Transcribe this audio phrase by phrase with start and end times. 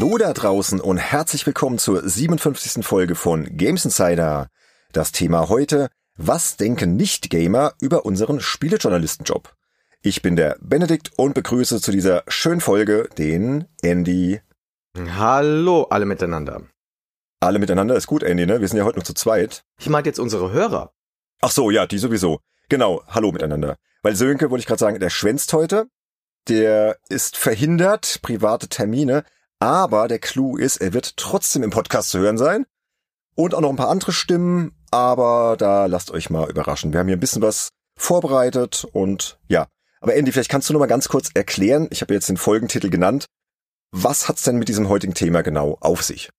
[0.00, 2.86] Hallo da draußen und herzlich willkommen zur 57.
[2.86, 4.46] Folge von Games Insider.
[4.92, 9.52] Das Thema heute, was denken Nicht-Gamer über unseren Spielejournalistenjob?
[10.00, 14.40] Ich bin der Benedikt und begrüße zu dieser schönen Folge den Andy.
[14.96, 16.62] Hallo alle miteinander.
[17.40, 18.60] Alle miteinander ist gut, Andy, ne?
[18.60, 19.64] Wir sind ja heute noch zu zweit.
[19.80, 20.92] Ich meinte jetzt unsere Hörer.
[21.40, 22.38] Ach so, ja, die sowieso.
[22.68, 23.74] Genau, hallo miteinander.
[24.02, 25.88] Weil Sönke, wollte ich gerade sagen, der schwänzt heute.
[26.46, 29.24] Der ist verhindert, private Termine.
[29.60, 32.64] Aber der Clou ist, er wird trotzdem im Podcast zu hören sein.
[33.34, 34.74] Und auch noch ein paar andere Stimmen.
[34.90, 36.92] Aber da lasst euch mal überraschen.
[36.92, 39.66] Wir haben hier ein bisschen was vorbereitet und ja.
[40.00, 42.88] Aber Andy, vielleicht kannst du noch mal ganz kurz erklären, ich habe jetzt den Folgentitel
[42.88, 43.26] genannt,
[43.90, 46.30] was hat's denn mit diesem heutigen Thema genau auf sich?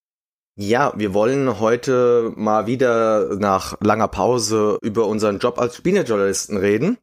[0.55, 6.97] Ja, wir wollen heute mal wieder nach langer Pause über unseren Job als Spielejournalisten reden.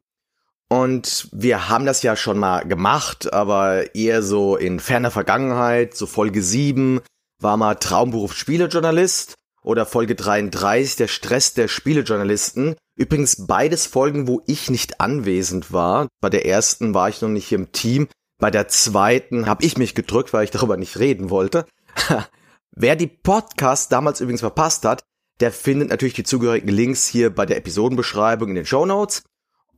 [0.69, 5.97] Und wir haben das ja schon mal gemacht, aber eher so in ferner Vergangenheit.
[5.97, 7.01] So Folge 7
[7.41, 12.75] war mal Traumberuf Spielejournalist oder Folge 33 der Stress der Spielejournalisten.
[12.97, 16.09] Übrigens beides Folgen, wo ich nicht anwesend war.
[16.21, 18.09] Bei der ersten war ich noch nicht im Team.
[18.39, 21.67] Bei der zweiten habe ich mich gedrückt, weil ich darüber nicht reden wollte.
[22.73, 25.03] Wer die Podcast damals übrigens verpasst hat,
[25.41, 29.23] der findet natürlich die zugehörigen Links hier bei der Episodenbeschreibung in den Show Notes.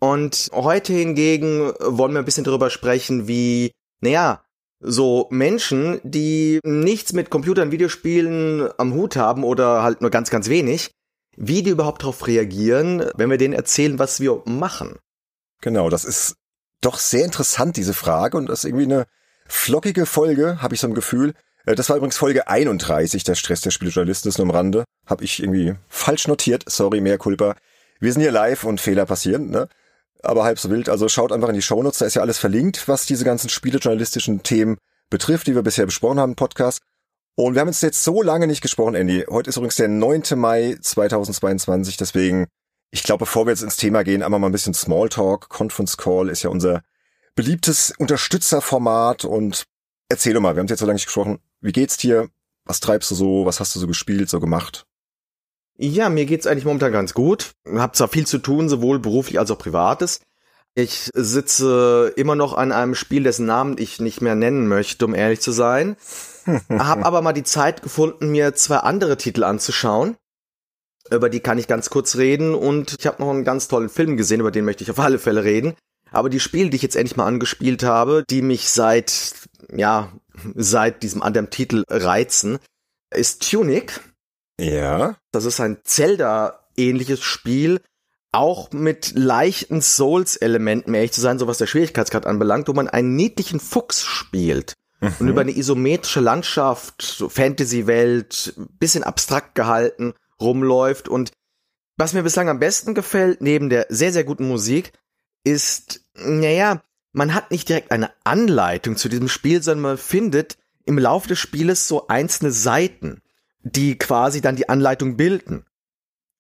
[0.01, 4.43] Und heute hingegen wollen wir ein bisschen darüber sprechen, wie, naja,
[4.81, 10.49] so Menschen, die nichts mit Computern, Videospielen am Hut haben oder halt nur ganz, ganz
[10.49, 10.93] wenig,
[11.37, 14.97] wie die überhaupt darauf reagieren, wenn wir denen erzählen, was wir machen.
[15.61, 16.37] Genau, das ist
[16.81, 19.07] doch sehr interessant, diese Frage, und das ist irgendwie eine
[19.49, 21.35] flockige Folge, habe ich so ein Gefühl.
[21.67, 24.85] Äh, das war übrigens Folge 31, der Stress der Spieljournalisten ist nur am Rande.
[25.07, 26.65] Hab ich irgendwie falsch notiert.
[26.69, 27.57] Sorry, mehr Culpa.
[27.99, 29.69] Wir sind hier live und Fehler passieren, ne?
[30.23, 30.89] Aber halb so wild.
[30.89, 34.43] Also schaut einfach in die Shownotes, da ist ja alles verlinkt, was diese ganzen spielejournalistischen
[34.43, 34.79] Themen
[35.11, 36.81] betrifft, die wir bisher besprochen haben im Podcast.
[37.37, 39.25] Und wir haben uns jetzt so lange nicht gesprochen, Andy.
[39.31, 40.23] Heute ist übrigens der 9.
[40.35, 42.49] Mai 2022, deswegen,
[42.91, 45.49] ich glaube, bevor wir jetzt ins Thema gehen, einmal mal ein bisschen Smalltalk.
[45.49, 46.83] Conference Call ist ja unser
[47.37, 49.67] beliebtes Unterstützerformat und
[50.09, 51.39] erzähl doch mal, wir haben jetzt so lange nicht gesprochen.
[51.61, 52.29] Wie geht's dir?
[52.65, 53.47] Was treibst du so?
[53.47, 54.88] Was hast du so gespielt, so gemacht?
[55.81, 57.53] Ja, mir geht's eigentlich momentan ganz gut.
[57.73, 60.21] Hab zwar viel zu tun, sowohl beruflich als auch privates.
[60.75, 65.15] Ich sitze immer noch an einem Spiel, dessen Namen ich nicht mehr nennen möchte, um
[65.15, 65.97] ehrlich zu sein.
[66.69, 70.17] hab aber mal die Zeit gefunden, mir zwei andere Titel anzuschauen.
[71.11, 74.17] Über die kann ich ganz kurz reden und ich habe noch einen ganz tollen Film
[74.17, 75.75] gesehen, über den möchte ich auf alle Fälle reden.
[76.11, 79.35] Aber die Spiele, die ich jetzt endlich mal angespielt habe, die mich seit,
[79.73, 80.13] ja,
[80.55, 82.59] seit diesem anderen Titel reizen,
[83.11, 84.01] ist Tunic.
[84.59, 85.17] Ja.
[85.33, 87.81] Das ist ein Zelda-ähnliches Spiel,
[88.33, 93.17] auch mit leichten Souls-Elementen, ehrlich zu sein, so was der Schwierigkeitsgrad anbelangt, wo man einen
[93.17, 94.75] niedlichen Fuchs spielt.
[95.01, 95.15] Mhm.
[95.19, 101.09] Und über eine isometrische Landschaft, so Fantasy-Welt, bisschen abstrakt gehalten, rumläuft.
[101.09, 101.33] Und
[101.97, 104.93] was mir bislang am besten gefällt, neben der sehr, sehr guten Musik,
[105.45, 106.83] ist, naja,
[107.13, 111.39] man hat nicht direkt eine Anleitung zu diesem Spiel, sondern man findet im Laufe des
[111.39, 113.23] Spieles so einzelne Seiten,
[113.77, 115.65] die quasi dann die Anleitung bilden.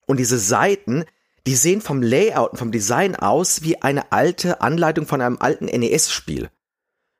[0.06, 1.04] Und diese Seiten,
[1.46, 5.66] die sehen vom Layout und vom Design aus wie eine alte Anleitung von einem alten
[5.66, 6.50] NES-Spiel.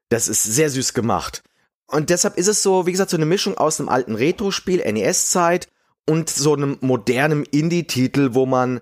[0.09, 1.43] Das ist sehr süß gemacht.
[1.87, 5.69] Und deshalb ist es so, wie gesagt, so eine Mischung aus einem alten Retro-Spiel, NES-Zeit
[6.07, 8.81] und so einem modernen Indie-Titel, wo man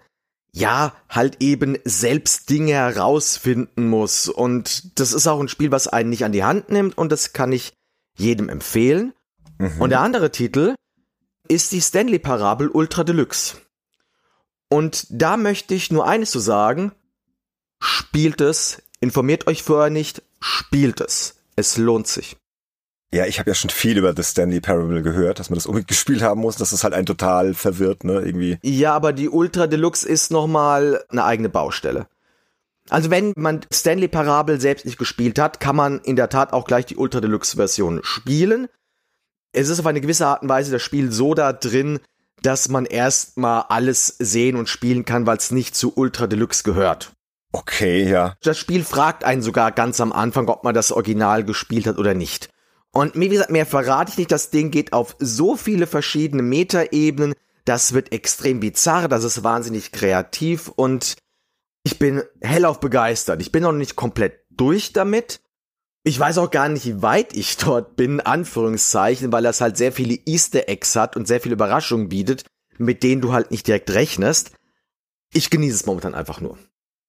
[0.56, 4.26] ja, halt eben selbst Dinge herausfinden muss.
[4.26, 7.34] Und das ist auch ein Spiel, was einen nicht an die Hand nimmt und das
[7.34, 7.74] kann ich
[8.16, 9.12] jedem empfehlen.
[9.58, 9.80] Mhm.
[9.80, 10.74] Und der andere Titel
[11.48, 13.56] ist die Stanley Parabel Ultra Deluxe.
[14.68, 16.92] Und da möchte ich nur eines zu sagen.
[17.80, 21.36] Spielt es, informiert euch vorher nicht, spielt es.
[21.56, 22.36] Es lohnt sich.
[23.12, 25.88] Ja, ich habe ja schon viel über The Stanley Parable gehört, dass man das unbedingt
[25.96, 28.58] gespielt haben muss, das halt einen total verwirrt, ne, irgendwie.
[28.62, 32.08] Ja, aber die Ultra Deluxe ist nochmal eine eigene Baustelle.
[32.88, 36.66] Also wenn man Stanley Parable selbst nicht gespielt hat, kann man in der Tat auch
[36.66, 38.68] gleich die Ultra Deluxe Version spielen.
[39.56, 41.98] Es ist auf eine gewisse Art und Weise das Spiel so da drin,
[42.42, 47.12] dass man erstmal alles sehen und spielen kann, weil es nicht zu Ultra Deluxe gehört.
[47.52, 48.34] Okay, ja.
[48.42, 52.12] Das Spiel fragt einen sogar ganz am Anfang, ob man das Original gespielt hat oder
[52.12, 52.50] nicht.
[52.92, 54.30] Und wie gesagt, mehr verrate ich nicht.
[54.30, 57.34] Das Ding geht auf so viele verschiedene Metaebenen.
[57.64, 61.16] Das wird extrem bizarr, das ist wahnsinnig kreativ und
[61.82, 63.40] ich bin hellauf begeistert.
[63.40, 65.40] Ich bin noch nicht komplett durch damit.
[66.06, 69.90] Ich weiß auch gar nicht, wie weit ich dort bin, Anführungszeichen, weil das halt sehr
[69.90, 72.44] viele Easter Eggs hat und sehr viele Überraschungen bietet,
[72.78, 74.52] mit denen du halt nicht direkt rechnest.
[75.32, 76.58] Ich genieße es momentan einfach nur.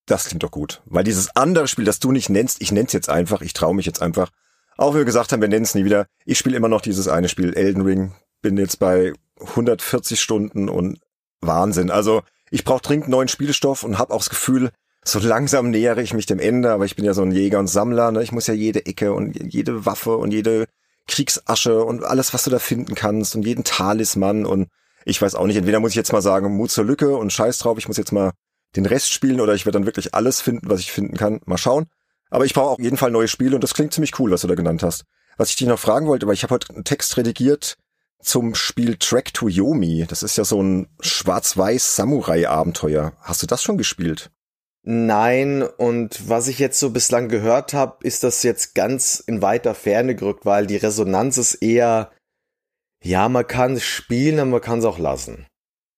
[0.07, 0.81] Das klingt doch gut.
[0.85, 3.85] Weil dieses andere Spiel, das du nicht nennst, ich nenn's jetzt einfach, ich traue mich
[3.85, 4.31] jetzt einfach,
[4.77, 6.07] Auch wenn wir gesagt haben, wir nennen es nie wieder.
[6.25, 8.15] Ich spiele immer noch dieses eine Spiel, Elden Ring.
[8.41, 10.99] Bin jetzt bei 140 Stunden und
[11.39, 11.91] Wahnsinn.
[11.91, 14.71] Also ich brauche dringend neuen Spielstoff und habe auch das Gefühl,
[15.07, 17.67] so langsam nähere ich mich dem Ende, aber ich bin ja so ein Jäger und
[17.67, 18.23] Sammler, ne?
[18.23, 20.67] Ich muss ja jede Ecke und jede Waffe und jede
[21.07, 24.67] Kriegsasche und alles, was du da finden kannst und jeden Talisman und
[25.05, 27.59] ich weiß auch nicht, entweder muss ich jetzt mal sagen, Mut zur Lücke und scheiß
[27.59, 28.31] drauf, ich muss jetzt mal
[28.75, 31.39] den Rest spielen oder ich werde dann wirklich alles finden, was ich finden kann.
[31.45, 31.85] Mal schauen.
[32.29, 34.47] Aber ich brauche auf jeden Fall neue Spiele und das klingt ziemlich cool, was du
[34.47, 35.05] da genannt hast.
[35.37, 37.77] Was ich dich noch fragen wollte, weil ich habe heute einen Text redigiert
[38.21, 40.05] zum Spiel Track to Yomi.
[40.09, 43.13] Das ist ja so ein schwarz-weiß Samurai-Abenteuer.
[43.21, 44.29] Hast du das schon gespielt?
[44.89, 49.75] Nein, und was ich jetzt so bislang gehört habe, ist das jetzt ganz in weiter
[49.75, 52.13] Ferne gerückt, weil die Resonanz ist eher,
[53.03, 55.45] ja, man kann es spielen, aber man kann es auch lassen.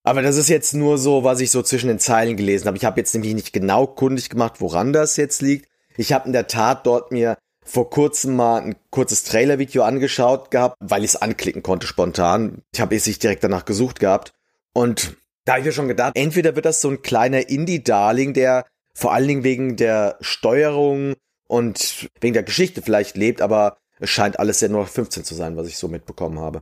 [0.03, 2.77] Aber das ist jetzt nur so, was ich so zwischen den Zeilen gelesen habe.
[2.77, 5.69] Ich habe jetzt nämlich nicht genau kundig gemacht, woran das jetzt liegt.
[5.95, 10.77] Ich habe in der Tat dort mir vor kurzem mal ein kurzes Trailer-Video angeschaut gehabt,
[10.79, 12.63] weil ich es anklicken konnte spontan.
[12.73, 14.33] Ich habe es nicht direkt danach gesucht gehabt.
[14.73, 15.15] Und
[15.45, 19.13] da habe ich mir schon gedacht, entweder wird das so ein kleiner Indie-Darling, der vor
[19.13, 21.15] allen Dingen wegen der Steuerung
[21.47, 25.57] und wegen der Geschichte vielleicht lebt, aber es scheint alles sehr nur 15 zu sein,
[25.57, 26.61] was ich so mitbekommen habe.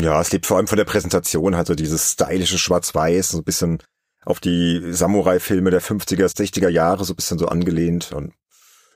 [0.00, 3.44] Ja, es lebt vor allem von der Präsentation, halt so dieses stylische Schwarz-Weiß, so ein
[3.44, 3.82] bisschen
[4.24, 8.12] auf die Samurai-Filme der 50er, 60er Jahre, so ein bisschen so angelehnt.
[8.12, 8.34] Und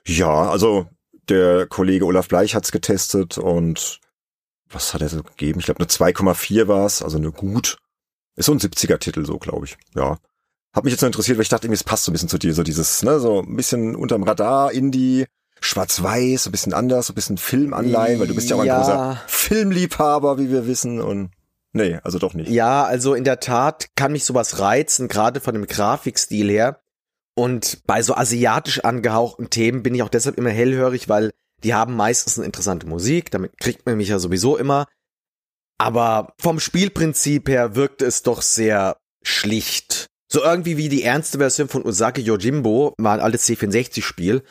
[0.05, 0.87] ja, also
[1.29, 3.99] der Kollege Olaf Bleich hat's getestet und
[4.69, 5.59] was hat er so gegeben?
[5.59, 7.77] Ich glaube, eine 2,4 war's, also eine gut.
[8.35, 9.77] Ist so ein 70er-Titel, so glaube ich.
[9.95, 10.17] Ja.
[10.73, 12.37] Hat mich jetzt nur interessiert, weil ich dachte, irgendwie, es passt so ein bisschen zu
[12.37, 15.25] dir, so dieses, ne, so ein bisschen unterm Radar, Indie,
[15.59, 18.67] schwarz-weiß, so ein bisschen anders, so ein bisschen Filmanleihen, weil du bist ja auch ein
[18.67, 18.77] ja.
[18.77, 21.31] großer Filmliebhaber, wie wir wissen, und
[21.73, 22.49] nee, also doch nicht.
[22.49, 26.81] Ja, also in der Tat kann mich sowas reizen, gerade von dem Grafikstil her.
[27.35, 31.31] Und bei so asiatisch angehauchten Themen bin ich auch deshalb immer hellhörig, weil
[31.63, 34.87] die haben meistens eine interessante Musik, damit kriegt man mich ja sowieso immer.
[35.77, 40.10] Aber vom Spielprinzip her wirkte es doch sehr schlicht.
[40.31, 44.43] So irgendwie wie die ernste Version von Osaki Yojimbo, war ein altes C64-Spiel.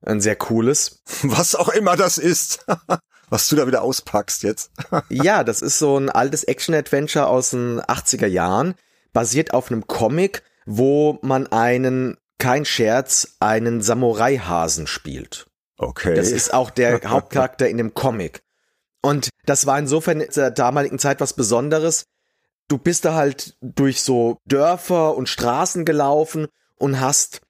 [0.00, 1.02] Ein sehr cooles.
[1.22, 2.64] Was auch immer das ist.
[3.28, 4.70] Was du da wieder auspackst jetzt.
[5.10, 8.74] ja, das ist so ein altes Action-Adventure aus den 80er Jahren,
[9.12, 15.46] basiert auf einem Comic, wo man einen, kein Scherz, einen Samurai-Hasen spielt.
[15.76, 16.14] Okay.
[16.14, 18.40] Das ist auch der Hauptcharakter in dem Comic.
[19.02, 22.04] Und das war insofern in der damaligen Zeit was Besonderes,
[22.68, 27.40] du bist da halt durch so Dörfer und Straßen gelaufen und hast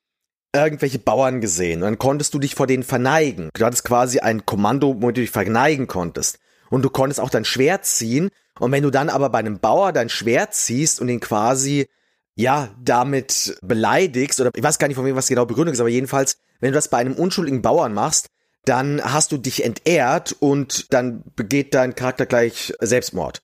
[0.54, 1.82] irgendwelche Bauern gesehen.
[1.82, 3.50] Und dann konntest du dich vor denen verneigen.
[3.52, 6.38] Du hattest quasi ein Kommando, wo du dich verneigen konntest.
[6.70, 8.30] Und du konntest auch dein Schwert ziehen.
[8.58, 11.88] Und wenn du dann aber bei einem Bauer dein Schwert ziehst und ihn quasi,
[12.34, 15.88] ja, damit beleidigst, oder ich weiß gar nicht, von wem was genau Begründung ist, aber
[15.88, 18.28] jedenfalls, wenn du das bei einem unschuldigen Bauern machst,
[18.64, 23.42] dann hast du dich entehrt und dann begeht dein Charakter gleich Selbstmord.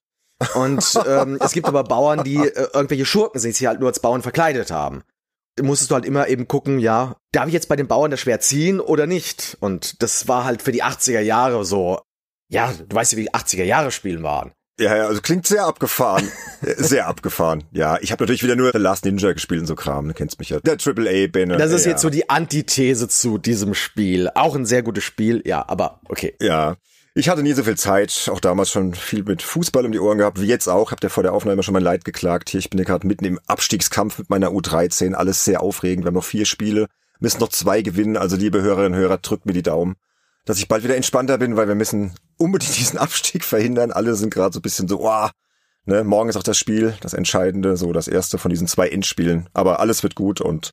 [0.53, 3.89] Und ähm, es gibt aber Bauern, die äh, irgendwelche Schurken sind, die sich halt nur
[3.89, 5.03] als Bauern verkleidet haben.
[5.55, 8.19] Da musstest du halt immer eben gucken, ja, darf ich jetzt bei den Bauern das
[8.19, 9.57] Schwert ziehen oder nicht?
[9.61, 12.01] Und das war halt für die 80er Jahre so,
[12.49, 14.51] ja, du weißt ja, wie die 80er Jahre Spielen waren.
[14.77, 16.29] Ja, ja, also klingt sehr abgefahren.
[16.61, 17.63] sehr abgefahren.
[17.71, 20.37] Ja, ich habe natürlich wieder nur The Last Ninja gespielt und so Kram, du kennst
[20.37, 20.59] mich ja.
[20.59, 21.55] Der Triple Banner.
[21.55, 21.91] Das ist ja.
[21.91, 24.29] jetzt so die Antithese zu diesem Spiel.
[24.35, 26.35] Auch ein sehr gutes Spiel, ja, aber okay.
[26.41, 26.75] Ja.
[27.17, 30.17] Ich hatte nie so viel Zeit, auch damals schon viel mit Fußball um die Ohren
[30.17, 30.91] gehabt, wie jetzt auch.
[30.91, 32.49] Habt ihr vor der Aufnahme schon mein Leid geklagt.
[32.49, 35.13] Hier, ich bin gerade mitten im Abstiegskampf mit meiner U13.
[35.13, 36.03] Alles sehr aufregend.
[36.03, 36.87] Wir haben noch vier Spiele,
[37.21, 38.17] müssen noch zwei gewinnen.
[38.17, 39.95] Also liebe Hörerinnen und Hörer, drückt mir die Daumen,
[40.43, 43.93] dass ich bald wieder entspannter bin, weil wir müssen unbedingt diesen Abstieg verhindern.
[43.93, 45.29] Alle sind gerade so ein bisschen so, oh,
[45.85, 49.47] ne, morgen ist auch das Spiel, das Entscheidende, so das erste von diesen zwei Endspielen.
[49.53, 50.71] Aber alles wird gut und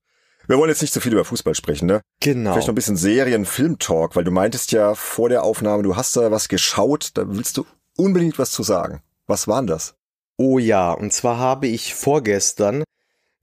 [0.48, 2.00] wir wollen jetzt nicht so viel über Fußball sprechen, ne?
[2.20, 2.52] Genau.
[2.52, 6.16] Vielleicht noch ein bisschen Serien, Film-Talk, weil du meintest ja vor der Aufnahme, du hast
[6.16, 9.02] da was geschaut, da willst du unbedingt was zu sagen.
[9.26, 9.94] Was waren das?
[10.36, 12.84] Oh ja, und zwar habe ich vorgestern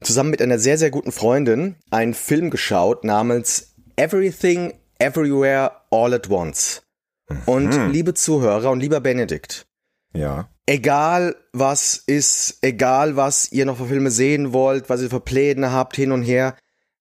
[0.02, 6.30] zusammen mit einer sehr, sehr guten Freundin einen Film geschaut namens Everything, Everywhere, All at
[6.30, 6.82] Once.
[7.30, 7.42] Mhm.
[7.46, 9.66] Und liebe Zuhörer und lieber Benedikt.
[10.14, 10.50] Ja.
[10.66, 15.72] Egal was ist, egal was ihr noch für Filme sehen wollt, was ihr für Pläne
[15.72, 16.56] habt, hin und her,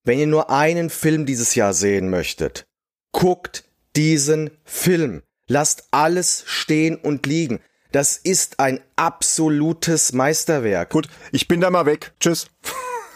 [0.05, 2.67] wenn ihr nur einen Film dieses Jahr sehen möchtet,
[3.12, 3.64] guckt
[3.97, 5.23] diesen Film.
[5.47, 7.61] Lasst alles stehen und liegen.
[7.93, 10.90] Das ist ein absolutes Meisterwerk.
[10.90, 12.12] Gut, ich bin da mal weg.
[12.21, 12.49] Tschüss.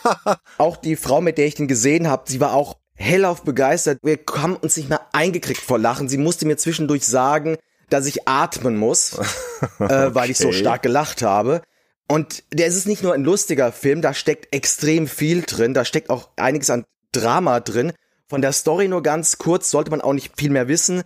[0.59, 3.99] auch die Frau, mit der ich den gesehen habe, sie war auch hellauf begeistert.
[4.03, 6.09] Wir haben uns nicht mehr eingekriegt vor Lachen.
[6.09, 7.57] Sie musste mir zwischendurch sagen,
[7.91, 9.19] dass ich atmen muss,
[9.79, 11.63] äh, weil ich so stark gelacht habe.
[12.13, 16.11] Und der ist nicht nur ein lustiger Film, da steckt extrem viel drin, da steckt
[16.11, 17.95] auch einiges an Drama drin.
[18.29, 21.05] Von der Story nur ganz kurz, sollte man auch nicht viel mehr wissen.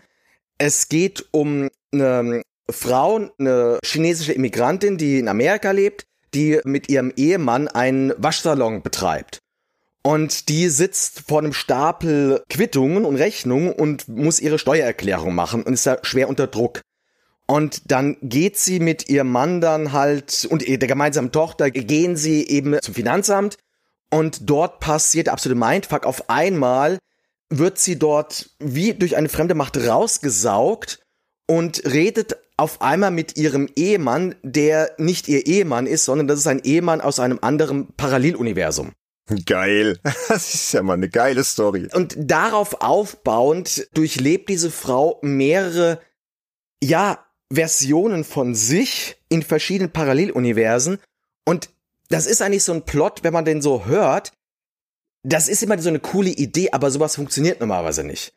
[0.58, 7.12] Es geht um eine Frau, eine chinesische Immigrantin, die in Amerika lebt, die mit ihrem
[7.14, 9.38] Ehemann einen Waschsalon betreibt.
[10.02, 15.75] Und die sitzt vor einem Stapel Quittungen und Rechnungen und muss ihre Steuererklärung machen und
[15.75, 16.80] ist da schwer unter Druck.
[17.47, 22.47] Und dann geht sie mit ihrem Mann dann halt und der gemeinsamen Tochter gehen sie
[22.49, 23.57] eben zum Finanzamt
[24.11, 26.07] und dort passiert der absolute Mindfuck.
[26.07, 26.99] Auf einmal
[27.49, 31.00] wird sie dort wie durch eine fremde Macht rausgesaugt
[31.47, 36.47] und redet auf einmal mit ihrem Ehemann, der nicht ihr Ehemann ist, sondern das ist
[36.47, 38.93] ein Ehemann aus einem anderen Paralleluniversum.
[39.45, 39.99] Geil.
[40.29, 41.88] Das ist ja mal eine geile Story.
[41.93, 46.00] Und darauf aufbauend durchlebt diese Frau mehrere,
[46.83, 50.99] ja, Versionen von sich in verschiedenen Paralleluniversen.
[51.45, 51.71] Und
[52.09, 54.33] das ist eigentlich so ein Plot, wenn man den so hört.
[55.23, 58.33] Das ist immer so eine coole Idee, aber sowas funktioniert normalerweise nicht.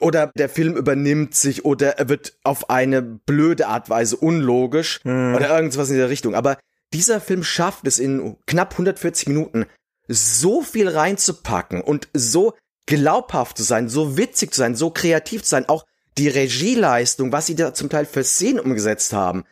[0.00, 5.34] Oder der Film übernimmt sich oder er wird auf eine blöde Art Weise unlogisch hm.
[5.36, 6.34] oder irgendwas in der Richtung.
[6.34, 6.58] Aber
[6.92, 9.66] dieser Film schafft es in knapp 140 Minuten
[10.08, 12.54] so viel reinzupacken und so
[12.86, 15.84] glaubhaft zu sein, so witzig zu sein, so kreativ zu sein, auch
[16.18, 19.44] die Regieleistung, was sie da zum Teil für Szenen umgesetzt haben.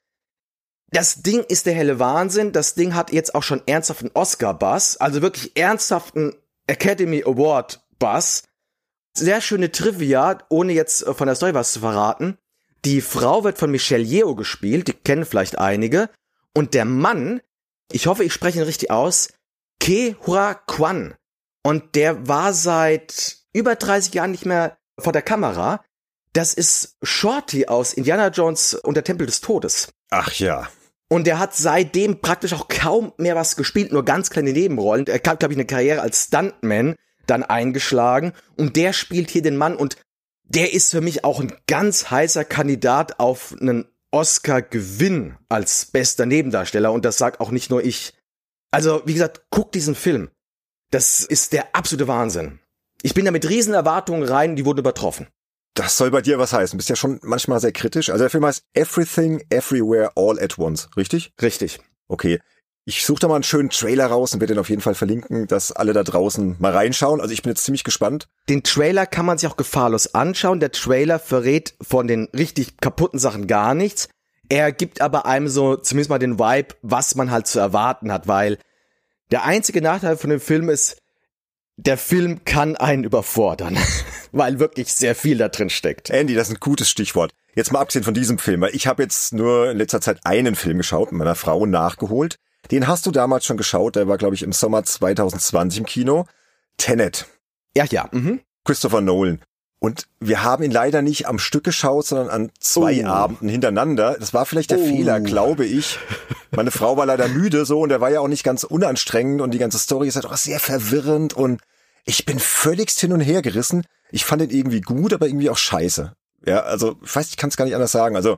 [0.93, 2.53] Das Ding ist der helle Wahnsinn.
[2.53, 6.35] Das Ding hat jetzt auch schon ernsthaften Oscar-Bass, also wirklich ernsthaften
[6.67, 8.43] Academy Award-Bass.
[9.17, 12.39] Sehr schöne Trivia, ohne jetzt von der Story was zu verraten.
[12.85, 16.11] Die Frau wird von Michelle Yeoh gespielt, die kennen vielleicht einige.
[16.57, 17.41] Und der Mann,
[17.93, 19.29] ich hoffe, ich spreche ihn richtig aus,
[19.79, 21.15] Ke Hua Kwan.
[21.63, 25.85] Und der war seit über 30 Jahren nicht mehr vor der Kamera.
[26.33, 29.89] Das ist Shorty aus Indiana Jones und der Tempel des Todes.
[30.11, 30.69] Ach ja.
[31.09, 35.07] Und er hat seitdem praktisch auch kaum mehr was gespielt, nur ganz kleine Nebenrollen.
[35.09, 36.95] Er hat, glaube ich, eine Karriere als Stuntman
[37.27, 38.33] dann eingeschlagen.
[38.57, 39.97] Und der spielt hier den Mann und
[40.45, 46.93] der ist für mich auch ein ganz heißer Kandidat auf einen Oscar-Gewinn als bester Nebendarsteller.
[46.93, 48.15] Und das sagt auch nicht nur ich.
[48.71, 50.31] Also, wie gesagt, guck diesen Film.
[50.91, 52.61] Das ist der absolute Wahnsinn.
[53.03, 55.29] Ich bin da mit riesen Erwartungen rein, die wurden übertroffen.
[55.75, 56.77] Das soll bei dir was heißen.
[56.77, 58.11] Bist ja schon manchmal sehr kritisch.
[58.11, 61.33] Also der Film heißt Everything, Everywhere, All at Once, richtig?
[61.41, 61.81] Richtig.
[62.09, 62.41] Okay.
[62.87, 65.47] Ich suche da mal einen schönen Trailer raus und werde den auf jeden Fall verlinken,
[65.47, 67.21] dass alle da draußen mal reinschauen.
[67.21, 68.27] Also ich bin jetzt ziemlich gespannt.
[68.49, 70.61] Den Trailer kann man sich auch gefahrlos anschauen.
[70.61, 74.09] Der Trailer verrät von den richtig kaputten Sachen gar nichts.
[74.49, 78.27] Er gibt aber einem so zumindest mal den Vibe, was man halt zu erwarten hat,
[78.27, 78.59] weil
[79.31, 81.00] der einzige Nachteil von dem Film ist,
[81.87, 83.77] der Film kann einen überfordern,
[84.33, 86.11] weil wirklich sehr viel da drin steckt.
[86.11, 87.33] Andy, das ist ein gutes Stichwort.
[87.55, 90.55] Jetzt mal abgesehen von diesem Film, weil ich habe jetzt nur in letzter Zeit einen
[90.55, 92.37] Film geschaut, mit meiner Frau nachgeholt.
[92.71, 96.27] Den hast du damals schon geschaut, der war glaube ich im Sommer 2020 im Kino.
[96.77, 97.27] Tenet.
[97.77, 98.09] Ja, ja.
[98.13, 98.41] Mhm.
[98.65, 99.41] Christopher Nolan.
[99.81, 103.09] Und wir haben ihn leider nicht am Stück geschaut, sondern an zwei oh.
[103.09, 104.17] Abenden hintereinander.
[104.21, 104.85] Das war vielleicht der oh.
[104.85, 105.99] Fehler, glaube ich.
[106.51, 109.53] Meine Frau war leider müde so und er war ja auch nicht ganz unanstrengend und
[109.53, 111.63] die ganze Story ist halt auch sehr verwirrend und
[112.05, 113.85] ich bin völligst hin und her gerissen.
[114.11, 116.13] Ich fand ihn irgendwie gut, aber irgendwie auch scheiße.
[116.45, 118.17] Ja, also ich weiß, ich kann es gar nicht anders sagen.
[118.17, 118.37] Also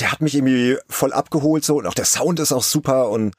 [0.00, 3.34] der hat mich irgendwie voll abgeholt so und auch der Sound ist auch super und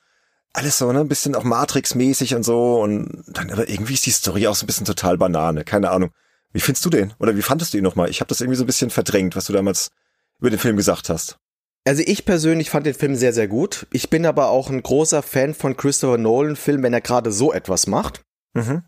[0.53, 4.11] alles so, ne, ein bisschen auch Matrix-mäßig und so und dann aber irgendwie ist die
[4.11, 6.11] Story auch so ein bisschen total Banane, keine Ahnung.
[6.53, 7.13] Wie findest du den?
[7.19, 8.09] Oder wie fandest du ihn nochmal?
[8.09, 9.91] Ich habe das irgendwie so ein bisschen verdrängt, was du damals
[10.39, 11.37] über den Film gesagt hast.
[11.85, 13.87] Also ich persönlich fand den Film sehr, sehr gut.
[13.91, 17.51] Ich bin aber auch ein großer Fan von Christopher Nolan Film, wenn er gerade so
[17.51, 18.21] etwas macht.
[18.53, 18.83] Mhm.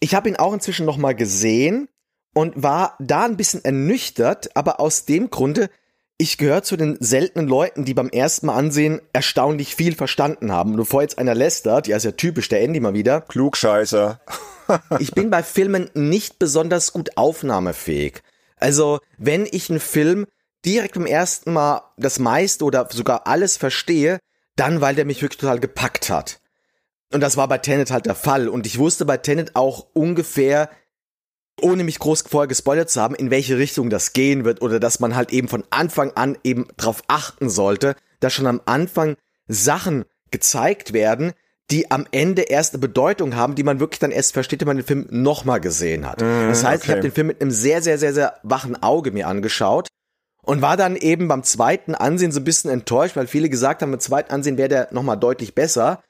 [0.00, 1.88] Ich habe ihn auch inzwischen nochmal gesehen
[2.34, 5.70] und war da ein bisschen ernüchtert, aber aus dem Grunde,
[6.18, 10.74] ich gehöre zu den seltenen Leuten, die beim ersten Mal ansehen erstaunlich viel verstanden haben.
[10.74, 13.20] Bevor jetzt einer lästert, ja ist ja typisch, der Andy mal wieder.
[13.20, 14.20] Klugscheißer.
[14.98, 18.22] ich bin bei Filmen nicht besonders gut aufnahmefähig.
[18.56, 20.26] Also, wenn ich einen Film
[20.64, 24.18] direkt beim ersten Mal das meiste oder sogar alles verstehe,
[24.56, 26.40] dann weil der mich wirklich total gepackt hat.
[27.12, 28.48] Und das war bei Tenet halt der Fall.
[28.48, 30.68] Und ich wusste bei Tenet auch ungefähr,
[31.62, 35.00] ohne mich groß vorher gespoilert zu haben, in welche Richtung das gehen wird oder dass
[35.00, 40.04] man halt eben von Anfang an eben drauf achten sollte, dass schon am Anfang Sachen
[40.30, 41.32] gezeigt werden,
[41.70, 44.76] die am Ende erst eine Bedeutung haben, die man wirklich dann erst versteht, wenn man
[44.78, 46.20] den Film nochmal gesehen hat.
[46.20, 46.84] Mm, das heißt, okay.
[46.84, 49.88] ich habe den Film mit einem sehr, sehr, sehr, sehr wachen Auge mir angeschaut
[50.42, 53.90] und war dann eben beim zweiten Ansehen so ein bisschen enttäuscht, weil viele gesagt haben,
[53.90, 56.02] beim zweiten Ansehen wäre der nochmal deutlich besser.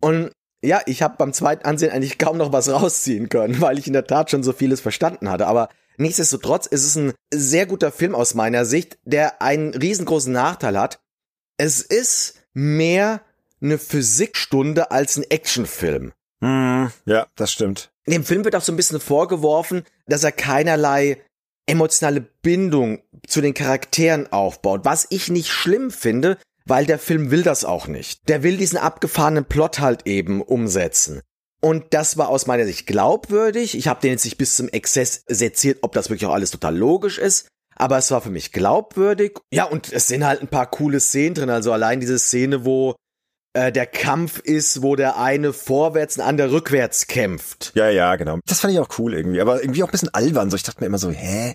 [0.00, 0.30] Und
[0.62, 3.92] ja, ich habe beim zweiten Ansehen eigentlich kaum noch was rausziehen können, weil ich in
[3.92, 5.46] der Tat schon so vieles verstanden hatte.
[5.46, 10.78] Aber nichtsdestotrotz ist es ein sehr guter Film aus meiner Sicht, der einen riesengroßen Nachteil
[10.78, 11.00] hat.
[11.58, 13.22] Es ist mehr
[13.60, 16.12] eine Physikstunde als ein Actionfilm.
[16.40, 17.90] Mm, ja, das stimmt.
[18.06, 21.22] Dem Film wird auch so ein bisschen vorgeworfen, dass er keinerlei
[21.66, 27.42] emotionale Bindung zu den Charakteren aufbaut, was ich nicht schlimm finde, weil der Film will
[27.42, 28.28] das auch nicht.
[28.28, 31.22] Der will diesen abgefahrenen Plot halt eben umsetzen.
[31.60, 33.76] Und das war aus meiner Sicht glaubwürdig.
[33.76, 36.76] Ich habe den jetzt nicht bis zum Exzess seziert, ob das wirklich auch alles total
[36.76, 37.46] logisch ist.
[37.76, 39.38] Aber es war für mich glaubwürdig.
[39.52, 41.50] Ja, und es sind halt ein paar coole Szenen drin.
[41.50, 42.96] Also allein diese Szene, wo
[43.54, 47.72] äh, der Kampf ist, wo der eine vorwärts und andere rückwärts kämpft.
[47.74, 48.38] Ja, ja, genau.
[48.46, 49.40] Das fand ich auch cool irgendwie.
[49.40, 50.50] Aber irgendwie auch ein bisschen albern.
[50.50, 51.54] So, ich dachte mir immer so, hä?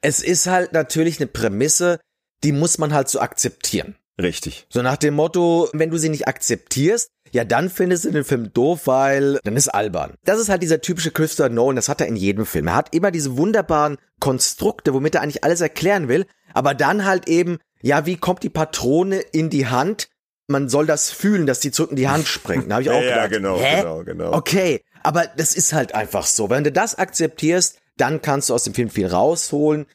[0.00, 1.98] Es ist halt natürlich eine Prämisse,
[2.44, 3.96] die muss man halt so akzeptieren.
[4.20, 4.66] Richtig.
[4.68, 8.52] So nach dem Motto, wenn du sie nicht akzeptierst, ja, dann findest du den Film
[8.52, 10.14] doof, weil dann ist albern.
[10.24, 12.68] Das ist halt dieser typische Christopher Nolan, das hat er in jedem Film.
[12.68, 17.28] Er hat immer diese wunderbaren Konstrukte, womit er eigentlich alles erklären will, aber dann halt
[17.28, 20.08] eben, ja, wie kommt die Patrone in die Hand?
[20.46, 22.70] Man soll das fühlen, dass die zurück in die Hand springt.
[22.70, 23.76] Da habe ich auch ja, gedacht, genau, hä?
[23.76, 24.32] genau, genau.
[24.32, 26.50] Okay, aber das ist halt einfach so.
[26.50, 29.86] Wenn du das akzeptierst, dann kannst du aus dem Film viel rausholen.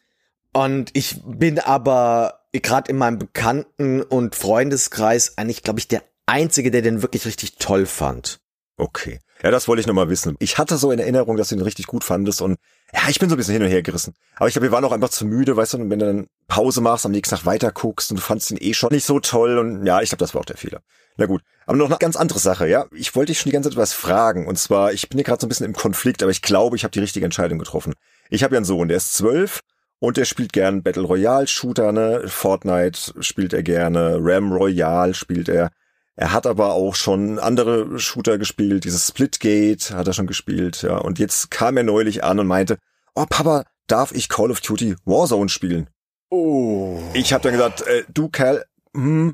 [0.53, 6.71] Und ich bin aber gerade in meinem Bekannten- und Freundeskreis eigentlich, glaube ich, der Einzige,
[6.71, 8.39] der den wirklich richtig toll fand.
[8.77, 9.19] Okay.
[9.43, 10.35] Ja, das wollte ich nochmal wissen.
[10.39, 12.57] Ich hatte so in Erinnerung, dass du ihn richtig gut fandest und
[12.93, 14.13] ja, ich bin so ein bisschen hin und her gerissen.
[14.37, 16.79] Aber ich glaube, wir waren auch einfach zu müde, weißt du, wenn du dann Pause
[16.79, 19.57] machst, am nächsten Tag weiter guckst und du fandst ihn eh schon nicht so toll
[19.57, 20.81] und ja, ich glaube, das war auch der Fehler.
[21.17, 21.41] Na gut.
[21.65, 22.85] Aber noch eine ganz andere Sache, ja.
[22.93, 25.41] Ich wollte dich schon die ganze Zeit was fragen und zwar, ich bin hier gerade
[25.41, 27.93] so ein bisschen im Konflikt, aber ich glaube, ich habe die richtige Entscheidung getroffen.
[28.29, 29.59] Ich habe ja einen Sohn, der ist zwölf
[30.03, 32.23] und der spielt gern Battle Royale Shooter, ne?
[32.27, 35.71] Fortnite spielt er gerne, Ram Royale spielt er.
[36.17, 40.97] Er hat aber auch schon andere Shooter gespielt, dieses Splitgate hat er schon gespielt, ja.
[40.97, 42.79] Und jetzt kam er neulich an und meinte,
[43.15, 45.89] oh Papa, darf ich Call of Duty Warzone spielen?
[46.29, 46.99] Oh.
[47.13, 49.33] Ich habe dann gesagt, äh, du Kerl, hm,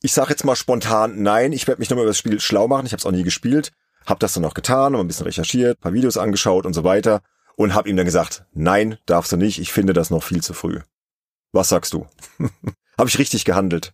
[0.00, 2.86] ich sag jetzt mal spontan nein, ich werde mich nochmal über das Spiel schlau machen,
[2.86, 3.72] ich habe es auch nie gespielt,
[4.06, 7.20] hab das dann auch getan, noch ein bisschen recherchiert, paar Videos angeschaut und so weiter
[7.56, 10.54] und hab ihm dann gesagt, nein, darfst du nicht, ich finde das noch viel zu
[10.54, 10.80] früh.
[11.52, 12.06] Was sagst du?
[12.98, 13.92] habe ich richtig gehandelt?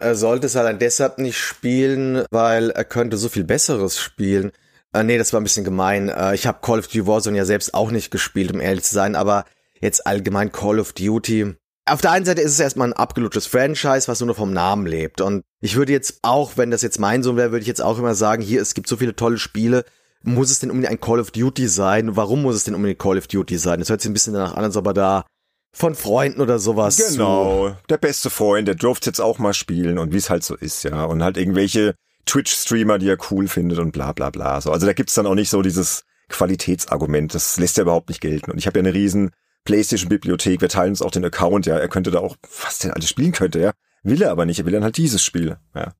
[0.00, 4.52] Er sollte es allein deshalb nicht spielen, weil er könnte so viel Besseres spielen.
[4.94, 6.08] Äh, nee, das war ein bisschen gemein.
[6.08, 8.94] Äh, ich habe Call of Duty Warzone ja selbst auch nicht gespielt, um ehrlich zu
[8.94, 9.44] sein, aber
[9.80, 11.54] jetzt allgemein Call of Duty.
[11.86, 14.86] Auf der einen Seite ist es erstmal ein abgelutschtes Franchise, was nur noch vom Namen
[14.86, 15.20] lebt.
[15.20, 17.98] Und ich würde jetzt auch, wenn das jetzt mein Sohn wäre, würde ich jetzt auch
[17.98, 19.84] immer sagen, hier, es gibt so viele tolle Spiele.
[20.22, 22.16] Muss es denn unbedingt ein Call of Duty sein?
[22.16, 23.78] Warum muss es denn unbedingt Call of Duty sein?
[23.78, 25.24] Das hört sich ein bisschen danach an, als ob er da
[25.72, 26.96] von Freunden oder sowas.
[26.96, 30.56] Genau, der beste Freund, der durfte jetzt auch mal spielen und wie es halt so
[30.56, 31.04] ist, ja.
[31.04, 31.94] Und halt irgendwelche
[32.26, 34.60] Twitch-Streamer, die er cool findet und bla bla bla.
[34.60, 38.20] So, also da gibt's dann auch nicht so dieses Qualitätsargument, das lässt er überhaupt nicht
[38.20, 38.50] gelten.
[38.50, 39.30] Und ich habe ja eine riesen
[39.64, 41.76] Playstation-Bibliothek, wir teilen uns auch den Account, ja.
[41.76, 43.72] Er könnte da auch was denn alles spielen könnte, ja.
[44.02, 45.92] Will er aber nicht, er will dann halt dieses Spiel, ja.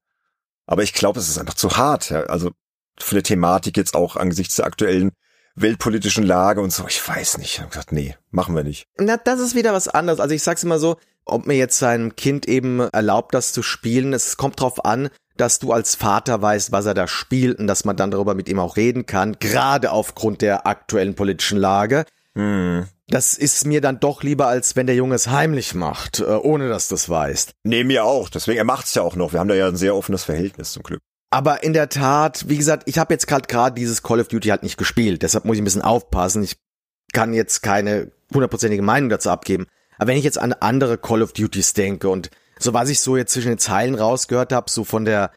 [0.66, 2.24] Aber ich glaube, es ist einfach zu hart, ja.
[2.24, 2.50] Also
[3.02, 5.12] für eine Thematik jetzt auch angesichts der aktuellen
[5.54, 6.84] weltpolitischen Lage und so.
[6.88, 7.54] Ich weiß nicht.
[7.54, 8.86] Ich habe gesagt, nee, machen wir nicht.
[8.98, 10.20] Na, das ist wieder was anderes.
[10.20, 14.12] Also ich sag's immer so, ob mir jetzt seinem Kind eben erlaubt, das zu spielen,
[14.12, 17.84] es kommt drauf an, dass du als Vater weißt, was er da spielt und dass
[17.84, 22.04] man dann darüber mit ihm auch reden kann, gerade aufgrund der aktuellen politischen Lage.
[22.34, 22.86] Hm.
[23.08, 26.68] Das ist mir dann doch lieber, als wenn der Junge es heimlich macht, äh, ohne
[26.68, 27.52] dass du es weißt.
[27.64, 28.28] Nee, mir auch.
[28.28, 29.32] Deswegen, er macht's ja auch noch.
[29.32, 31.00] Wir haben da ja ein sehr offenes Verhältnis zum Glück.
[31.30, 34.48] Aber in der Tat, wie gesagt, ich habe jetzt gerade gerade dieses Call of Duty
[34.48, 36.42] halt nicht gespielt, deshalb muss ich ein bisschen aufpassen.
[36.42, 36.56] Ich
[37.12, 39.66] kann jetzt keine hundertprozentige Meinung dazu abgeben.
[39.98, 43.16] Aber wenn ich jetzt an andere Call of Duties denke und so was ich so
[43.16, 45.30] jetzt zwischen den Zeilen rausgehört habe, so von der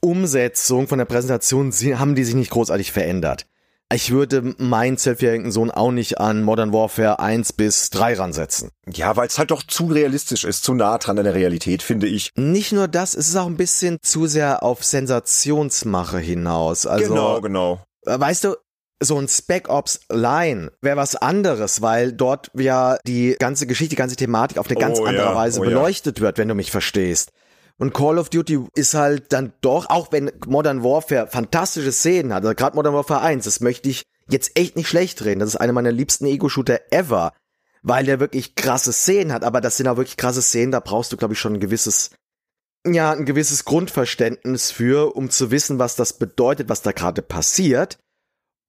[0.00, 3.47] Umsetzung, von der Präsentation, haben die sich nicht großartig verändert.
[3.90, 8.70] Ich würde meinen zwölfjährigen Sohn auch nicht an Modern Warfare 1 bis 3 ransetzen.
[8.86, 12.06] Ja, weil es halt doch zu realistisch ist, zu nah dran an der Realität, finde
[12.06, 12.30] ich.
[12.36, 16.86] Nicht nur das, es ist auch ein bisschen zu sehr auf Sensationsmache hinaus.
[16.86, 17.80] Also, genau, genau.
[18.04, 18.56] Weißt du,
[19.00, 23.96] so ein Spec Ops Line wäre was anderes, weil dort ja die ganze Geschichte, die
[23.96, 25.70] ganze Thematik auf eine ganz Oh andere ja, Weise oh ja.
[25.70, 27.32] beleuchtet wird, wenn du mich verstehst.
[27.78, 32.44] Und Call of Duty ist halt dann doch, auch wenn Modern Warfare fantastische Szenen hat,
[32.44, 35.40] also gerade Modern Warfare 1, das möchte ich jetzt echt nicht schlecht reden.
[35.40, 37.32] Das ist einer meiner liebsten Ego-Shooter ever,
[37.82, 39.44] weil der wirklich krasse Szenen hat.
[39.44, 42.10] Aber das sind auch wirklich krasse Szenen, da brauchst du, glaube ich, schon ein gewisses,
[42.84, 47.98] ja, ein gewisses Grundverständnis für, um zu wissen, was das bedeutet, was da gerade passiert.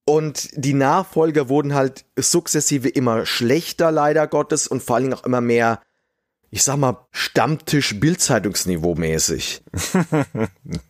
[0.08, 5.24] Und die Nachfolger wurden halt sukzessive immer schlechter, leider Gottes, und vor allen Dingen auch
[5.24, 5.80] immer mehr,
[6.50, 9.62] ich sag mal, Stammtisch-Bildzeitungsniveau mäßig.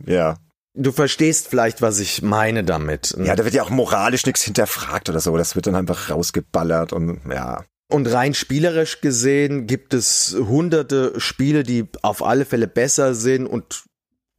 [0.06, 0.36] Ja.
[0.74, 3.16] Du verstehst vielleicht, was ich meine damit.
[3.18, 5.36] Ja, da wird ja auch moralisch nichts hinterfragt oder so.
[5.36, 7.64] Das wird dann einfach rausgeballert und ja.
[7.90, 13.82] Und rein spielerisch gesehen gibt es hunderte Spiele, die auf alle Fälle besser sind und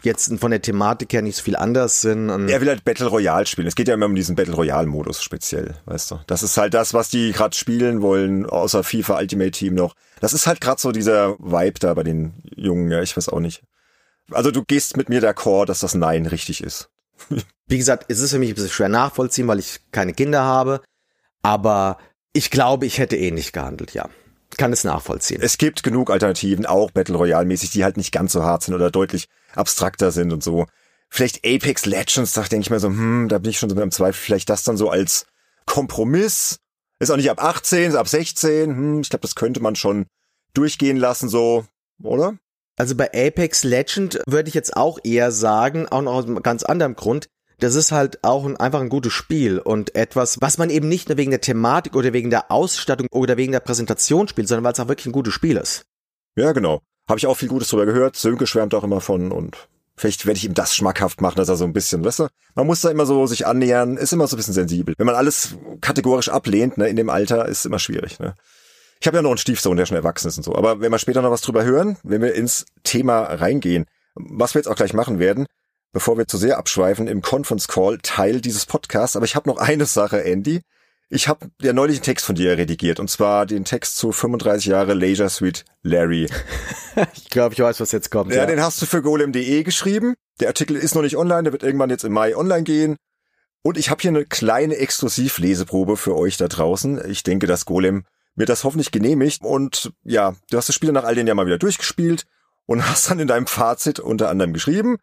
[0.06, 2.30] jetzt von der Thematik her nicht so viel anders sind.
[2.30, 3.68] er will halt Battle Royale spielen.
[3.68, 6.20] Es geht ja immer um diesen Battle Royale Modus speziell, weißt du.
[6.28, 9.96] Das ist halt das, was die gerade spielen wollen, außer FIFA Ultimate Team noch.
[10.20, 13.40] Das ist halt gerade so dieser Vibe da bei den Jungen, ja, ich weiß auch
[13.40, 13.64] nicht.
[14.32, 16.90] Also du gehst mit mir d'accord, dass das Nein richtig ist.
[17.68, 20.82] Wie gesagt, es ist für mich ein bisschen schwer nachvollziehen, weil ich keine Kinder habe.
[21.42, 21.98] Aber
[22.34, 24.10] ich glaube, ich hätte ähnlich gehandelt, ja.
[24.58, 25.42] Kann es nachvollziehen.
[25.42, 28.74] Es gibt genug Alternativen, auch Battle Royale mäßig, die halt nicht ganz so hart sind
[28.76, 30.66] oder deutlich abstrakter sind und so.
[31.10, 33.82] Vielleicht Apex Legends, da denke ich mir so, hm, da bin ich schon so mit
[33.82, 35.26] einem Zweifel, vielleicht das dann so als
[35.66, 36.60] Kompromiss.
[37.00, 40.06] Ist auch nicht ab 18, ist ab 16, hm, ich glaube, das könnte man schon
[40.54, 41.66] durchgehen lassen, so,
[42.02, 42.38] oder?
[42.78, 46.64] Also bei Apex Legend würde ich jetzt auch eher sagen, auch noch aus einem ganz
[46.64, 47.28] anderen Grund,
[47.62, 51.10] das ist halt auch ein, einfach ein gutes Spiel und etwas, was man eben nicht
[51.10, 54.74] nur wegen der Thematik oder wegen der Ausstattung oder wegen der Präsentation spielt, sondern weil
[54.74, 55.86] es auch wirklich ein gutes Spiel ist.
[56.36, 56.82] Ja, genau.
[57.08, 58.16] Habe ich auch viel Gutes drüber gehört.
[58.16, 61.58] Sönke schwärmt auch immer von und vielleicht werde ich ihm das schmackhaft machen, dass er
[61.58, 64.36] so ein bisschen, weißt du, man muss da immer so sich annähern, ist immer so
[64.36, 64.96] ein bisschen sensibel.
[64.98, 68.36] Wenn man alles kategorisch ablehnt, ne, in dem Alter, ist immer schwierig, ne.
[69.00, 70.56] Ich habe ja noch einen Stiefsohn, der schon erwachsen ist und so.
[70.56, 74.60] Aber wenn wir später noch was drüber hören, wenn wir ins Thema reingehen, was wir
[74.60, 75.48] jetzt auch gleich machen werden,
[75.92, 79.16] bevor wir zu sehr abschweifen im Conference Call Teil dieses Podcasts.
[79.16, 80.62] Aber ich habe noch eine Sache, Andy.
[81.14, 84.68] Ich habe ja neulich einen Text von dir redigiert und zwar den Text zu 35
[84.68, 86.30] Jahre Leisure Suite Larry.
[87.16, 88.32] ich glaube, ich weiß, was jetzt kommt.
[88.32, 88.46] Ja, ja.
[88.46, 90.16] den hast du für golem.de geschrieben.
[90.40, 92.96] Der Artikel ist noch nicht online, der wird irgendwann jetzt im Mai online gehen.
[93.62, 97.02] Und ich habe hier eine kleine Exklusivleseprobe für euch da draußen.
[97.12, 99.44] Ich denke, dass Golem mir das hoffentlich genehmigt.
[99.44, 102.26] Und ja, du hast das Spiel nach all den Jahren mal wieder durchgespielt
[102.66, 104.96] und hast dann in deinem Fazit unter anderem geschrieben,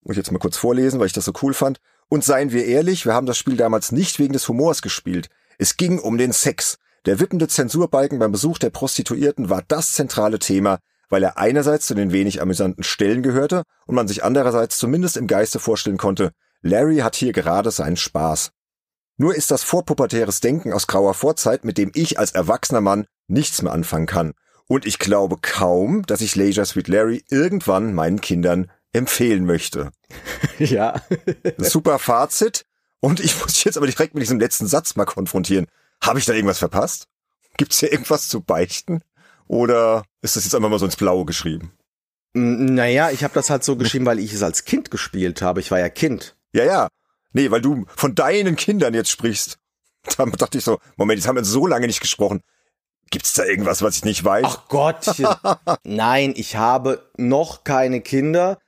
[0.00, 1.80] muss ich jetzt mal kurz vorlesen, weil ich das so cool fand.
[2.08, 5.28] Und seien wir ehrlich, wir haben das Spiel damals nicht wegen des Humors gespielt.
[5.58, 6.78] Es ging um den Sex.
[7.06, 11.94] Der wippende Zensurbalken beim Besuch der Prostituierten war das zentrale Thema, weil er einerseits zu
[11.94, 16.98] den wenig amüsanten Stellen gehörte und man sich andererseits zumindest im Geiste vorstellen konnte, Larry
[16.98, 18.52] hat hier gerade seinen Spaß.
[19.16, 23.62] Nur ist das vorpubertäres Denken aus grauer Vorzeit, mit dem ich als erwachsener Mann nichts
[23.62, 24.32] mehr anfangen kann.
[24.66, 29.90] Und ich glaube kaum, dass ich Leisure Sweet Larry irgendwann meinen Kindern empfehlen möchte.
[30.58, 31.00] ja.
[31.58, 32.64] Super Fazit.
[33.00, 35.66] Und ich muss jetzt aber direkt mit diesem letzten Satz mal konfrontieren.
[36.02, 37.06] Habe ich da irgendwas verpasst?
[37.56, 39.02] Gibt's hier irgendwas zu beichten?
[39.46, 41.72] Oder ist das jetzt einfach mal so ins Blaue geschrieben?
[42.32, 45.60] Naja, ich habe das halt so geschrieben, weil ich es als Kind gespielt habe.
[45.60, 46.36] Ich war ja Kind.
[46.52, 46.88] Ja, ja.
[47.32, 49.58] Nee, weil du von deinen Kindern jetzt sprichst.
[50.16, 52.40] Da dachte ich so, Moment, jetzt haben wir so lange nicht gesprochen.
[53.10, 54.44] Gibt's da irgendwas, was ich nicht weiß?
[54.46, 55.06] Ach Gott.
[55.84, 58.58] Nein, ich habe noch keine Kinder.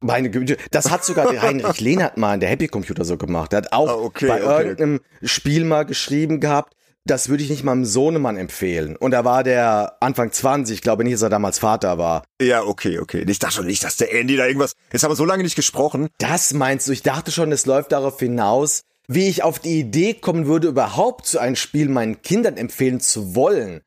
[0.00, 3.52] Meine Güte, das hat sogar der Heinrich Lehnert mal in der Happy Computer so gemacht.
[3.52, 4.62] Er hat auch ah, okay, bei okay.
[4.62, 6.74] irgendeinem Spiel mal geschrieben gehabt,
[7.06, 8.96] das würde ich nicht meinem Sohnemann empfehlen.
[8.96, 12.24] Und da war der Anfang 20, ich glaube nicht, dass er damals Vater war.
[12.40, 13.24] Ja, okay, okay.
[13.26, 14.74] Ich dachte schon nicht, dass der Andy da irgendwas.
[14.92, 16.08] Jetzt haben wir so lange nicht gesprochen.
[16.18, 16.92] Das meinst du?
[16.92, 21.26] Ich dachte schon, es läuft darauf hinaus, wie ich auf die Idee kommen würde, überhaupt
[21.26, 23.80] so ein Spiel meinen Kindern empfehlen zu wollen.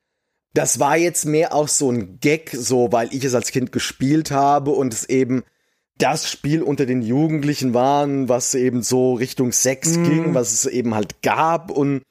[0.53, 4.31] Das war jetzt mehr auch so ein Gag, so weil ich es als Kind gespielt
[4.31, 5.43] habe und es eben
[5.97, 10.03] das Spiel unter den Jugendlichen waren, was eben so Richtung Sex mm.
[10.03, 12.01] ging, was es eben halt gab und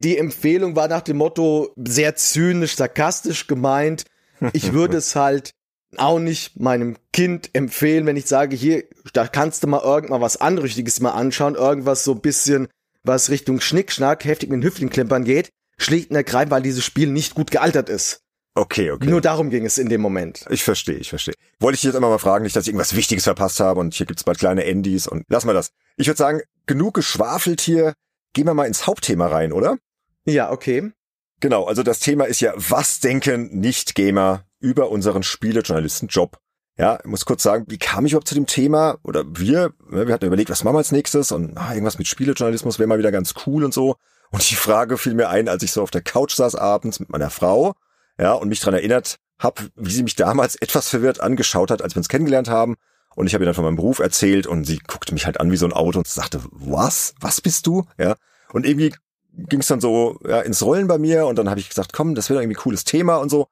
[0.00, 4.04] die Empfehlung war nach dem Motto sehr zynisch, sarkastisch gemeint.
[4.52, 5.50] Ich würde es halt
[5.96, 10.40] auch nicht meinem Kind empfehlen, wenn ich sage, hier, da kannst du mal irgendwann was
[10.40, 12.68] Anrüchtiges mal anschauen, irgendwas so bisschen,
[13.02, 17.08] was Richtung Schnickschnack, heftig mit den Hüften klimpern geht, schlicht und ergreifend, weil dieses Spiel
[17.08, 18.20] nicht gut gealtert ist.
[18.58, 19.08] Okay, okay.
[19.08, 20.44] Nur darum ging es in dem Moment.
[20.50, 21.34] Ich verstehe, ich verstehe.
[21.60, 24.04] Wollte ich jetzt immer mal fragen, nicht, dass ich irgendwas Wichtiges verpasst habe und hier
[24.04, 25.70] gibt's bald kleine Endys und lass mal das.
[25.96, 27.94] Ich würde sagen, genug geschwafelt hier.
[28.32, 29.78] Gehen wir mal ins Hauptthema rein, oder?
[30.24, 30.90] Ja, okay.
[31.38, 36.36] Genau, also das Thema ist ja, was denken Nicht-Gamer über unseren Spielejournalistenjob?
[36.76, 38.98] Ja, ich muss kurz sagen, wie kam ich überhaupt zu dem Thema?
[39.04, 41.30] Oder wir, ne, wir hatten überlegt, was machen wir als nächstes?
[41.30, 43.94] Und ah, irgendwas mit Spielejournalismus wäre mal wieder ganz cool und so.
[44.32, 47.08] Und die Frage fiel mir ein, als ich so auf der Couch saß abends mit
[47.08, 47.74] meiner Frau
[48.18, 51.94] ja, und mich dran erinnert habe, wie sie mich damals etwas verwirrt angeschaut hat, als
[51.94, 52.76] wir uns kennengelernt haben.
[53.14, 55.50] Und ich habe ihr dann von meinem Beruf erzählt und sie guckte mich halt an
[55.50, 57.14] wie so ein Auto und sagte, was?
[57.20, 57.84] Was bist du?
[57.98, 58.14] Ja.
[58.52, 58.94] Und irgendwie
[59.32, 62.14] ging es dann so ja, ins Rollen bei mir und dann habe ich gesagt, komm,
[62.14, 63.48] das wäre irgendwie cooles Thema und so.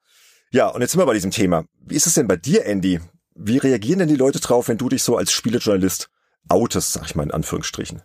[0.51, 1.65] Ja, und jetzt sind wir bei diesem Thema.
[1.85, 3.01] Wie ist es denn bei dir, Andy?
[3.35, 6.09] Wie reagieren denn die Leute drauf, wenn du dich so als Spielejournalist
[6.49, 8.01] outest, sag ich mal in Anführungsstrichen?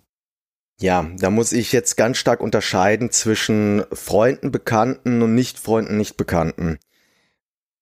[0.82, 6.80] Ja, da muss ich jetzt ganz stark unterscheiden zwischen Freunden, Bekannten und Nicht-Freunden, Nicht-Bekannten.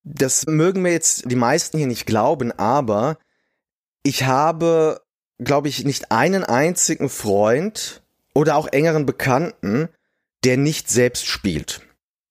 [0.03, 3.17] Das mögen mir jetzt die meisten hier nicht glauben, aber
[4.03, 5.01] ich habe,
[5.39, 8.03] glaube ich, nicht einen einzigen Freund
[8.35, 9.89] oder auch engeren Bekannten,
[10.45, 11.81] der nicht selbst spielt.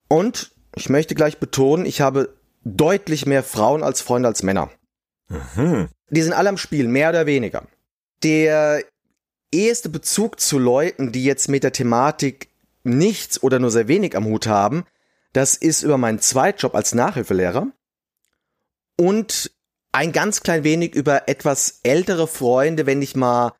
[0.06, 4.70] Und ich möchte gleich betonen, ich habe deutlich mehr Frauen als Freunde als Männer.
[5.28, 5.88] Mhm.
[6.10, 7.66] Die sind alle am Spiel, mehr oder weniger.
[8.22, 8.84] Der
[9.52, 12.48] eheste Bezug zu Leuten, die jetzt mit der Thematik
[12.82, 14.84] nichts oder nur sehr wenig am Hut haben,
[15.32, 17.68] das ist über meinen Zweitjob als Nachhilfelehrer
[18.96, 19.50] und
[19.92, 23.52] ein ganz klein wenig über etwas ältere Freunde, wenn ich mal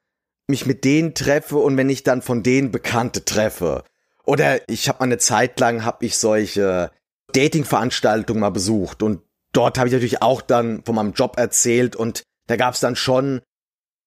[0.47, 3.85] mich mit denen treffe und wenn ich dann von denen Bekannte treffe.
[4.25, 6.91] Oder ich habe mal eine Zeit lang habe ich solche
[7.33, 9.23] Dating-Veranstaltungen mal besucht und
[9.53, 12.97] dort habe ich natürlich auch dann von meinem Job erzählt und da gab es dann
[12.97, 13.41] schon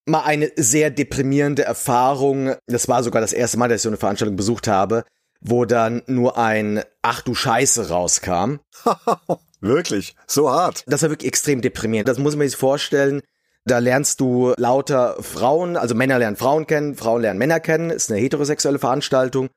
[0.06, 2.56] mal eine sehr deprimierende Erfahrung.
[2.68, 5.04] Das war sogar das erste Mal, dass ich so eine Veranstaltung besucht habe,
[5.42, 8.60] wo dann nur ein Ach du Scheiße rauskam.
[9.62, 10.16] wirklich?
[10.28, 10.84] So hart?
[10.88, 12.08] Das war wirklich extrem deprimierend.
[12.08, 13.22] Das muss man sich vorstellen.
[13.66, 18.12] Da lernst du lauter Frauen, also Männer lernen Frauen kennen, Frauen lernen Männer kennen, ist
[18.12, 19.50] eine heterosexuelle Veranstaltung.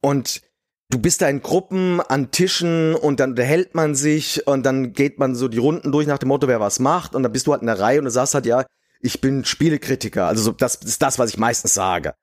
[0.00, 0.42] Und
[0.90, 5.18] du bist da in Gruppen an Tischen und dann unterhält man sich und dann geht
[5.18, 7.52] man so die Runden durch nach dem Motto, wer was macht und dann bist du
[7.52, 8.64] halt in der Reihe und du sagst halt, ja,
[9.00, 10.26] ich bin Spielekritiker.
[10.26, 12.14] Also so, das ist das, was ich meistens sage.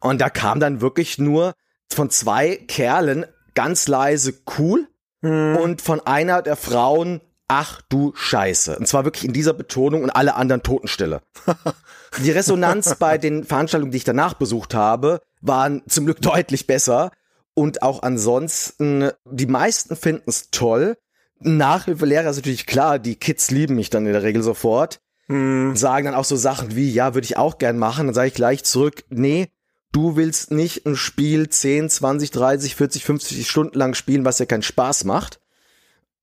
[0.00, 1.54] Und da kam dann wirklich nur
[1.92, 4.88] von zwei Kerlen ganz leise cool
[5.22, 5.56] hm.
[5.56, 8.78] und von einer der Frauen ach du Scheiße.
[8.78, 11.20] Und zwar wirklich in dieser Betonung und alle anderen Totenstille.
[12.24, 17.10] Die Resonanz bei den Veranstaltungen, die ich danach besucht habe, waren zum Glück deutlich besser.
[17.54, 20.96] Und auch ansonsten, die meisten finden es toll.
[21.40, 25.00] Nachhilfelehrer ist natürlich klar, die Kids lieben mich dann in der Regel sofort.
[25.32, 25.76] Hm.
[25.76, 28.06] Sagen dann auch so Sachen wie, ja, würde ich auch gern machen.
[28.06, 29.48] Dann sage ich gleich zurück, nee,
[29.92, 34.46] du willst nicht ein Spiel 10, 20, 30, 40, 50 Stunden lang spielen, was ja
[34.46, 35.40] keinen Spaß macht.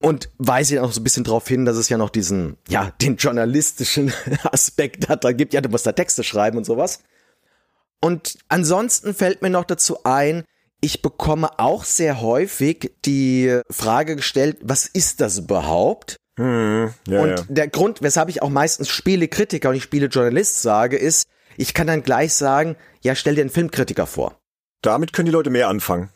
[0.02, 2.92] Und weise ja auch so ein bisschen darauf hin, dass es ja noch diesen, ja,
[3.02, 4.12] den journalistischen
[4.44, 5.24] Aspekt hat.
[5.24, 7.00] Da gibt ja, du musst da Texte schreiben und sowas.
[8.00, 10.44] Und ansonsten fällt mir noch dazu ein,
[10.80, 16.16] ich bekomme auch sehr häufig die Frage gestellt, was ist das überhaupt?
[16.40, 17.44] Hm, ja, und ja.
[17.50, 22.02] der Grund, weshalb ich auch meistens Spielekritiker und nicht Spielejournalist sage, ist, ich kann dann
[22.02, 24.40] gleich sagen, ja, stell dir einen Filmkritiker vor.
[24.80, 26.08] Damit können die Leute mehr anfangen.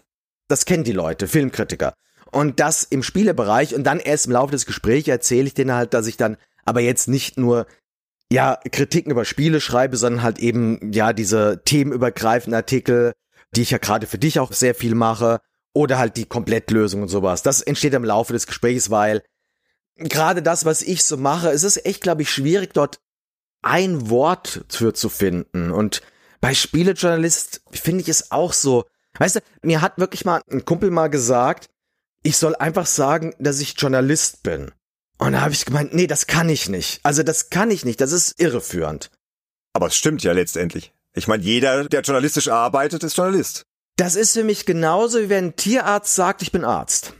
[0.48, 1.92] Das kennen die Leute, Filmkritiker.
[2.30, 5.92] Und das im Spielebereich und dann erst im Laufe des Gesprächs erzähle ich denen halt,
[5.92, 7.66] dass ich dann aber jetzt nicht nur
[8.32, 13.12] ja Kritiken über Spiele schreibe, sondern halt eben ja diese themenübergreifenden Artikel,
[13.54, 15.40] die ich ja gerade für dich auch sehr viel mache
[15.74, 17.42] oder halt die Komplettlösung und sowas.
[17.42, 19.22] Das entsteht im Laufe des Gesprächs, weil
[19.96, 23.00] gerade das, was ich so mache, es ist echt, glaube ich, schwierig, dort
[23.62, 25.70] ein Wort für zu finden.
[25.70, 26.02] Und
[26.40, 28.85] bei Spielejournalist finde ich es auch so.
[29.18, 31.70] Weißt du, mir hat wirklich mal ein Kumpel mal gesagt,
[32.22, 34.72] ich soll einfach sagen, dass ich Journalist bin.
[35.18, 37.00] Und da habe ich gemeint, nee, das kann ich nicht.
[37.04, 39.11] Also das kann ich nicht, das ist irreführend.
[39.72, 40.92] Aber es stimmt ja letztendlich.
[41.14, 43.64] Ich meine, jeder, der journalistisch arbeitet, ist Journalist.
[43.96, 47.14] Das ist für mich genauso, wie wenn ein Tierarzt sagt, ich bin Arzt.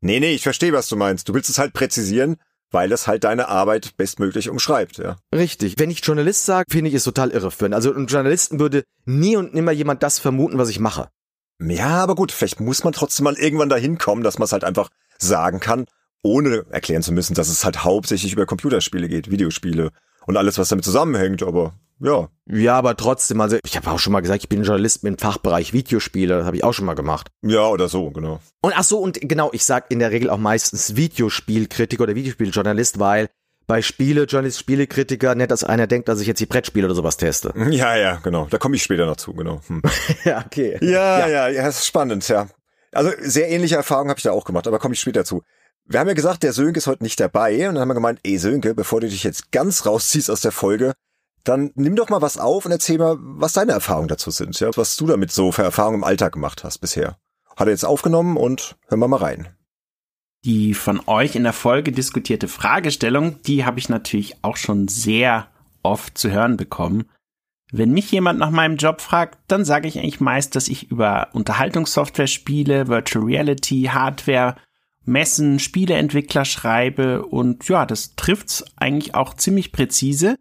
[0.00, 1.28] Nee, nee, ich verstehe, was du meinst.
[1.28, 2.36] Du willst es halt präzisieren,
[2.70, 5.16] weil das halt deine Arbeit bestmöglich umschreibt, ja.
[5.34, 5.78] Richtig.
[5.78, 7.74] Wenn ich Journalist sage, finde ich es total irreführend.
[7.74, 11.08] Also ein Journalisten würde nie und nimmer jemand das vermuten, was ich mache.
[11.60, 14.64] Ja, aber gut, vielleicht muss man trotzdem mal irgendwann dahin kommen, dass man es halt
[14.64, 15.86] einfach sagen kann,
[16.22, 19.90] ohne erklären zu müssen, dass es halt hauptsächlich über Computerspiele geht, Videospiele
[20.26, 22.28] und alles, was damit zusammenhängt, aber ja.
[22.50, 25.72] Ja, aber trotzdem, also ich habe auch schon mal gesagt, ich bin Journalist im Fachbereich
[25.72, 27.28] Videospiele, habe ich auch schon mal gemacht.
[27.42, 28.40] Ja, oder so, genau.
[28.62, 32.98] Und ach so, und genau, ich sag in der Regel auch meistens Videospielkritiker oder Videospieljournalist,
[32.98, 33.28] weil
[33.66, 37.18] bei Spiele, Journalist, Spielekritiker, nicht, dass einer denkt, dass ich jetzt die Brettspiele oder sowas
[37.18, 37.52] teste.
[37.70, 38.46] Ja, ja, genau.
[38.48, 39.60] Da komme ich später noch zu, genau.
[39.66, 39.82] Hm.
[40.24, 40.78] ja, okay.
[40.80, 42.48] Ja, ja, ja, ja, das ist spannend, ja.
[42.92, 45.42] Also sehr ähnliche Erfahrungen habe ich da auch gemacht, aber komme ich später zu.
[45.84, 48.20] Wir haben ja gesagt, der Sönke ist heute nicht dabei und dann haben wir gemeint,
[48.24, 50.94] ey Sönke, bevor du dich jetzt ganz rausziehst aus der Folge,
[51.44, 54.70] dann nimm doch mal was auf und erzähl mal, was deine Erfahrungen dazu sind, ja,
[54.76, 57.18] was du damit so für Erfahrungen im Alltag gemacht hast bisher.
[57.56, 59.48] Hat er jetzt aufgenommen und hören wir mal rein.
[60.44, 65.48] Die von euch in der Folge diskutierte Fragestellung, die habe ich natürlich auch schon sehr
[65.82, 67.04] oft zu hören bekommen.
[67.70, 71.28] Wenn mich jemand nach meinem Job fragt, dann sage ich eigentlich meist, dass ich über
[71.32, 74.56] Unterhaltungssoftware spiele, Virtual Reality, Hardware,
[75.04, 80.36] Messen, Spieleentwickler schreibe und ja, das trifft's eigentlich auch ziemlich präzise.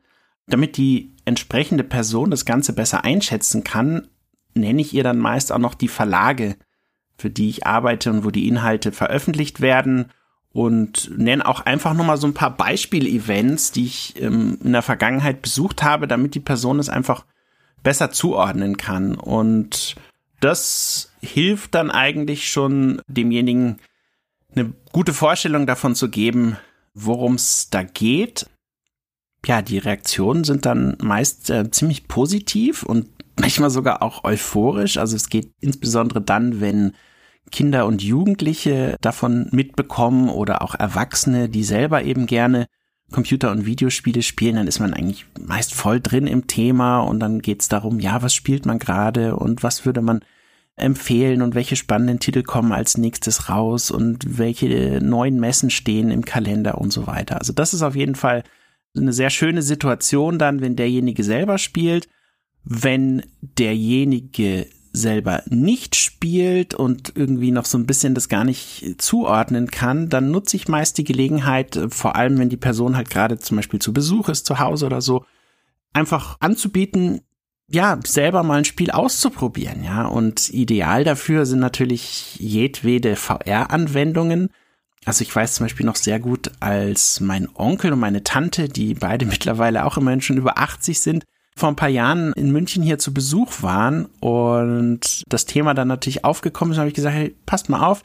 [0.47, 4.07] Damit die entsprechende Person das Ganze besser einschätzen kann,
[4.53, 6.55] nenne ich ihr dann meist auch noch die Verlage,
[7.17, 10.11] für die ich arbeite und wo die Inhalte veröffentlicht werden
[10.53, 15.41] und nenne auch einfach nochmal so ein paar Beispiel-Events, die ich ähm, in der Vergangenheit
[15.41, 17.25] besucht habe, damit die Person es einfach
[17.83, 19.15] besser zuordnen kann.
[19.15, 19.95] Und
[20.39, 23.79] das hilft dann eigentlich schon demjenigen
[24.55, 26.57] eine gute Vorstellung davon zu geben,
[26.93, 28.47] worum es da geht
[29.45, 33.07] ja, die Reaktionen sind dann meist äh, ziemlich positiv und
[33.39, 34.97] manchmal sogar auch euphorisch.
[34.97, 36.93] Also es geht insbesondere dann, wenn
[37.51, 42.67] Kinder und Jugendliche davon mitbekommen oder auch Erwachsene, die selber eben gerne
[43.11, 47.39] Computer- und Videospiele spielen, dann ist man eigentlich meist voll drin im Thema und dann
[47.39, 50.19] geht's darum, ja, was spielt man gerade und was würde man
[50.75, 56.25] empfehlen und welche spannenden Titel kommen als nächstes raus und welche neuen Messen stehen im
[56.25, 57.39] Kalender und so weiter.
[57.39, 58.43] Also das ist auf jeden Fall
[58.95, 62.07] eine sehr schöne Situation dann, wenn derjenige selber spielt.
[62.63, 69.69] Wenn derjenige selber nicht spielt und irgendwie noch so ein bisschen das gar nicht zuordnen
[69.69, 73.37] kann, dann nutze ich meist die Gelegenheit, äh, vor allem wenn die Person halt gerade
[73.37, 75.25] zum Beispiel zu Besuch ist, zu Hause oder so,
[75.93, 77.21] einfach anzubieten,
[77.69, 80.05] ja, selber mal ein Spiel auszuprobieren, ja.
[80.05, 84.49] Und ideal dafür sind natürlich jedwede VR-Anwendungen.
[85.07, 88.93] Also ich weiß zum Beispiel noch sehr gut, als mein Onkel und meine Tante, die
[88.93, 91.23] beide mittlerweile auch immerhin schon über 80 sind,
[91.55, 96.25] vor ein paar Jahren in München hier zu Besuch waren und das Thema dann natürlich
[96.25, 98.03] aufgekommen ist, habe ich gesagt, hey, passt mal auf,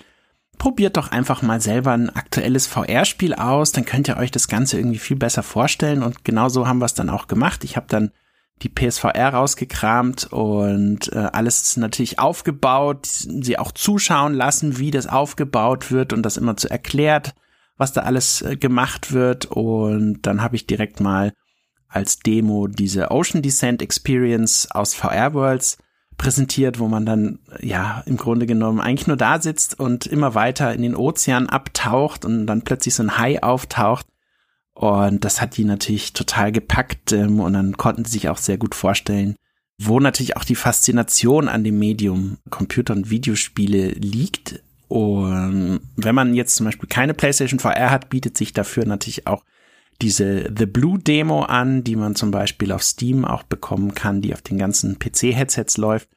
[0.58, 4.78] probiert doch einfach mal selber ein aktuelles VR-Spiel aus, dann könnt ihr euch das Ganze
[4.78, 7.64] irgendwie viel besser vorstellen und genauso haben wir es dann auch gemacht.
[7.64, 8.12] Ich habe dann
[8.62, 15.90] die PSVR rausgekramt und äh, alles natürlich aufgebaut, sie auch zuschauen lassen, wie das aufgebaut
[15.90, 17.34] wird und das immer zu erklärt,
[17.76, 21.32] was da alles äh, gemacht wird und dann habe ich direkt mal
[21.88, 25.78] als Demo diese Ocean Descent Experience aus VR Worlds
[26.16, 30.72] präsentiert, wo man dann ja im Grunde genommen eigentlich nur da sitzt und immer weiter
[30.72, 34.06] in den Ozean abtaucht und dann plötzlich so ein Hai auftaucht.
[34.74, 38.56] Und das hat die natürlich total gepackt ähm, und dann konnten sie sich auch sehr
[38.56, 39.36] gut vorstellen,
[39.78, 44.62] wo natürlich auch die Faszination an dem Medium Computer- und Videospiele liegt.
[44.88, 49.44] Und wenn man jetzt zum Beispiel keine PlayStation VR hat, bietet sich dafür natürlich auch
[50.00, 54.34] diese The Blue Demo an, die man zum Beispiel auf Steam auch bekommen kann, die
[54.34, 56.08] auf den ganzen PC-Headsets läuft.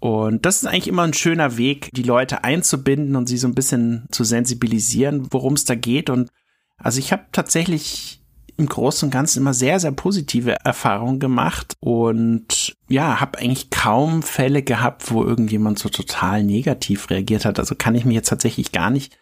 [0.00, 3.54] Und das ist eigentlich immer ein schöner Weg, die Leute einzubinden und sie so ein
[3.54, 6.10] bisschen zu sensibilisieren, worum es da geht.
[6.10, 6.30] Und
[6.78, 8.22] also ich habe tatsächlich
[8.56, 14.22] im Großen und Ganzen immer sehr, sehr positive Erfahrungen gemacht und ja, habe eigentlich kaum
[14.22, 17.58] Fälle gehabt, wo irgendjemand so total negativ reagiert hat.
[17.58, 19.18] Also kann ich mich jetzt tatsächlich gar nicht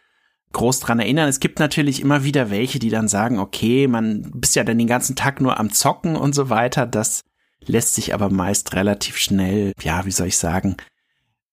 [0.52, 1.28] groß dran erinnern.
[1.28, 4.86] Es gibt natürlich immer wieder welche, die dann sagen, okay, man bist ja dann den
[4.86, 6.86] ganzen Tag nur am Zocken und so weiter.
[6.86, 7.24] Das
[7.66, 10.76] lässt sich aber meist relativ schnell, ja, wie soll ich sagen,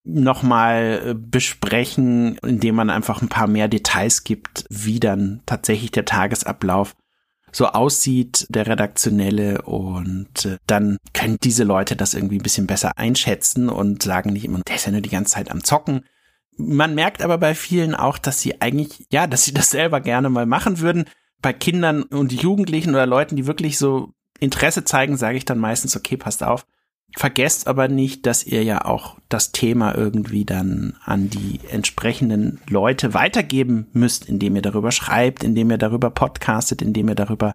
[0.03, 6.05] nochmal äh, besprechen, indem man einfach ein paar mehr Details gibt, wie dann tatsächlich der
[6.05, 6.95] Tagesablauf
[7.53, 12.97] so aussieht, der redaktionelle und äh, dann können diese Leute das irgendwie ein bisschen besser
[12.97, 16.03] einschätzen und sagen nicht immer, der ist ja nur die ganze Zeit am Zocken,
[16.57, 20.29] man merkt aber bei vielen auch, dass sie eigentlich, ja, dass sie das selber gerne
[20.29, 21.05] mal machen würden.
[21.41, 25.95] Bei Kindern und Jugendlichen oder Leuten, die wirklich so Interesse zeigen, sage ich dann meistens,
[25.95, 26.65] okay, passt auf.
[27.17, 33.13] Vergesst aber nicht, dass ihr ja auch das Thema irgendwie dann an die entsprechenden Leute
[33.13, 37.54] weitergeben müsst, indem ihr darüber schreibt, indem ihr darüber podcastet, indem ihr darüber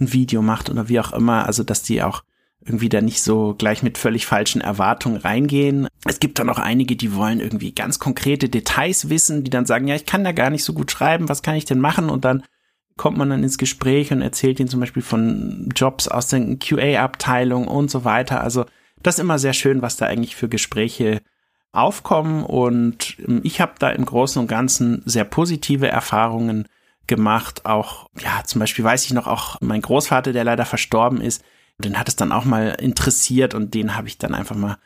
[0.00, 1.46] ein Video macht oder wie auch immer.
[1.46, 2.22] Also, dass die auch
[2.64, 5.86] irgendwie da nicht so gleich mit völlig falschen Erwartungen reingehen.
[6.06, 9.86] Es gibt dann auch einige, die wollen irgendwie ganz konkrete Details wissen, die dann sagen,
[9.86, 12.08] ja, ich kann da gar nicht so gut schreiben, was kann ich denn machen?
[12.08, 12.42] Und dann
[12.96, 17.68] kommt man dann ins Gespräch und erzählt ihnen zum Beispiel von Jobs aus der QA-Abteilung
[17.68, 18.40] und so weiter.
[18.40, 18.64] Also
[19.04, 21.20] das ist immer sehr schön, was da eigentlich für Gespräche
[21.72, 22.44] aufkommen.
[22.44, 26.66] Und ich habe da im Großen und Ganzen sehr positive Erfahrungen
[27.06, 27.66] gemacht.
[27.66, 31.44] Auch, ja, zum Beispiel weiß ich noch auch mein Großvater, der leider verstorben ist,
[31.78, 34.78] den hat es dann auch mal interessiert und den habe ich dann einfach mal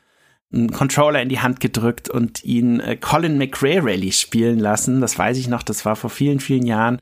[0.52, 5.00] einen Controller in die Hand gedrückt und ihn äh, Colin McRae Rally spielen lassen.
[5.00, 6.98] Das weiß ich noch, das war vor vielen, vielen Jahren.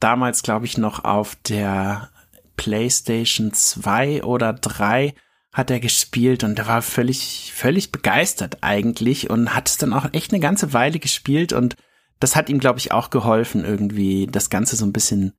[0.00, 2.08] Damals, glaube ich, noch auf der
[2.56, 5.14] PlayStation 2 oder 3
[5.58, 10.06] hat er gespielt und er war völlig, völlig begeistert eigentlich und hat es dann auch
[10.12, 11.74] echt eine ganze Weile gespielt und
[12.20, 15.34] das hat ihm, glaube ich, auch geholfen, irgendwie das Ganze so ein bisschen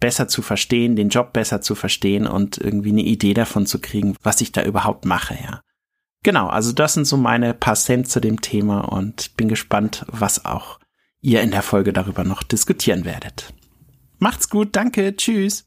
[0.00, 4.16] besser zu verstehen, den Job besser zu verstehen und irgendwie eine Idee davon zu kriegen,
[4.22, 5.62] was ich da überhaupt mache, ja.
[6.22, 10.44] Genau, also das sind so meine paar Cent zu dem Thema und bin gespannt, was
[10.44, 10.78] auch
[11.20, 13.54] ihr in der Folge darüber noch diskutieren werdet.
[14.18, 15.64] Macht's gut, danke, tschüss.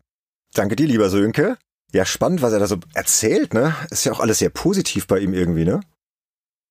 [0.54, 1.58] Danke dir, lieber Sönke.
[1.94, 3.76] Ja, spannend, was er da so erzählt, ne?
[3.92, 5.82] Ist ja auch alles sehr positiv bei ihm irgendwie, ne?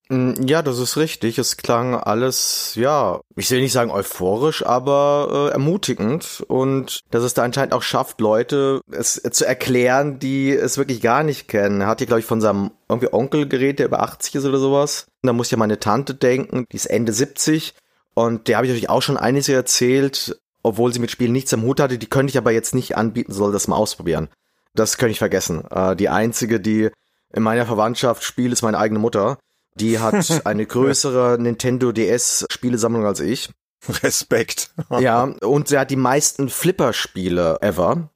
[0.08, 1.38] Mm, ja, das ist richtig.
[1.38, 6.44] Es klang alles, ja, ich will nicht sagen euphorisch, aber äh, ermutigend.
[6.48, 11.22] Und dass es da anscheinend auch schafft, Leute es zu erklären, die es wirklich gar
[11.22, 11.82] nicht kennen.
[11.82, 14.58] Er hat hier, glaube ich, von seinem irgendwie Onkel geredet, der über 80 ist oder
[14.58, 15.06] sowas.
[15.22, 17.74] Und da muss ja meine Tante denken, die ist Ende 70.
[18.14, 21.62] Und der habe ich natürlich auch schon einiges erzählt, obwohl sie mit Spielen nichts am
[21.62, 21.96] Hut hatte.
[21.96, 24.28] Die könnte ich aber jetzt nicht anbieten, soll das mal ausprobieren.
[24.74, 25.64] Das könnte ich vergessen.
[25.70, 26.90] Äh, die einzige, die
[27.32, 29.38] in meiner Verwandtschaft spielt, ist meine eigene Mutter.
[29.74, 33.50] Die hat eine größere Nintendo DS Spielesammlung als ich.
[33.88, 34.70] Respekt.
[35.00, 38.10] ja, und sie hat die meisten Flipper-Spiele ever.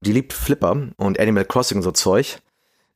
[0.00, 2.38] Die liebt Flipper und Animal Crossing und so Zeug.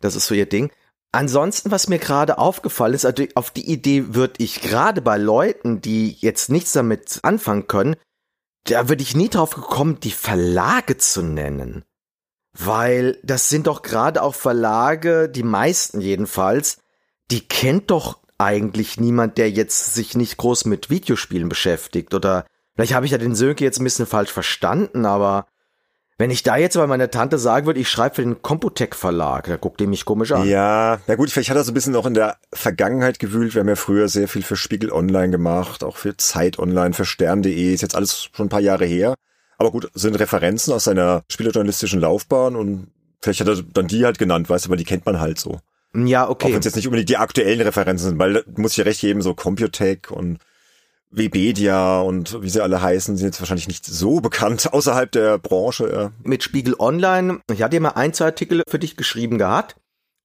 [0.00, 0.70] Das ist so ihr Ding.
[1.12, 5.80] Ansonsten, was mir gerade aufgefallen ist, also auf die Idee würde ich gerade bei Leuten,
[5.80, 7.96] die jetzt nichts damit anfangen können,
[8.64, 11.85] da würde ich nie drauf gekommen, die Verlage zu nennen.
[12.58, 16.78] Weil das sind doch gerade auch Verlage, die meisten jedenfalls,
[17.30, 22.14] die kennt doch eigentlich niemand, der jetzt sich nicht groß mit Videospielen beschäftigt.
[22.14, 25.46] Oder vielleicht habe ich ja den Sönke jetzt ein bisschen falsch verstanden, aber
[26.18, 29.48] wenn ich da jetzt bei meiner Tante sagen würde, ich schreibe für den Computec Verlag,
[29.48, 30.48] da guckt die mich komisch an.
[30.48, 33.54] Ja, na gut, vielleicht hat er so ein bisschen auch in der Vergangenheit gewühlt.
[33.54, 37.04] Wir haben ja früher sehr viel für Spiegel Online gemacht, auch für Zeit Online, für
[37.04, 39.14] Stern.de, ist jetzt alles schon ein paar Jahre her.
[39.58, 42.88] Aber gut, sind Referenzen aus seiner spielejournalistischen Laufbahn und
[43.20, 45.60] vielleicht hat er dann die halt genannt, weißt du, aber die kennt man halt so.
[45.94, 46.46] Ja, okay.
[46.46, 49.00] Auch wenn es jetzt nicht unbedingt die aktuellen Referenzen sind, weil muss ich ja recht
[49.00, 50.38] geben, so Computec und
[51.10, 56.12] Webedia und wie sie alle heißen, sind jetzt wahrscheinlich nicht so bekannt außerhalb der Branche.
[56.22, 59.76] Mit Spiegel Online, ich hatte ja mal ein, zwei Artikel für dich geschrieben gehabt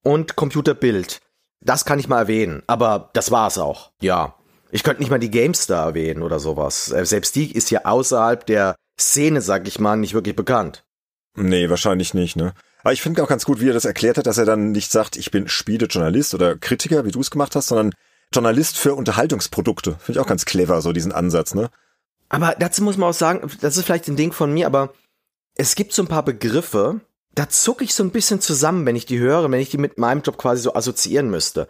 [0.04, 1.22] und Computerbild.
[1.62, 3.92] Das kann ich mal erwähnen, aber das war's auch.
[4.02, 4.36] Ja.
[4.72, 6.92] Ich könnte nicht mal die GameStar erwähnen oder sowas.
[6.92, 10.84] Äh, selbst die ist ja außerhalb der Szene, sag ich mal, nicht wirklich bekannt.
[11.36, 12.54] Nee, wahrscheinlich nicht, ne?
[12.84, 14.92] Aber ich finde auch ganz gut, wie er das erklärt hat, dass er dann nicht
[14.92, 17.94] sagt, ich bin Spielejournalist oder Kritiker, wie du es gemacht hast, sondern
[18.34, 19.96] Journalist für Unterhaltungsprodukte.
[20.00, 21.70] Finde ich auch ganz clever, so diesen Ansatz, ne?
[22.30, 24.94] Aber dazu muss man auch sagen, das ist vielleicht ein Ding von mir, aber
[25.56, 27.02] es gibt so ein paar Begriffe,
[27.36, 29.98] da zucke ich so ein bisschen zusammen, wenn ich die höre, wenn ich die mit
[29.98, 31.68] meinem Job quasi so assoziieren müsste.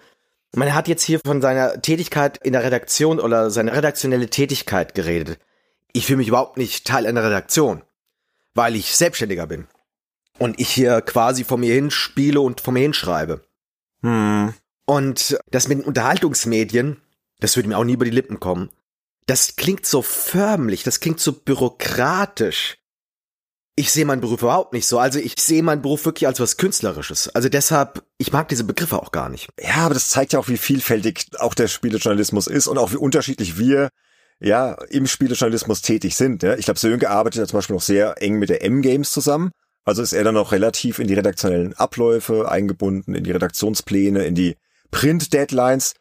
[0.54, 5.40] Man hat jetzt hier von seiner Tätigkeit in der Redaktion oder seine redaktionelle Tätigkeit geredet.
[5.94, 7.84] Ich fühle mich überhaupt nicht Teil einer Redaktion,
[8.54, 9.68] weil ich Selbstständiger bin.
[10.40, 13.44] Und ich hier quasi vor mir hin spiele und vor mir hinschreibe.
[14.02, 14.54] Hm.
[14.86, 17.02] Und das mit den Unterhaltungsmedien,
[17.40, 18.70] das würde mir auch nie über die Lippen kommen.
[19.28, 22.78] Das klingt so förmlich, das klingt so bürokratisch.
[23.76, 25.00] Ich sehe meinen Beruf überhaupt nicht so.
[25.00, 27.30] Also ich sehe meinen Beruf wirklich als was Künstlerisches.
[27.30, 29.48] Also deshalb, ich mag diese Begriffe auch gar nicht.
[29.60, 32.98] Ja, aber das zeigt ja auch, wie vielfältig auch der Spielejournalismus ist und auch wie
[32.98, 33.90] unterschiedlich wir
[34.42, 36.44] ja im Spielejournalismus tätig sind.
[36.44, 36.56] Ja.
[36.56, 39.52] Ich glaube, Sönke arbeitet ja zum Beispiel noch sehr eng mit der M-Games zusammen.
[39.84, 44.36] Also ist er dann auch relativ in die redaktionellen Abläufe eingebunden, in die Redaktionspläne, in
[44.36, 44.56] die
[44.92, 45.94] Print-Deadlines.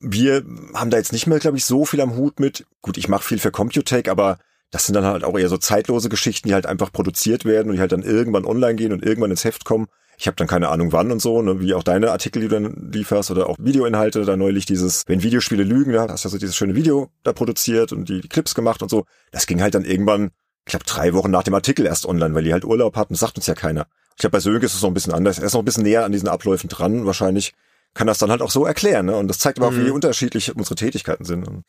[0.00, 0.44] Wir
[0.74, 2.66] haben da jetzt nicht mehr, glaube ich, so viel am Hut mit.
[2.82, 4.38] Gut, ich mache viel für Computec, aber
[4.70, 7.74] das sind dann halt auch eher so zeitlose Geschichten, die halt einfach produziert werden und
[7.74, 9.88] die halt dann irgendwann online gehen und irgendwann ins Heft kommen.
[10.20, 12.60] Ich habe dann keine Ahnung wann und so, ne, wie auch deine Artikel, die du
[12.60, 16.32] dann lieferst oder auch Videoinhalte, da neulich dieses, wenn Videospiele lügen, da hast du ja
[16.32, 19.06] so dieses schöne Video da produziert und die, die Clips gemacht und so.
[19.30, 20.30] Das ging halt dann irgendwann,
[20.66, 23.38] ich glaube, drei Wochen nach dem Artikel erst online, weil die halt Urlaub hatten, sagt
[23.38, 23.86] uns ja keiner.
[24.10, 25.38] Ich glaube, bei Sönke ist es noch ein bisschen anders.
[25.38, 27.54] Er ist noch ein bisschen näher an diesen Abläufen dran, wahrscheinlich
[27.94, 29.06] kann das dann halt auch so erklären.
[29.06, 29.16] Ne?
[29.16, 29.92] Und das zeigt aber auch, wie Mhm.
[29.92, 31.48] unterschiedlich unsere Tätigkeiten sind.
[31.48, 31.64] Und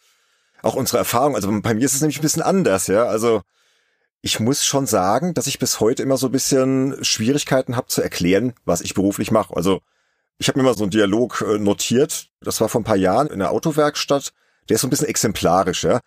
[0.61, 1.35] auch unsere Erfahrung.
[1.35, 3.05] Also bei mir ist es nämlich ein bisschen anders, ja.
[3.05, 3.43] Also
[4.21, 8.01] ich muss schon sagen, dass ich bis heute immer so ein bisschen Schwierigkeiten habe zu
[8.01, 9.55] erklären, was ich beruflich mache.
[9.55, 9.81] Also
[10.37, 12.29] ich habe mir mal so einen Dialog äh, notiert.
[12.41, 14.33] Das war vor ein paar Jahren in der Autowerkstatt.
[14.69, 15.99] Der ist so ein bisschen exemplarisch, ja.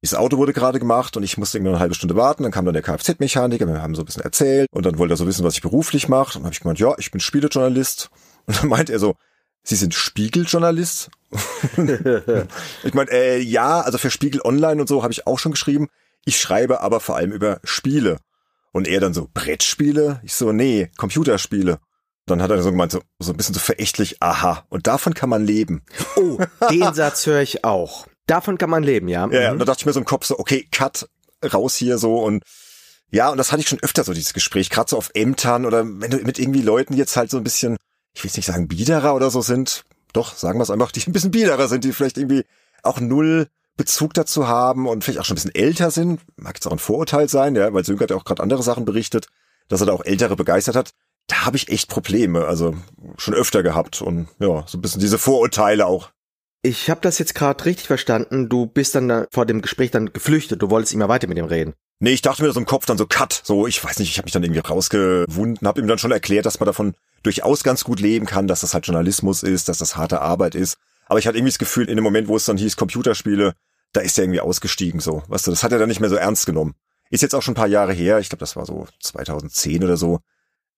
[0.00, 2.42] Das Auto wurde gerade gemacht und ich musste irgendwie eine halbe Stunde warten.
[2.42, 5.16] Dann kam dann der Kfz-Mechaniker, wir haben so ein bisschen erzählt und dann wollte er
[5.16, 6.38] so wissen, was ich beruflich mache.
[6.38, 8.10] Und dann habe ich gemeint, ja, ich bin Spielejournalist.
[8.46, 9.14] Und dann meint er so,
[9.62, 11.10] Sie sind Spiegeljournalist?
[12.82, 15.88] ich meine, äh, ja, also für Spiegel Online und so habe ich auch schon geschrieben.
[16.24, 18.18] Ich schreibe aber vor allem über Spiele.
[18.72, 20.20] Und er dann so, Brettspiele?
[20.22, 21.78] Ich so, nee, Computerspiele.
[22.26, 25.28] Dann hat er so gemeint, so, so ein bisschen so verächtlich, aha, und davon kann
[25.28, 25.82] man leben.
[26.16, 26.38] Oh,
[26.70, 28.06] den Satz höre ich auch.
[28.26, 29.26] Davon kann man leben, ja.
[29.28, 29.54] Ja, ja, Mhm.
[29.54, 31.08] und da dachte ich mir so im Kopf so, okay, cut,
[31.52, 32.44] raus hier so und
[33.10, 35.84] ja, und das hatte ich schon öfter so dieses Gespräch, gerade so auf Ämtern oder
[35.84, 37.76] wenn du mit irgendwie Leuten jetzt halt so ein bisschen,
[38.14, 41.02] ich will jetzt nicht sagen biederer oder so sind, doch, sagen wir es einfach, die
[41.06, 42.44] ein bisschen biederer sind, die vielleicht irgendwie
[42.84, 46.66] auch null Bezug dazu haben und vielleicht auch schon ein bisschen älter sind, mag jetzt
[46.66, 49.28] auch ein Vorurteil sein, ja, weil Sönke hat ja auch gerade andere Sachen berichtet,
[49.68, 50.92] dass er da auch Ältere begeistert hat.
[51.28, 52.74] Da habe ich echt Probleme, also
[53.16, 56.10] schon öfter gehabt und ja, so ein bisschen diese Vorurteile auch.
[56.64, 58.48] Ich habe das jetzt gerade richtig verstanden.
[58.48, 60.62] Du bist dann da vor dem Gespräch dann geflüchtet.
[60.62, 61.74] Du wolltest immer weiter mit ihm reden.
[61.98, 64.18] Nee, ich dachte mir so im Kopf dann so Cut, so ich weiß nicht, ich
[64.18, 67.84] habe mich dann irgendwie rausgewunden, habe ihm dann schon erklärt, dass man davon durchaus ganz
[67.84, 70.78] gut leben kann, dass das halt Journalismus ist, dass das harte Arbeit ist.
[71.12, 73.52] Aber ich hatte irgendwie das Gefühl, in dem Moment, wo es dann hieß Computerspiele,
[73.92, 75.22] da ist er irgendwie ausgestiegen so.
[75.28, 76.72] Weißt du, das hat er dann nicht mehr so ernst genommen.
[77.10, 79.98] Ist jetzt auch schon ein paar Jahre her, ich glaube, das war so 2010 oder
[79.98, 80.20] so.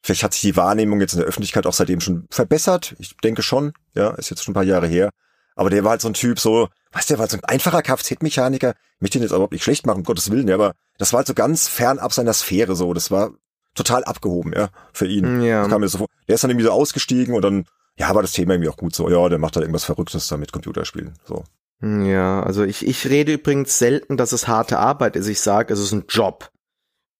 [0.02, 2.96] Vielleicht hat sich die Wahrnehmung jetzt in der Öffentlichkeit auch seitdem schon verbessert.
[2.98, 5.10] Ich denke schon, ja, ist jetzt schon ein paar Jahre her.
[5.54, 7.44] Aber der war halt so ein Typ, so, weißt du, der war halt so ein
[7.44, 8.70] einfacher Kfz-Mechaniker.
[8.96, 11.18] Ich möchte ihn jetzt überhaupt nicht schlecht machen, um Gottes Willen, ja, aber das war
[11.18, 12.92] halt so ganz fernab seiner Sphäre, so.
[12.92, 13.30] Das war
[13.76, 15.42] total abgehoben, ja, für ihn.
[15.42, 15.60] Ja.
[15.60, 16.08] Das kam mir so vor.
[16.26, 17.66] Der ist dann irgendwie so ausgestiegen und dann,
[17.98, 19.08] ja, war das Thema irgendwie auch gut so.
[19.08, 21.44] Ja, der macht halt irgendwas Verrücktes da mit Computerspielen, so.
[21.82, 25.26] Ja, also ich, ich rede übrigens selten, dass es harte Arbeit ist.
[25.28, 26.50] Ich sage, es ist ein Job.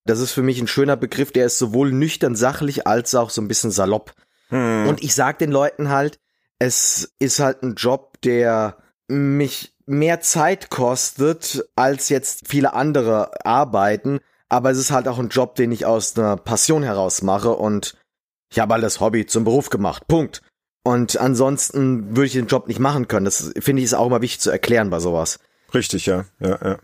[0.07, 3.41] Das ist für mich ein schöner Begriff, der ist sowohl nüchtern sachlich als auch so
[3.43, 4.15] ein bisschen salopp.
[4.49, 4.87] Hm.
[4.87, 6.19] Und ich sag den Leuten halt,
[6.59, 14.21] es ist halt ein Job, der mich mehr Zeit kostet als jetzt viele andere Arbeiten,
[14.49, 17.97] aber es ist halt auch ein Job, den ich aus einer Passion heraus mache und
[18.51, 20.07] ich habe alles Hobby zum Beruf gemacht.
[20.07, 20.43] Punkt.
[20.85, 23.25] Und ansonsten würde ich den Job nicht machen können.
[23.25, 25.41] Das finde ich ist auch immer wichtig zu erklären bei sowas.
[25.73, 26.79] Richtig, ja, ja, ja.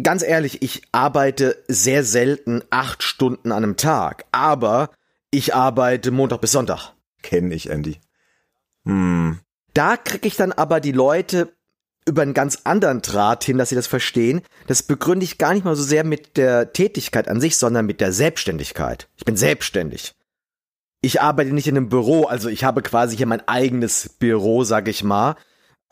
[0.00, 4.90] Ganz ehrlich, ich arbeite sehr selten acht Stunden an einem Tag, aber
[5.30, 6.92] ich arbeite Montag bis Sonntag.
[7.22, 7.98] Kenn ich, Andy.
[8.84, 9.40] Hm.
[9.74, 11.52] Da kriege ich dann aber die Leute
[12.06, 14.42] über einen ganz anderen Draht hin, dass sie das verstehen.
[14.66, 18.00] Das begründe ich gar nicht mal so sehr mit der Tätigkeit an sich, sondern mit
[18.00, 19.08] der Selbstständigkeit.
[19.16, 20.14] Ich bin selbstständig.
[21.02, 24.88] Ich arbeite nicht in einem Büro, also ich habe quasi hier mein eigenes Büro, sag
[24.88, 25.36] ich mal,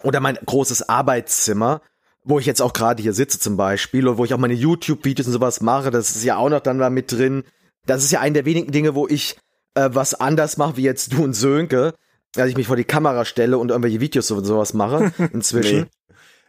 [0.02, 1.82] oder mein großes Arbeitszimmer,
[2.24, 5.26] wo ich jetzt auch gerade hier sitze zum Beispiel, oder wo ich auch meine YouTube-Videos
[5.26, 5.90] und sowas mache.
[5.90, 7.44] Das ist ja auch noch dann da mit drin.
[7.86, 9.36] Das ist ja eine der wenigen Dinge, wo ich
[9.74, 11.94] äh, was anders mache, wie jetzt du und Sönke
[12.36, 15.80] als ich mich vor die Kamera stelle und irgendwelche Videos und sowas mache inzwischen.
[15.80, 15.86] nee.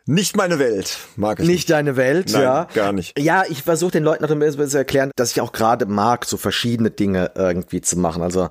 [0.06, 1.56] Nicht meine Welt, mag ich nicht.
[1.56, 2.68] Nicht deine Welt, Nein, ja.
[2.74, 3.18] gar nicht.
[3.20, 6.26] Ja, ich versuche den Leuten noch ein bisschen zu erklären, dass ich auch gerade mag,
[6.26, 8.24] so verschiedene Dinge irgendwie zu machen.
[8.24, 8.50] Also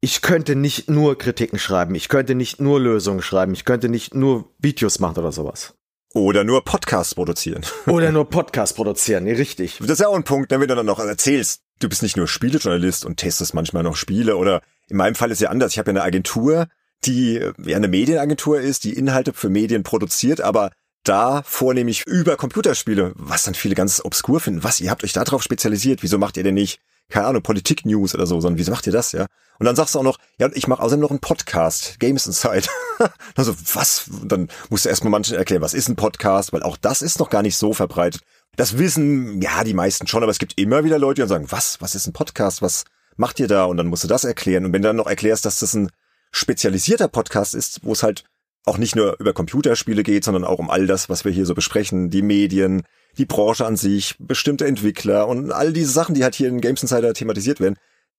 [0.00, 4.14] ich könnte nicht nur Kritiken schreiben, ich könnte nicht nur Lösungen schreiben, ich könnte nicht
[4.14, 5.74] nur Videos machen oder sowas.
[6.12, 7.64] Oder nur Podcasts produzieren.
[7.86, 9.78] Oder nur Podcasts produzieren, nee, richtig.
[9.78, 12.26] Das ist ja auch ein Punkt, wenn du dann noch erzählst, du bist nicht nur
[12.26, 15.72] Spielejournalist und testest manchmal noch Spiele oder in meinem Fall ist ja anders.
[15.72, 16.66] Ich habe ja eine Agentur,
[17.04, 20.72] die ja eine Medienagentur ist, die Inhalte für Medien produziert, aber
[21.04, 24.64] da vornehmlich über Computerspiele, was dann viele ganz obskur finden.
[24.64, 28.26] Was, ihr habt euch darauf spezialisiert, wieso macht ihr denn nicht, keine Ahnung, Politik-News oder
[28.26, 29.26] so, sondern wieso macht ihr das, ja?
[29.58, 32.66] Und dann sagst du auch noch, ja, ich mache außerdem noch einen Podcast, Games Inside.
[33.36, 34.04] also, was?
[34.24, 37.28] Dann musst du erstmal manchen erklären, was ist ein Podcast, weil auch das ist noch
[37.28, 38.22] gar nicht so verbreitet.
[38.56, 41.46] Das wissen, ja, die meisten schon, aber es gibt immer wieder Leute, die dann sagen,
[41.50, 42.84] was, was ist ein Podcast, was
[43.16, 43.64] macht ihr da?
[43.64, 44.64] Und dann musst du das erklären.
[44.64, 45.90] Und wenn du dann noch erklärst, dass das ein
[46.32, 48.24] spezialisierter Podcast ist, wo es halt
[48.64, 51.54] auch nicht nur über Computerspiele geht, sondern auch um all das, was wir hier so
[51.54, 52.82] besprechen, die Medien,
[53.16, 56.82] die Branche an sich, bestimmte Entwickler und all diese Sachen, die halt hier in Games
[56.82, 57.76] Insider thematisiert werden,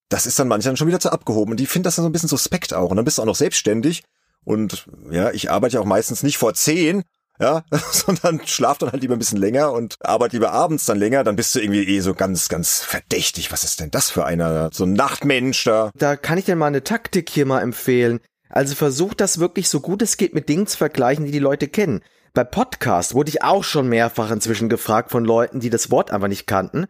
[0.09, 2.11] das ist dann manchmal schon wieder zu abgehoben und die finden das dann so ein
[2.11, 4.03] bisschen suspekt auch und dann bist du auch noch selbstständig
[4.43, 7.03] und ja, ich arbeite ja auch meistens nicht vor zehn,
[7.39, 11.23] ja, sondern schlaf dann halt lieber ein bisschen länger und arbeite lieber abends dann länger,
[11.23, 13.51] dann bist du irgendwie eh so ganz, ganz verdächtig.
[13.51, 15.91] Was ist denn das für einer, so ein Nachtmensch da?
[15.95, 18.19] Da kann ich dir mal eine Taktik hier mal empfehlen.
[18.51, 21.67] Also versuch das wirklich so gut es geht mit Dingen zu vergleichen, die die Leute
[21.67, 22.01] kennen.
[22.33, 26.27] Bei Podcast wurde ich auch schon mehrfach inzwischen gefragt von Leuten, die das Wort einfach
[26.27, 26.85] nicht kannten.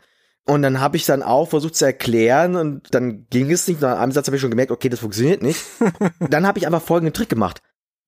[0.45, 3.81] Und dann habe ich dann auch versucht zu erklären und dann ging es nicht.
[3.81, 5.63] Nach einem Satz habe ich schon gemerkt, okay, das funktioniert nicht.
[6.19, 7.61] dann habe ich einfach folgenden Trick gemacht.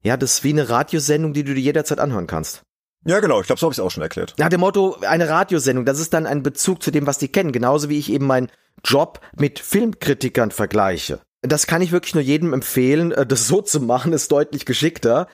[0.04, 2.64] Ja, das ist wie eine Radiosendung, die du dir jederzeit anhören kannst.
[3.06, 4.34] Ja, genau, ich glaube, so habe ich es auch schon erklärt.
[4.38, 7.51] Nach dem Motto, eine Radiosendung, das ist dann ein Bezug zu dem, was die kennen,
[7.51, 8.49] genauso wie ich eben meinen
[8.84, 11.20] Job mit Filmkritikern vergleiche.
[11.43, 15.27] Das kann ich wirklich nur jedem empfehlen, äh, das so zu machen, ist deutlich geschickter.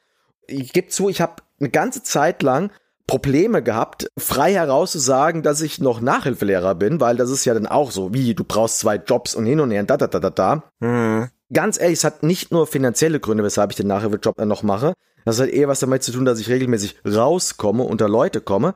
[0.47, 2.71] Ich gebe zu, ich habe eine ganze Zeit lang
[3.07, 7.53] Probleme gehabt, frei heraus zu sagen, dass ich noch Nachhilfelehrer bin, weil das ist ja
[7.53, 10.19] dann auch so, wie du brauchst zwei Jobs und hin und her, da da da
[10.19, 10.63] da da.
[10.79, 11.29] Mhm.
[11.51, 14.93] Ganz ehrlich, es hat nicht nur finanzielle Gründe, weshalb ich den Nachhilfejob noch mache.
[15.25, 18.75] Das hat eher was damit zu tun, dass ich regelmäßig rauskomme, unter Leute komme.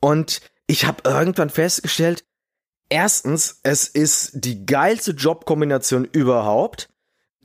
[0.00, 2.24] Und ich habe irgendwann festgestellt,
[2.94, 6.88] erstens, es ist die geilste Jobkombination überhaupt,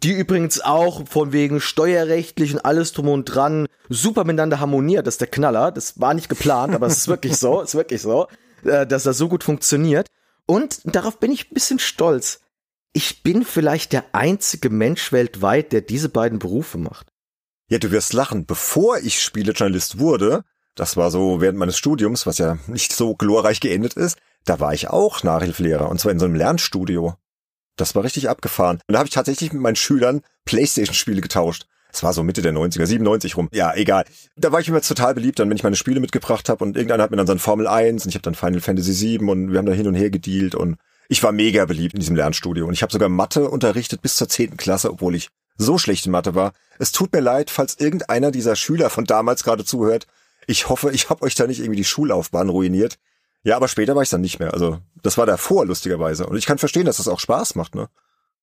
[0.04, 5.08] die übrigens auch von wegen steuerrechtlich und alles drum und dran super miteinander harmoniert.
[5.08, 5.72] Das ist der Knaller.
[5.72, 8.28] Das war nicht geplant, aber es ist wirklich so, ist wirklich so,
[8.64, 10.08] äh, dass das so gut funktioniert.
[10.46, 12.42] Und darauf bin ich ein bisschen stolz.
[12.94, 17.08] Ich bin vielleicht der einzige Mensch weltweit, der diese beiden Berufe macht.
[17.70, 18.46] Ja, du wirst lachen.
[18.46, 20.44] Bevor ich Spielejournalist wurde,
[20.80, 24.74] das war so während meines Studiums, was ja nicht so glorreich geendet ist, da war
[24.74, 27.16] ich auch Nachhilfelehrer und zwar in so einem Lernstudio.
[27.76, 28.80] Das war richtig abgefahren.
[28.88, 31.66] Und da habe ich tatsächlich mit meinen Schülern Playstation-Spiele getauscht.
[31.92, 33.50] Es war so Mitte der 90er, 97 rum.
[33.52, 34.06] Ja, egal.
[34.36, 37.04] Da war ich immer total beliebt, dann wenn ich meine Spiele mitgebracht habe und irgendeiner
[37.04, 39.52] hat mir dann so ein Formel 1 und ich habe dann Final Fantasy 7 und
[39.52, 40.78] wir haben da hin und her gedealt und
[41.10, 44.30] ich war mega beliebt in diesem Lernstudio und ich habe sogar Mathe unterrichtet bis zur
[44.30, 46.54] zehnten Klasse, obwohl ich so schlecht in Mathe war.
[46.78, 50.06] Es tut mir leid, falls irgendeiner dieser Schüler von damals gerade zuhört.
[50.50, 52.98] Ich hoffe, ich habe euch da nicht irgendwie die Schullaufbahn ruiniert.
[53.44, 54.52] Ja, aber später war ich dann nicht mehr.
[54.52, 56.26] Also das war davor lustigerweise.
[56.26, 57.88] Und ich kann verstehen, dass das auch Spaß macht, ne?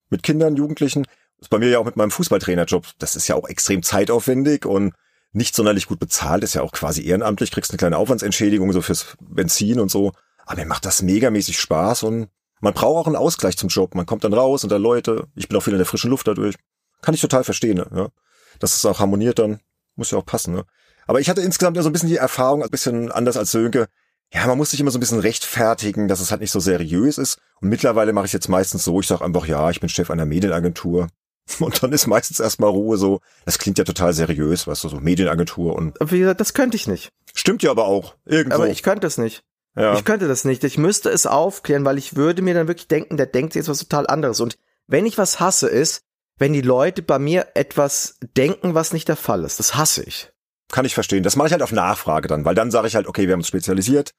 [0.09, 1.03] Mit Kindern, Jugendlichen.
[1.03, 2.87] Das ist bei mir ja auch mit meinem Fußballtrainerjob.
[3.01, 4.95] Das ist ja auch extrem zeitaufwendig und
[5.33, 6.45] nicht sonderlich gut bezahlt.
[6.45, 7.51] Ist ja auch quasi ehrenamtlich.
[7.51, 10.13] Kriegst eine kleine Aufwandsentschädigung so fürs Benzin und so.
[10.45, 12.29] Aber mir macht das megamäßig Spaß und
[12.61, 13.97] man braucht auch einen Ausgleich zum Job.
[13.97, 15.27] Man kommt dann raus unter Leute.
[15.35, 16.55] Ich bin auch viel in der frischen Luft dadurch.
[17.03, 18.13] Kann ich total verstehen, ne?
[18.61, 19.59] Dass es auch harmoniert dann.
[19.97, 20.65] Muss ja auch passen, ne?
[21.07, 23.87] Aber ich hatte insgesamt ja so ein bisschen die Erfahrung, ein bisschen anders als Sönke.
[24.33, 27.19] ja, man muss sich immer so ein bisschen rechtfertigen, dass es halt nicht so seriös
[27.19, 27.39] ist.
[27.61, 30.11] Und mittlerweile mache ich es jetzt meistens so, ich sage einfach, ja, ich bin Chef
[30.11, 31.09] einer Medienagentur.
[31.61, 33.21] Und dann ist meistens erstmal Ruhe so.
[33.45, 35.97] Das klingt ja total seriös, weißt du, so Medienagentur und.
[36.01, 37.13] Wie gesagt, das könnte ich nicht.
[37.35, 38.17] Stimmt ja aber auch.
[38.25, 38.57] Irgendwo.
[38.57, 39.45] Aber ich könnte es nicht.
[39.77, 39.95] Ja.
[39.95, 40.65] Ich könnte das nicht.
[40.65, 43.79] Ich müsste es aufklären, weil ich würde mir dann wirklich denken, der denkt jetzt was
[43.79, 44.41] total anderes.
[44.41, 44.57] Und
[44.89, 46.01] wenn ich was hasse, ist,
[46.39, 49.61] wenn die Leute bei mir etwas denken, was nicht der Fall ist.
[49.61, 50.33] Das hasse ich.
[50.71, 51.23] Kann ich verstehen.
[51.23, 53.41] Das mache ich halt auf Nachfrage dann, weil dann sage ich halt, okay, wir haben
[53.41, 54.12] uns spezialisiert.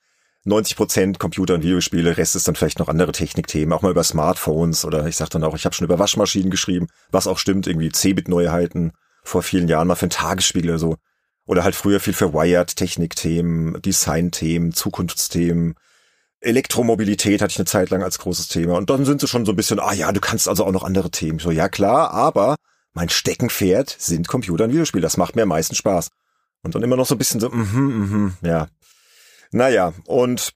[0.46, 4.04] 90 Prozent Computer und Videospiele, Rest ist dann vielleicht noch andere Technikthemen, auch mal über
[4.04, 7.68] Smartphones oder ich sag dann auch, ich habe schon über Waschmaschinen geschrieben, was auch stimmt,
[7.68, 8.94] irgendwie C-Bit-Neuheiten
[9.24, 10.96] vor vielen Jahren mal für einen Tagesspiegel oder so.
[11.46, 15.76] Oder halt früher viel für Wired, Technikthemen, Designthemen, Zukunftsthemen,
[16.40, 18.78] Elektromobilität hatte ich eine Zeit lang als großes Thema.
[18.78, 20.84] Und dann sind sie schon so ein bisschen, ah ja, du kannst also auch noch
[20.84, 21.40] andere Themen.
[21.40, 22.56] So, ja klar, aber
[22.94, 25.02] mein Steckenpferd sind Computer und Videospiele.
[25.02, 26.10] Das macht mir am meisten Spaß.
[26.68, 28.68] Und dann immer noch so ein bisschen so, mhm, mhm, ja.
[29.52, 30.52] Naja, und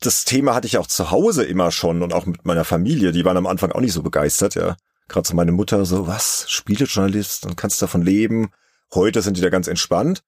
[0.00, 3.12] das Thema hatte ich auch zu Hause immer schon und auch mit meiner Familie.
[3.12, 4.76] Die waren am Anfang auch nicht so begeistert, ja.
[5.08, 8.50] Gerade so meine Mutter so, was, Spielejournalist und kannst davon leben.
[8.92, 10.22] Heute sind die da ganz entspannt.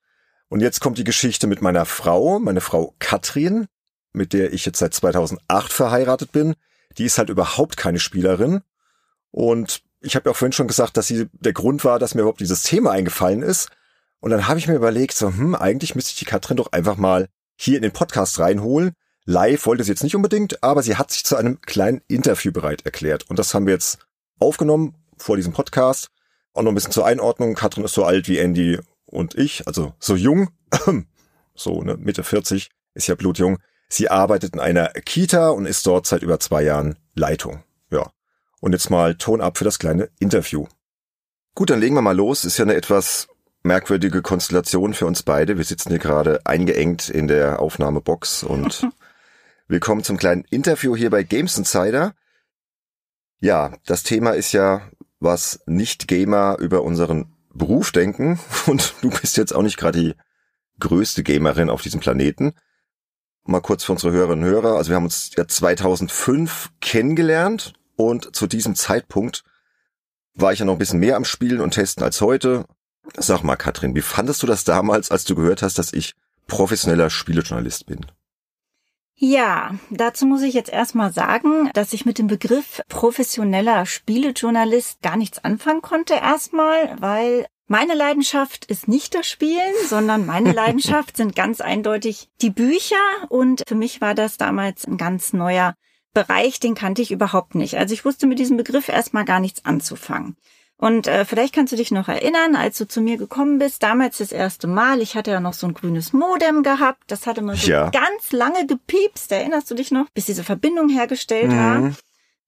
[0.49, 3.67] Und jetzt kommt die Geschichte mit meiner Frau, meine Frau Katrin,
[4.15, 6.55] mit der ich jetzt seit 2008 verheiratet bin.
[6.97, 8.63] Die ist halt überhaupt keine Spielerin.
[9.31, 12.23] Und ich habe ja auch vorhin schon gesagt, dass sie der Grund war, dass mir
[12.23, 13.69] überhaupt dieses Thema eingefallen ist.
[14.21, 16.97] Und dann habe ich mir überlegt, so, hm, eigentlich müsste ich die Katrin doch einfach
[16.97, 18.93] mal hier in den Podcast reinholen.
[19.25, 22.85] Live wollte sie jetzt nicht unbedingt, aber sie hat sich zu einem kleinen Interview bereit
[22.85, 23.29] erklärt.
[23.29, 23.99] Und das haben wir jetzt
[24.39, 26.09] aufgenommen vor diesem Podcast.
[26.53, 27.55] Auch noch ein bisschen zur Einordnung.
[27.55, 30.51] Katrin ist so alt wie Andy und ich, also so jung.
[31.55, 33.59] so, ne, Mitte 40, ist ja blutjung.
[33.89, 37.63] Sie arbeitet in einer Kita und ist dort seit über zwei Jahren Leitung.
[37.91, 38.11] Ja.
[38.61, 40.67] Und jetzt mal Ton ab für das kleine Interview.
[41.55, 42.45] Gut, dann legen wir mal los.
[42.45, 43.29] Ist ja eine etwas
[43.63, 45.57] merkwürdige Konstellation für uns beide.
[45.57, 48.89] Wir sitzen hier gerade eingeengt in der Aufnahmebox und
[49.69, 52.15] willkommen zum kleinen Interview hier bei Games Insider.
[53.41, 54.83] Ja, das Thema ist ja,
[55.19, 60.15] was Nicht-Gamer über unseren Beruf denken und du bist jetzt auch nicht gerade die
[60.79, 62.55] größte Gamerin auf diesem Planeten.
[63.45, 64.77] Mal kurz für unsere Hörerinnen und Hörer.
[64.77, 69.45] Also wir haben uns ja 2005 kennengelernt und zu diesem Zeitpunkt
[70.35, 72.65] war ich ja noch ein bisschen mehr am Spielen und Testen als heute.
[73.17, 76.15] Sag mal, Katrin, wie fandest du das damals, als du gehört hast, dass ich
[76.47, 78.07] professioneller Spielejournalist bin?
[79.23, 85.19] Ja, dazu muss ich jetzt erstmal sagen, dass ich mit dem Begriff professioneller Spielejournalist gar
[85.19, 91.37] nichts anfangen konnte erstmal, weil meine Leidenschaft ist nicht das Spielen, sondern meine Leidenschaft sind
[91.37, 92.97] ganz eindeutig die Bücher
[93.29, 95.75] und für mich war das damals ein ganz neuer
[96.15, 97.77] Bereich, den kannte ich überhaupt nicht.
[97.77, 100.37] Also ich wusste mit diesem Begriff erstmal gar nichts anzufangen.
[100.81, 104.17] Und äh, vielleicht kannst du dich noch erinnern, als du zu mir gekommen bist, damals
[104.17, 107.57] das erste Mal, ich hatte ja noch so ein grünes Modem gehabt, das hatte man
[107.57, 107.91] so ja.
[107.91, 111.57] ganz lange gepiepst, erinnerst du dich noch, bis diese Verbindung hergestellt mhm.
[111.57, 111.93] war.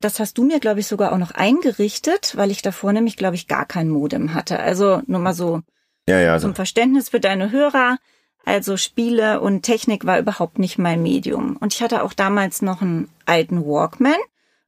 [0.01, 3.37] Das hast du mir, glaube ich, sogar auch noch eingerichtet, weil ich davor nämlich, glaube
[3.37, 4.59] ich, gar kein Modem hatte.
[4.59, 5.61] Also nur mal so
[6.09, 7.99] ja, ja, zum Verständnis für deine Hörer.
[8.47, 11.57] Also Spiele und Technik war überhaupt nicht mein Medium.
[11.59, 14.17] Und ich hatte auch damals noch einen alten Walkman.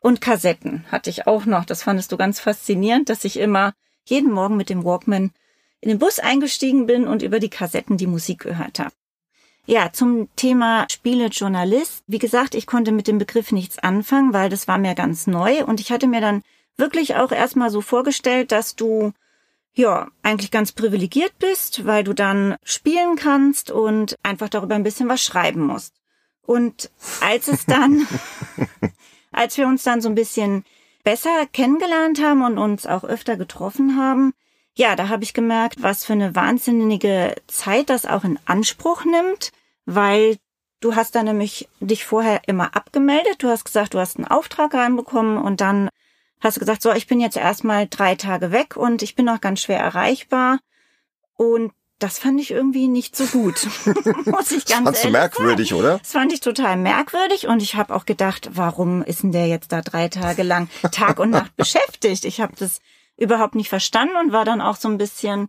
[0.05, 1.64] Und Kassetten hatte ich auch noch.
[1.64, 3.72] Das fandest du ganz faszinierend, dass ich immer
[4.05, 5.30] jeden Morgen mit dem Walkman
[5.80, 8.92] in den Bus eingestiegen bin und über die Kassetten die Musik gehört habe.
[9.64, 12.05] Ja, zum Thema Spielejournalist.
[12.07, 15.64] Wie gesagt, ich konnte mit dem Begriff nichts anfangen, weil das war mir ganz neu
[15.64, 16.42] und ich hatte mir dann
[16.76, 19.14] wirklich auch erstmal so vorgestellt, dass du
[19.72, 25.09] ja, eigentlich ganz privilegiert bist, weil du dann spielen kannst und einfach darüber ein bisschen
[25.09, 25.94] was schreiben musst.
[26.42, 26.90] Und
[27.22, 28.07] als es dann
[29.35, 30.64] als wir uns dann so ein bisschen
[31.03, 34.32] besser kennengelernt haben und uns auch öfter getroffen haben,
[34.76, 39.53] ja, da habe ich gemerkt, was für eine wahnsinnige Zeit das auch in Anspruch nimmt,
[39.87, 40.37] weil
[40.80, 43.37] du hast dann nämlich dich vorher immer abgemeldet.
[43.39, 45.91] Du hast gesagt, du hast einen Auftrag reinbekommen und dann
[46.41, 49.41] hast du gesagt, so, ich bin jetzt erstmal drei Tage weg und ich bin noch
[49.41, 50.59] ganz schwer erreichbar.
[51.37, 53.66] Und das fand ich irgendwie nicht so gut.
[54.26, 55.80] Muss ich ganz das fandst du merkwürdig, sagen.
[55.80, 55.99] oder?
[55.99, 59.72] Das fand ich total merkwürdig und ich habe auch gedacht, warum ist denn der jetzt
[59.72, 62.24] da drei Tage lang Tag und Nacht beschäftigt?
[62.24, 62.80] Ich habe das
[63.16, 65.49] überhaupt nicht verstanden und war dann auch so ein bisschen,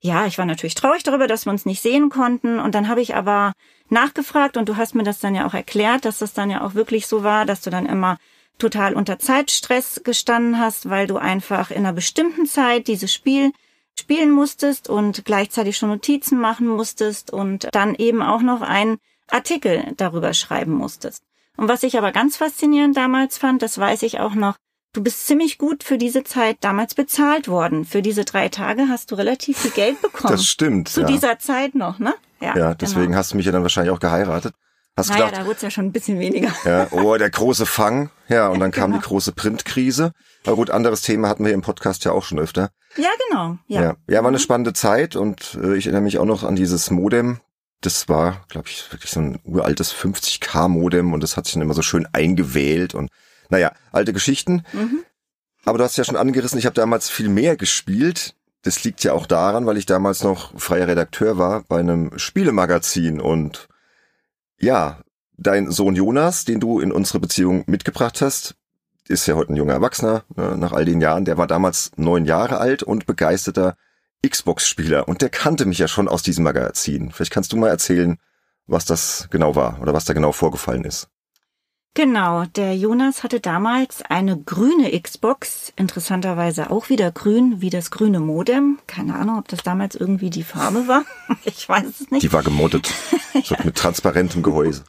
[0.00, 2.58] ja, ich war natürlich traurig darüber, dass wir uns nicht sehen konnten.
[2.58, 3.52] Und dann habe ich aber
[3.90, 6.74] nachgefragt und du hast mir das dann ja auch erklärt, dass das dann ja auch
[6.74, 8.18] wirklich so war, dass du dann immer
[8.58, 13.52] total unter Zeitstress gestanden hast, weil du einfach in einer bestimmten Zeit dieses Spiel
[13.98, 18.98] spielen musstest und gleichzeitig schon Notizen machen musstest und dann eben auch noch einen
[19.30, 21.22] Artikel darüber schreiben musstest.
[21.56, 24.56] Und was ich aber ganz faszinierend damals fand, das weiß ich auch noch,
[24.92, 27.84] du bist ziemlich gut für diese Zeit damals bezahlt worden.
[27.84, 30.32] Für diese drei Tage hast du relativ viel Geld bekommen.
[30.32, 30.88] Das stimmt.
[30.88, 31.06] Zu ja.
[31.06, 32.14] dieser Zeit noch, ne?
[32.40, 33.18] Ja, ja deswegen genau.
[33.18, 34.54] hast du mich ja dann wahrscheinlich auch geheiratet.
[34.96, 36.52] Hast naja, gedacht, da wurde es ja schon ein bisschen weniger.
[36.64, 38.10] ja, oh, der große Fang.
[38.28, 39.02] Ja, und dann kam Genau.
[39.02, 40.12] die große Printkrise.
[40.44, 42.70] Aber gut, anderes Thema hatten wir im Podcast ja auch schon öfter.
[42.96, 43.58] Ja, genau.
[43.66, 43.82] Ja.
[43.82, 44.42] Ja, ja war eine Mhm.
[44.42, 47.40] spannende Zeit und äh, ich erinnere mich auch noch an dieses Modem.
[47.80, 51.74] Das war, glaube ich, wirklich so ein uraltes 50k-Modem und das hat sich dann immer
[51.74, 53.10] so schön eingewählt und
[53.48, 54.64] naja, alte Geschichten.
[54.72, 55.04] Mhm.
[55.64, 58.34] Aber du hast ja schon angerissen, ich habe damals viel mehr gespielt.
[58.62, 63.20] Das liegt ja auch daran, weil ich damals noch freier Redakteur war bei einem Spielemagazin
[63.20, 63.68] und
[64.58, 65.00] ja,
[65.36, 68.54] dein Sohn Jonas, den du in unsere Beziehung mitgebracht hast,
[69.12, 71.24] ist ja heute ein junger Erwachsener, ne, nach all den Jahren.
[71.24, 73.76] Der war damals neun Jahre alt und begeisterter
[74.26, 75.06] Xbox-Spieler.
[75.06, 77.12] Und der kannte mich ja schon aus diesem Magazin.
[77.12, 78.18] Vielleicht kannst du mal erzählen,
[78.66, 81.08] was das genau war oder was da genau vorgefallen ist.
[81.94, 88.18] Genau, der Jonas hatte damals eine grüne Xbox, interessanterweise auch wieder grün, wie das grüne
[88.18, 88.78] Modem.
[88.86, 91.04] Keine Ahnung, ob das damals irgendwie die Farbe war.
[91.44, 92.22] Ich weiß es nicht.
[92.22, 92.90] Die war gemoddet.
[93.44, 94.84] So mit transparentem Gehäuse.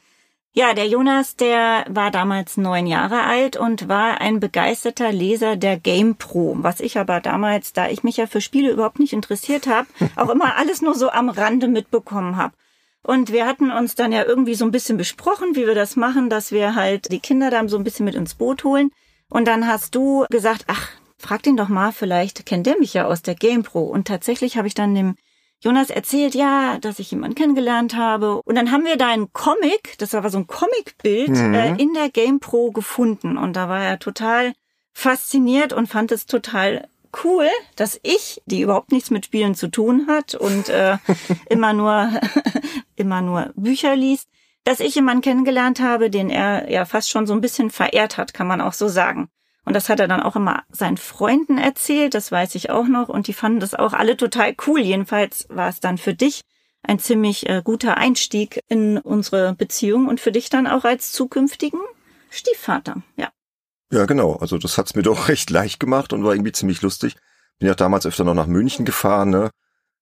[0.56, 5.78] Ja, der Jonas, der war damals neun Jahre alt und war ein begeisterter Leser der
[5.78, 9.66] Game Pro, was ich aber damals, da ich mich ja für Spiele überhaupt nicht interessiert
[9.66, 12.54] habe, auch immer alles nur so am Rande mitbekommen habe.
[13.01, 16.30] Und wir hatten uns dann ja irgendwie so ein bisschen besprochen, wie wir das machen,
[16.30, 18.91] dass wir halt die Kinder dann so ein bisschen mit ins Boot holen.
[19.32, 23.06] Und dann hast du gesagt, ach, frag den doch mal, vielleicht kennt der mich ja
[23.06, 23.86] aus der Game Pro.
[23.86, 25.16] Und tatsächlich habe ich dann dem
[25.64, 28.41] Jonas erzählt, ja, dass ich jemanden kennengelernt habe.
[28.43, 31.53] Und dann haben wir da einen Comic, das war so ein Comicbild, Mhm.
[31.53, 33.38] äh, in der Game Pro gefunden.
[33.38, 34.53] Und da war er total
[34.93, 36.88] fasziniert und fand es total
[37.24, 40.97] cool, dass ich, die überhaupt nichts mit Spielen zu tun hat und äh,
[41.49, 42.09] immer nur
[42.95, 44.28] immer nur Bücher liest,
[44.66, 48.34] dass ich jemanden kennengelernt habe, den er ja fast schon so ein bisschen verehrt hat,
[48.34, 49.30] kann man auch so sagen.
[49.66, 53.09] Und das hat er dann auch immer seinen Freunden erzählt, das weiß ich auch noch.
[53.09, 54.82] Und die fanden das auch alle total cool.
[54.82, 56.41] Jedenfalls war es dann für dich
[56.84, 61.80] ein ziemlich äh, guter Einstieg in unsere Beziehung und für dich dann auch als zukünftigen
[62.30, 63.01] Stiefvater.
[63.16, 63.30] Ja.
[63.91, 64.36] Ja, genau.
[64.36, 67.16] Also das hat's mir doch recht leicht gemacht und war irgendwie ziemlich lustig.
[67.59, 69.51] Bin ja damals öfter noch nach München gefahren, ne?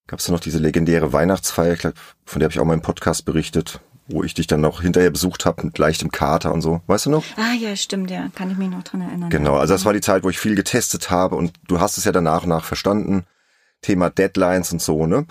[0.08, 1.94] Gab's ja noch diese legendäre Weihnachtsfeier, glaub,
[2.26, 3.82] von der habe ich auch mal im Podcast berichtet,
[4.12, 6.82] wo ich dich dann noch hinterher besucht habe mit leichtem Kater und so.
[6.88, 7.24] Weißt du noch?
[7.38, 8.30] Ah ja, stimmt, ja.
[8.36, 9.30] Kann ich mich noch dran erinnern.
[9.30, 12.06] Genau, also das war die Zeit, wo ich viel getestet habe und du hast es
[12.06, 13.26] ja dann nach und nach verstanden.
[13.82, 15.26] Thema Deadlines und so, ne?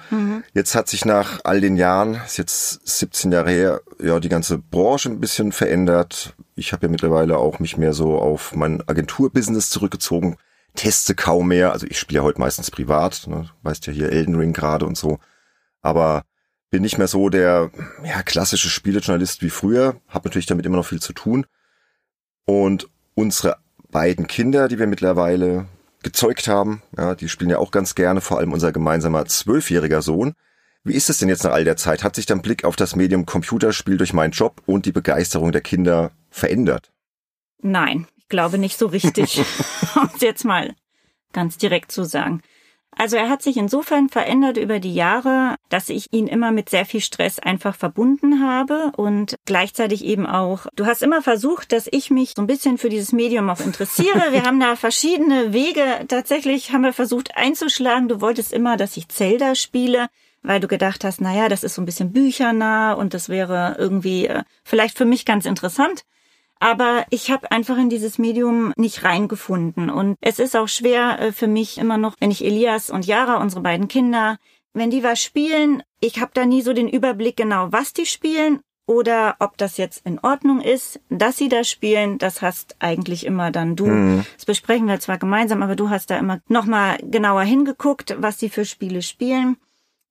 [0.54, 4.58] Jetzt hat sich nach all den Jahren, ist jetzt 17 Jahre her, ja, die ganze
[4.58, 6.34] Branche ein bisschen verändert.
[6.56, 10.36] Ich habe ja mittlerweile auch mich mehr so auf mein Agenturbusiness zurückgezogen,
[10.74, 11.72] teste kaum mehr.
[11.72, 13.48] Also ich spiele ja heute meistens privat, ne?
[13.62, 15.18] weißt ja hier Elden Ring gerade und so.
[15.80, 16.24] Aber
[16.70, 17.70] bin nicht mehr so der
[18.04, 21.46] ja, klassische Spielejournalist wie früher, habe natürlich damit immer noch viel zu tun.
[22.44, 23.58] Und unsere
[23.90, 25.66] beiden Kinder, die wir mittlerweile
[26.02, 30.34] gezeugt haben, ja, die spielen ja auch ganz gerne, vor allem unser gemeinsamer zwölfjähriger Sohn.
[30.82, 32.02] Wie ist es denn jetzt nach all der Zeit?
[32.02, 35.60] Hat sich dein Blick auf das Medium Computerspiel durch meinen Job und die Begeisterung der
[35.60, 36.90] Kinder verändert?
[37.58, 39.38] Nein, ich glaube nicht so richtig,
[39.96, 40.74] um es jetzt mal
[41.32, 42.42] ganz direkt zu sagen.
[42.96, 46.84] Also er hat sich insofern verändert über die Jahre, dass ich ihn immer mit sehr
[46.84, 52.10] viel Stress einfach verbunden habe und gleichzeitig eben auch, du hast immer versucht, dass ich
[52.10, 54.32] mich so ein bisschen für dieses Medium auch interessiere.
[54.32, 58.08] Wir haben da verschiedene Wege, tatsächlich haben wir versucht einzuschlagen.
[58.08, 60.08] Du wolltest immer, dass ich Zelda spiele
[60.42, 64.26] weil du gedacht hast, naja, das ist so ein bisschen büchernah und das wäre irgendwie
[64.26, 66.04] äh, vielleicht für mich ganz interessant.
[66.60, 69.90] Aber ich habe einfach in dieses Medium nicht reingefunden.
[69.90, 73.38] Und es ist auch schwer äh, für mich immer noch, wenn ich Elias und Yara,
[73.38, 74.38] unsere beiden Kinder,
[74.74, 78.60] wenn die was spielen, ich habe da nie so den Überblick genau, was die spielen
[78.86, 82.18] oder ob das jetzt in Ordnung ist, dass sie das spielen.
[82.18, 83.86] Das hast eigentlich immer dann du.
[84.36, 88.48] Das besprechen wir zwar gemeinsam, aber du hast da immer nochmal genauer hingeguckt, was sie
[88.48, 89.56] für Spiele spielen.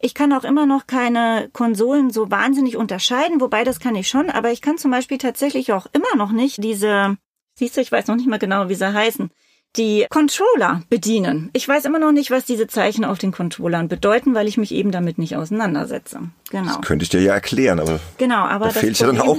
[0.01, 4.29] Ich kann auch immer noch keine Konsolen so wahnsinnig unterscheiden, wobei das kann ich schon,
[4.29, 7.17] aber ich kann zum Beispiel tatsächlich auch immer noch nicht diese,
[7.55, 9.29] siehst du, ich weiß noch nicht mal genau, wie sie heißen,
[9.75, 11.49] die Controller bedienen.
[11.53, 14.71] Ich weiß immer noch nicht, was diese Zeichen auf den Controllern bedeuten, weil ich mich
[14.71, 16.21] eben damit nicht auseinandersetze.
[16.49, 16.79] Genau.
[16.79, 19.37] Könnte ich dir ja erklären, aber Genau, aber da das fehlt ja dann auch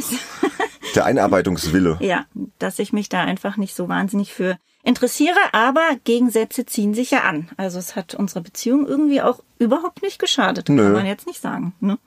[0.94, 1.98] der Einarbeitungswille.
[2.00, 2.26] ja,
[2.58, 7.20] dass ich mich da einfach nicht so wahnsinnig für interessiere, aber Gegensätze ziehen sich ja
[7.20, 7.50] an.
[7.56, 10.82] Also es hat unsere Beziehung irgendwie auch überhaupt nicht geschadet, Nö.
[10.82, 11.74] kann man jetzt nicht sagen.
[11.80, 11.98] Ne?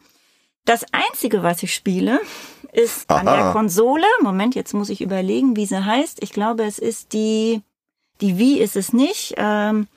[0.66, 2.20] Das Einzige, was ich spiele,
[2.72, 3.36] ist an Aha.
[3.36, 4.06] der Konsole.
[4.22, 6.24] Moment, jetzt muss ich überlegen, wie sie heißt.
[6.24, 7.62] Ich glaube, es ist die,
[8.22, 9.36] die Wii ist es nicht.
[9.38, 9.88] Ähm,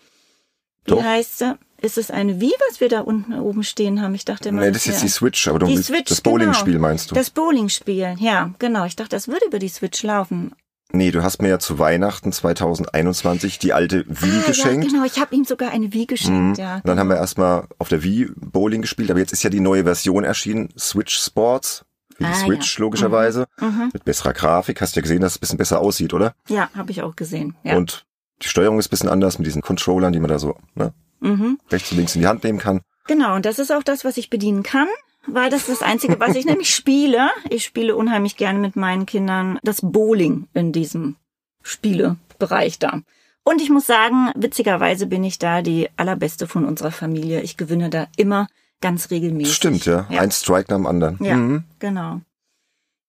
[0.84, 1.02] wie Doch.
[1.02, 1.58] heißt sie?
[1.80, 4.14] Ist es eine Wii, was wir da unten oben stehen haben?
[4.14, 6.74] Ich dachte immer, Nee, das ist jetzt die Switch, aber du die Switch, das Bowling-Spiel
[6.74, 6.88] genau.
[6.88, 7.14] meinst du?
[7.14, 8.86] Das Bowling-Spiel, ja, genau.
[8.86, 10.52] Ich dachte, das würde über die Switch laufen.
[10.92, 14.84] Nee, du hast mir ja zu Weihnachten 2021 die alte Wii Ah, geschenkt.
[14.84, 16.76] Ja, genau, ich habe ihm sogar eine Wii geschenkt, ja.
[16.76, 19.60] Und dann haben wir erstmal auf der Wii Bowling gespielt, aber jetzt ist ja die
[19.60, 21.84] neue Version erschienen, Switch Sports.
[22.16, 22.82] Für die Ah, Switch ja.
[22.82, 23.44] logischerweise.
[23.60, 23.90] Mhm.
[23.92, 24.80] Mit besserer Grafik.
[24.80, 26.34] Hast ja gesehen, dass es ein bisschen besser aussieht, oder?
[26.48, 27.56] Ja, habe ich auch gesehen.
[27.62, 27.76] Ja.
[27.76, 28.06] Und
[28.42, 31.58] die Steuerung ist ein bisschen anders mit diesen Controllern, die man da so ne, Mhm.
[31.70, 32.80] rechts und links in die Hand nehmen kann.
[33.06, 34.88] Genau, und das ist auch das, was ich bedienen kann,
[35.26, 37.28] weil das ist das Einzige, was ich nämlich spiele.
[37.50, 41.16] Ich spiele unheimlich gerne mit meinen Kindern das Bowling in diesem
[41.62, 43.00] Spielebereich da.
[43.44, 47.42] Und ich muss sagen, witzigerweise bin ich da die allerbeste von unserer Familie.
[47.42, 48.48] Ich gewinne da immer
[48.80, 49.54] ganz regelmäßig.
[49.54, 50.06] Stimmt, ja.
[50.10, 50.20] Ja.
[50.20, 51.18] Ein Strike nach dem anderen.
[51.22, 51.64] Ja, Mhm.
[51.78, 52.20] genau.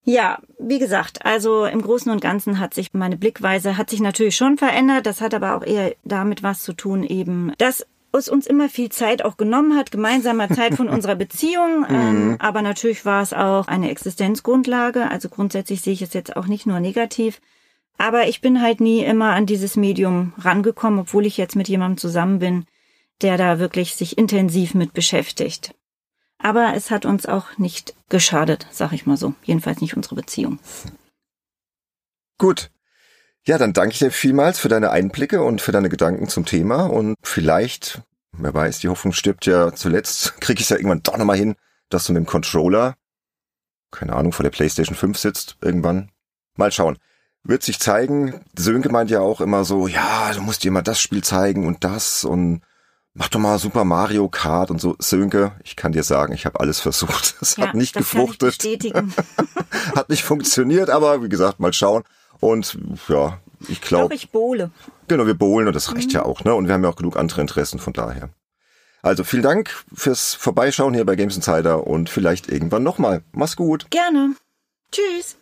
[0.04, 4.38] Ja, wie gesagt, also im Großen und Ganzen hat sich meine Blickweise hat sich natürlich
[4.38, 5.06] schon verändert.
[5.06, 7.86] Das hat aber auch eher damit was zu tun, eben, dass
[8.18, 11.86] es uns immer viel Zeit auch genommen hat, gemeinsamer Zeit von unserer Beziehung.
[11.90, 15.10] Ähm, aber natürlich war es auch eine Existenzgrundlage.
[15.10, 17.42] Also grundsätzlich sehe ich es jetzt auch nicht nur negativ.
[17.98, 21.98] Aber ich bin halt nie immer an dieses Medium rangekommen, obwohl ich jetzt mit jemandem
[21.98, 22.66] zusammen bin,
[23.22, 25.74] der da wirklich sich intensiv mit beschäftigt.
[26.38, 29.34] Aber es hat uns auch nicht geschadet, sag ich mal so.
[29.44, 30.60] Jedenfalls nicht unsere Beziehung.
[32.38, 32.70] Gut.
[33.44, 36.86] Ja, dann danke ich dir vielmals für deine Einblicke und für deine Gedanken zum Thema.
[36.86, 38.02] Und vielleicht,
[38.38, 41.56] wer weiß, die Hoffnung stirbt ja zuletzt, kriege ich es ja irgendwann doch nochmal hin,
[41.90, 42.96] dass du mit dem Controller,
[43.92, 46.12] keine Ahnung, vor der PlayStation 5 sitzt, irgendwann.
[46.56, 46.98] Mal schauen.
[47.44, 48.44] Wird sich zeigen.
[48.58, 51.84] Sönke meint ja auch immer so, ja, du musst dir mal das Spiel zeigen und
[51.84, 52.62] das und
[53.14, 54.96] mach doch mal Super Mario Kart und so.
[55.00, 57.36] Sönke, ich kann dir sagen, ich habe alles versucht.
[57.42, 59.14] Es hat nicht das kann ich gefruchtet bestätigen.
[59.96, 62.04] hat nicht funktioniert, aber wie gesagt, mal schauen.
[62.40, 62.78] Und
[63.08, 64.72] ja, ich Ich glaube, ich bohle.
[65.08, 66.54] genau, wir bowlen und das reicht ja auch, ne?
[66.54, 68.30] Und wir haben ja auch genug andere Interessen von daher.
[69.02, 73.22] Also vielen Dank fürs Vorbeischauen hier bei Games Insider und vielleicht irgendwann nochmal.
[73.32, 73.90] Mach's gut.
[73.90, 74.36] Gerne.
[74.92, 75.38] Tschüss.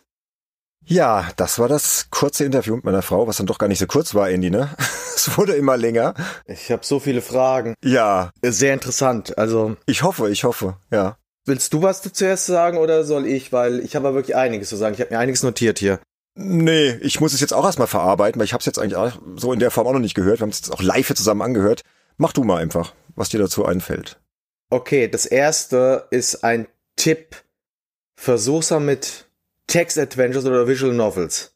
[0.84, 3.86] Ja, das war das kurze Interview mit meiner Frau, was dann doch gar nicht so
[3.86, 4.70] kurz war, Andy, ne?
[5.16, 6.12] Es wurde immer länger.
[6.46, 7.74] Ich habe so viele Fragen.
[7.82, 9.38] Ja, Sehr interessant.
[9.38, 11.16] Also, ich hoffe, ich hoffe, ja.
[11.46, 13.50] willst du was zuerst sagen oder soll ich?
[13.50, 14.94] Weil ich habe ja wirklich einiges zu sagen.
[14.94, 15.98] Ich habe mir einiges notiert hier.
[16.38, 19.12] Nee, ich muss es jetzt auch erstmal verarbeiten, weil ich habe es jetzt eigentlich auch
[19.36, 20.38] so in der Form auch noch nicht gehört.
[20.38, 21.80] Wir haben es jetzt auch live hier zusammen angehört.
[22.18, 24.20] Mach du mal einfach, was dir dazu einfällt.
[24.68, 26.66] Okay, das erste ist ein
[26.96, 27.36] Tipp.
[28.16, 29.26] Versuch's mal mit
[29.66, 31.54] Text-Adventures oder Visual Novels.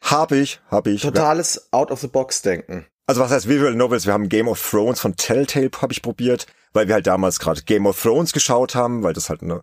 [0.00, 1.02] Hab ich, hab ich.
[1.02, 2.86] Totales Out-of-the-Box-Denken.
[3.06, 4.06] Also was heißt Visual Novels?
[4.06, 7.62] Wir haben Game of Thrones von Telltale habe ich probiert, weil wir halt damals gerade
[7.62, 9.62] Game of Thrones geschaut haben, weil das halt eine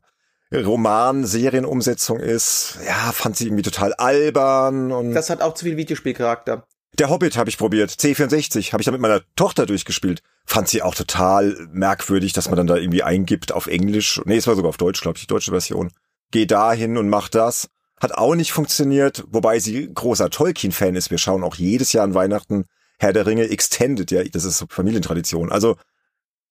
[0.51, 2.79] Roman-Serienumsetzung ist.
[2.85, 6.65] Ja, fand sie irgendwie total albern und Das hat auch zu viel Videospielcharakter.
[6.97, 10.21] der Hobbit habe ich probiert, C64 habe ich dann mit meiner Tochter durchgespielt.
[10.45, 14.21] Fand sie auch total merkwürdig, dass man dann da irgendwie eingibt auf Englisch.
[14.25, 15.91] Nee, es war sogar auf Deutsch, glaube ich, die deutsche Version.
[16.31, 17.69] Geh dahin und mach das.
[17.99, 21.09] Hat auch nicht funktioniert, wobei sie großer Tolkien-Fan ist.
[21.11, 22.65] Wir schauen auch jedes Jahr an Weihnachten
[22.99, 25.51] Herr der Ringe Extended, ja, das ist so Familientradition.
[25.51, 25.77] Also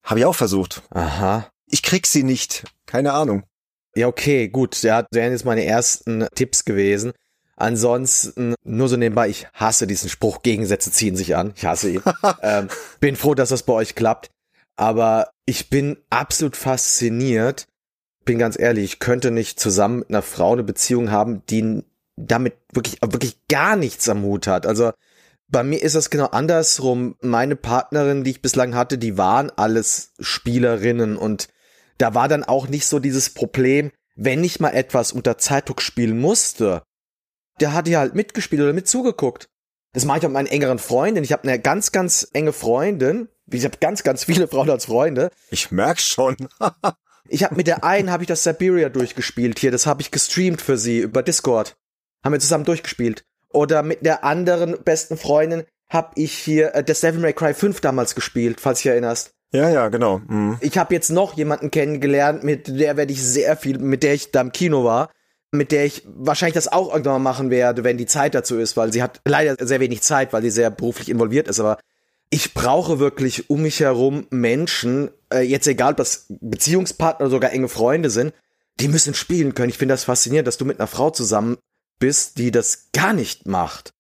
[0.05, 0.83] habe ich auch versucht.
[0.91, 1.49] Aha.
[1.67, 2.65] Ich krieg sie nicht.
[2.87, 3.43] Keine Ahnung.
[3.97, 4.83] Ja, okay, gut.
[4.83, 7.13] Ja, das wären jetzt meine ersten Tipps gewesen.
[7.57, 11.55] Ansonsten, nur so nebenbei, ich hasse diesen Spruch, Gegensätze ziehen sich an.
[11.57, 12.03] Ich hasse ihn.
[12.43, 12.69] ähm,
[13.01, 14.29] bin froh, dass das bei euch klappt.
[14.77, 17.67] Aber ich bin absolut fasziniert.
[18.27, 21.83] Bin ganz ehrlich, ich könnte nicht zusammen mit einer Frau eine Beziehung haben, die
[22.17, 24.67] damit wirklich, wirklich gar nichts am Hut hat.
[24.67, 24.93] Also
[25.49, 27.17] bei mir ist das genau andersrum.
[27.23, 31.49] Meine Partnerin, die ich bislang hatte, die waren alles Spielerinnen und
[31.99, 36.19] da war dann auch nicht so dieses Problem, wenn ich mal etwas unter Zeitdruck spielen
[36.19, 36.83] musste,
[37.61, 39.49] der hat ja halt mitgespielt oder mit zugeguckt.
[39.93, 41.25] Das mache ich auch mit meinen engeren Freundinnen.
[41.25, 43.29] Ich habe eine ganz, ganz enge Freundin.
[43.51, 45.31] Ich habe ganz, ganz viele Frauen als Freunde.
[45.51, 46.37] Ich merk schon.
[47.29, 49.73] Ich habe mit der einen habe ich das Siberia durchgespielt hier.
[49.73, 51.77] Das habe ich gestreamt für sie über Discord.
[52.25, 53.25] Haben wir zusammen durchgespielt.
[53.51, 57.81] Oder mit der anderen besten Freundin habe ich hier äh, das Devil May Cry 5
[57.81, 59.33] damals gespielt, falls du dich erinnerst.
[59.53, 60.21] Ja, ja, genau.
[60.27, 60.59] Mhm.
[60.61, 64.33] Ich habe jetzt noch jemanden kennengelernt, mit der werde ich sehr viel, mit der ich
[64.33, 65.11] da im Kino war,
[65.53, 68.77] mit der ich wahrscheinlich das auch irgendwann mal machen werde, wenn die Zeit dazu ist,
[68.77, 71.79] weil sie hat leider sehr wenig Zeit, weil sie sehr beruflich involviert ist, aber
[72.31, 77.53] ich brauche wirklich um mich herum Menschen, äh, jetzt egal, ob das Beziehungspartner oder sogar
[77.53, 78.35] enge Freunde sind,
[78.81, 79.71] die müssen spielen können.
[79.71, 81.57] Ich finde das faszinierend, dass du mit einer Frau zusammen
[81.99, 83.93] bist, die das gar nicht macht.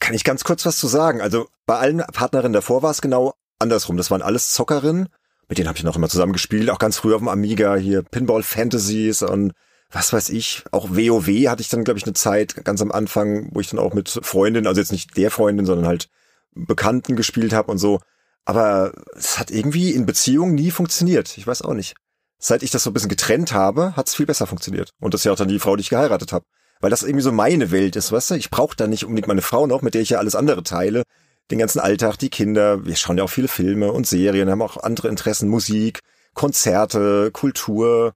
[0.00, 1.20] Kann ich ganz kurz was zu sagen?
[1.20, 3.96] Also bei allen Partnerinnen davor war es genau andersrum.
[3.96, 5.08] Das waren alles Zockerinnen.
[5.48, 6.70] Mit denen habe ich noch immer zusammen gespielt.
[6.70, 9.52] Auch ganz früh auf dem Amiga hier Pinball Fantasies und
[9.90, 10.64] was weiß ich.
[10.70, 13.80] Auch WoW hatte ich dann, glaube ich, eine Zeit ganz am Anfang, wo ich dann
[13.80, 16.08] auch mit Freundinnen, also jetzt nicht der Freundin, sondern halt
[16.54, 18.00] Bekannten gespielt habe und so.
[18.44, 21.36] Aber es hat irgendwie in Beziehungen nie funktioniert.
[21.36, 21.94] Ich weiß auch nicht.
[22.38, 24.90] Seit ich das so ein bisschen getrennt habe, hat es viel besser funktioniert.
[25.00, 26.44] Und das ist ja auch dann die Frau, die ich geheiratet habe.
[26.80, 28.34] Weil das irgendwie so meine Welt ist, weißt du?
[28.36, 31.02] Ich brauche da nicht unbedingt meine Frau noch, mit der ich ja alles andere teile.
[31.50, 32.84] Den ganzen Alltag, die Kinder.
[32.84, 36.00] Wir schauen ja auch viele Filme und Serien, haben auch andere Interessen, Musik,
[36.34, 38.14] Konzerte, Kultur.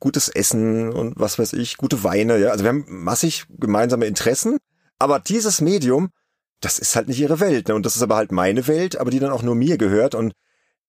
[0.00, 2.50] gutes Essen und was weiß ich, gute Weine, ja.
[2.50, 4.58] Also wir haben massig gemeinsame Interessen,
[5.00, 6.10] aber dieses Medium,
[6.60, 7.74] das ist halt nicht ihre Welt, ne?
[7.74, 10.34] Und das ist aber halt meine Welt, aber die dann auch nur mir gehört und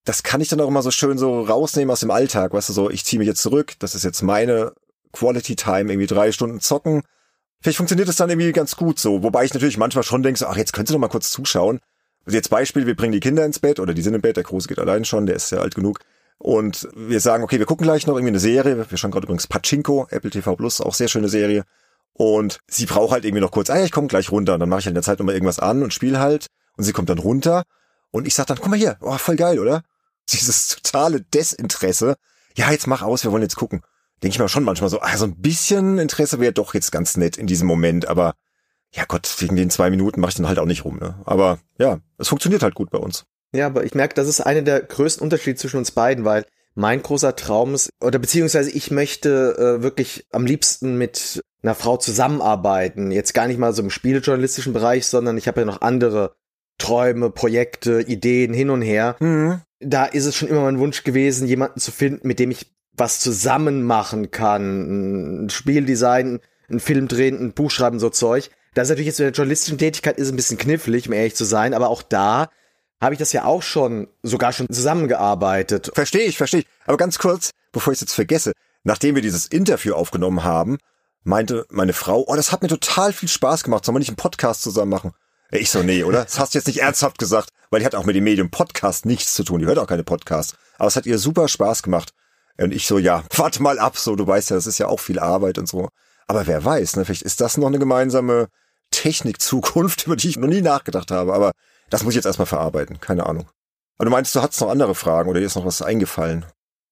[0.06, 2.74] das kann ich dann auch immer so schön so rausnehmen aus dem Alltag, weißt du,
[2.74, 4.74] so, ich ziehe mich jetzt zurück, das ist jetzt meine
[5.12, 7.02] Quality Time, irgendwie drei Stunden zocken.
[7.62, 10.48] Vielleicht funktioniert das dann irgendwie ganz gut so, wobei ich natürlich manchmal schon denke, so,
[10.48, 11.80] ach, jetzt könntest du noch mal kurz zuschauen.
[12.26, 14.44] Also jetzt Beispiel, wir bringen die Kinder ins Bett oder die sind im Bett, der
[14.44, 16.00] Große geht allein schon, der ist ja alt genug.
[16.38, 18.90] Und wir sagen, okay, wir gucken gleich noch irgendwie eine Serie.
[18.90, 21.66] Wir schauen gerade übrigens Pachinko, Apple TV Plus, auch sehr schöne Serie.
[22.14, 24.54] Und sie braucht halt irgendwie noch kurz, ah ich komme gleich runter.
[24.54, 26.48] Und dann mache ich halt in der Zeit nochmal irgendwas an und spiele halt.
[26.78, 27.64] Und sie kommt dann runter.
[28.12, 29.84] Und ich sag dann, guck mal hier, oh, voll geil, oder?
[30.30, 32.16] Dieses totale Desinteresse.
[32.56, 33.82] Ja, jetzt mach aus, wir wollen jetzt gucken.
[34.22, 37.18] Denke ich mir schon manchmal so, ah, so ein bisschen Interesse wäre doch jetzt ganz
[37.18, 38.08] nett in diesem Moment.
[38.08, 38.34] Aber
[38.94, 40.98] ja Gott, wegen den zwei Minuten mache ich dann halt auch nicht rum.
[40.98, 41.16] Ne?
[41.26, 43.26] Aber ja, es funktioniert halt gut bei uns.
[43.54, 46.46] Ja, aber ich merke, das ist einer der größten Unterschiede zwischen uns beiden, weil
[46.76, 51.98] mein großer Traum ist, oder beziehungsweise ich möchte äh, wirklich am liebsten mit einer Frau
[51.98, 53.12] zusammenarbeiten.
[53.12, 56.36] Jetzt gar nicht mal so im spieljournalistischen Bereich, sondern ich habe ja noch andere
[56.78, 59.18] Träume, Projekte, Ideen hin und her.
[59.20, 59.62] Mhm.
[59.80, 63.20] Da ist es schon immer mein Wunsch gewesen, jemanden zu finden, mit dem ich was
[63.20, 65.46] zusammen machen kann.
[65.46, 66.40] Ein Spieldesign,
[66.70, 68.50] ein Film drehen, ein Buch schreiben, so Zeug.
[68.74, 71.44] Das ist natürlich jetzt mit der journalistischen Tätigkeit ist ein bisschen knifflig, um ehrlich zu
[71.44, 72.50] sein, aber auch da
[73.02, 75.92] habe ich das ja auch schon, sogar schon zusammengearbeitet.
[75.94, 76.68] Verstehe ich, verstehe ich.
[76.86, 78.52] Aber ganz kurz, bevor ich es jetzt vergesse,
[78.84, 80.78] nachdem wir dieses Interview aufgenommen haben,
[81.24, 84.18] meinte meine Frau, oh, das hat mir total viel Spaß gemacht, sollen wir nicht einen
[84.18, 85.14] Podcast zusammen machen?
[85.52, 86.26] Ich so, nee, oder?
[86.26, 89.06] Das hast du jetzt nicht ernsthaft gesagt, weil die hat auch mit dem Medium Podcast
[89.06, 90.56] nichts zu tun, die hört auch keine Podcasts.
[90.78, 92.14] Aber es hat ihr super Spaß gemacht.
[92.60, 95.00] Und ich so, ja, warte mal ab, so, du weißt ja, das ist ja auch
[95.00, 95.90] viel Arbeit und so.
[96.28, 98.48] Aber wer weiß, ne, vielleicht ist das noch eine gemeinsame
[98.92, 101.34] Technikzukunft, über die ich noch nie nachgedacht habe.
[101.34, 101.52] Aber
[101.90, 103.48] das muss ich jetzt erstmal verarbeiten, keine Ahnung.
[103.98, 106.46] Aber du meinst, du hattest noch andere Fragen oder dir ist noch was eingefallen?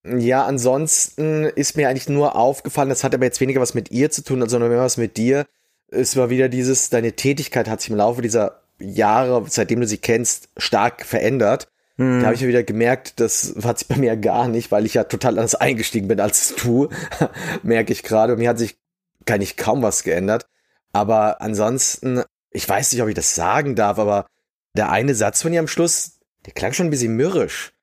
[0.06, 4.10] Ja, ansonsten ist mir eigentlich nur aufgefallen, das hat aber jetzt weniger was mit ihr
[4.10, 5.46] zu tun, sondern mehr was mit dir.
[5.90, 9.98] Es war wieder dieses, deine Tätigkeit hat sich im Laufe dieser Jahre, seitdem du sie
[9.98, 11.68] kennst, stark verändert.
[11.98, 12.20] Hm.
[12.20, 14.94] Da habe ich mir wieder gemerkt, das hat sich bei mir gar nicht, weil ich
[14.94, 16.90] ja total anders eingestiegen bin als du,
[17.64, 18.38] merke ich gerade.
[18.38, 18.78] Mir hat sich
[19.26, 20.48] gar nicht kaum was geändert.
[20.94, 24.28] Aber ansonsten, ich weiß nicht, ob ich das sagen darf, aber
[24.76, 27.74] der eine Satz von ihr am Schluss, der klang schon ein bisschen mürrisch.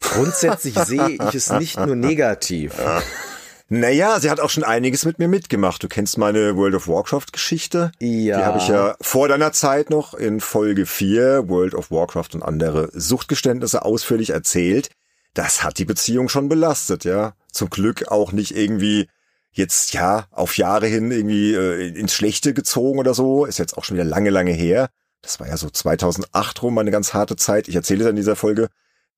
[0.00, 2.74] Grundsätzlich sehe ich es nicht nur negativ.
[3.78, 5.82] Naja, sie hat auch schon einiges mit mir mitgemacht.
[5.82, 7.92] Du kennst meine World of Warcraft-Geschichte.
[8.00, 8.38] Ja.
[8.38, 12.42] Die habe ich ja vor deiner Zeit noch in Folge 4 World of Warcraft und
[12.42, 14.90] andere Suchtgeständnisse ausführlich erzählt.
[15.34, 17.34] Das hat die Beziehung schon belastet, ja.
[17.50, 19.08] Zum Glück auch nicht irgendwie
[19.52, 23.44] jetzt, ja, auf Jahre hin irgendwie äh, ins Schlechte gezogen oder so.
[23.44, 24.90] Ist jetzt auch schon wieder lange, lange her
[25.24, 27.66] das war ja so 2008 rum, eine ganz harte Zeit.
[27.68, 28.68] Ich erzähle es in dieser Folge.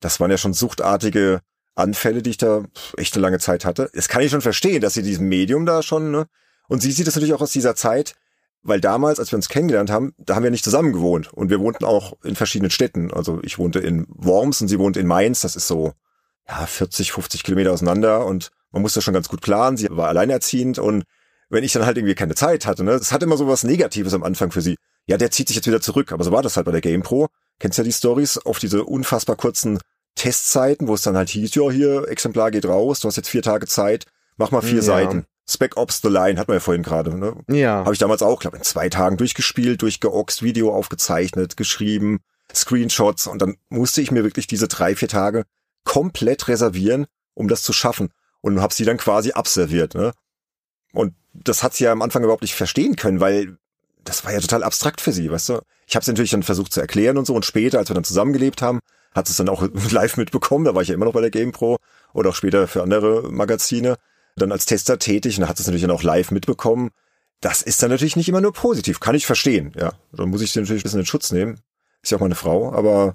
[0.00, 1.40] Das waren ja schon suchtartige
[1.76, 2.64] Anfälle, die ich da
[2.96, 3.90] echt eine lange Zeit hatte.
[3.94, 6.26] Das kann ich schon verstehen, dass sie diesem Medium da schon, ne?
[6.68, 8.14] Und sie sieht das natürlich auch aus dieser Zeit,
[8.62, 11.60] weil damals, als wir uns kennengelernt haben, da haben wir nicht zusammen gewohnt und wir
[11.60, 13.12] wohnten auch in verschiedenen Städten.
[13.12, 15.42] Also ich wohnte in Worms und sie wohnte in Mainz.
[15.42, 15.92] Das ist so,
[16.48, 19.76] ja, 40, 50 Kilometer auseinander und man musste schon ganz gut planen.
[19.76, 21.04] Sie war alleinerziehend und
[21.48, 24.14] wenn ich dann halt irgendwie keine Zeit hatte, ne, das hat immer so was Negatives
[24.14, 26.12] am Anfang für sie ja, der zieht sich jetzt wieder zurück.
[26.12, 27.28] Aber so war das halt bei der GamePro.
[27.58, 29.78] Kennst ja die Stories auf diese unfassbar kurzen
[30.16, 33.42] Testzeiten, wo es dann halt hieß, ja, hier, Exemplar geht raus, du hast jetzt vier
[33.42, 34.06] Tage Zeit,
[34.36, 34.82] mach mal vier ja.
[34.82, 35.26] Seiten.
[35.48, 37.36] Spec Ops The Line hat man ja vorhin gerade, ne?
[37.48, 37.84] Ja.
[37.84, 42.18] Habe ich damals auch, glaube in zwei Tagen durchgespielt, durchgeoxt, Video aufgezeichnet, geschrieben,
[42.52, 45.44] Screenshots und dann musste ich mir wirklich diese drei, vier Tage
[45.84, 48.10] komplett reservieren, um das zu schaffen
[48.40, 50.12] und hab sie dann quasi abserviert, ne?
[50.92, 53.58] Und das hat sie ja am Anfang überhaupt nicht verstehen können, weil
[54.02, 55.60] das war ja total abstrakt für sie, weißt du?
[55.86, 58.04] Ich habe es natürlich dann versucht zu erklären und so und später, als wir dann
[58.04, 58.80] zusammengelebt haben,
[59.16, 61.78] hat es dann auch live mitbekommen, da war ich ja immer noch bei der GamePro
[62.12, 63.96] oder auch später für andere Magazine,
[64.36, 66.90] dann als Tester tätig und hat es natürlich dann auch live mitbekommen.
[67.40, 69.94] Das ist dann natürlich nicht immer nur positiv, kann ich verstehen, ja.
[70.12, 71.60] Dann muss ich sie natürlich ein bisschen in Schutz nehmen.
[72.02, 73.12] Ist ja auch meine Frau, aber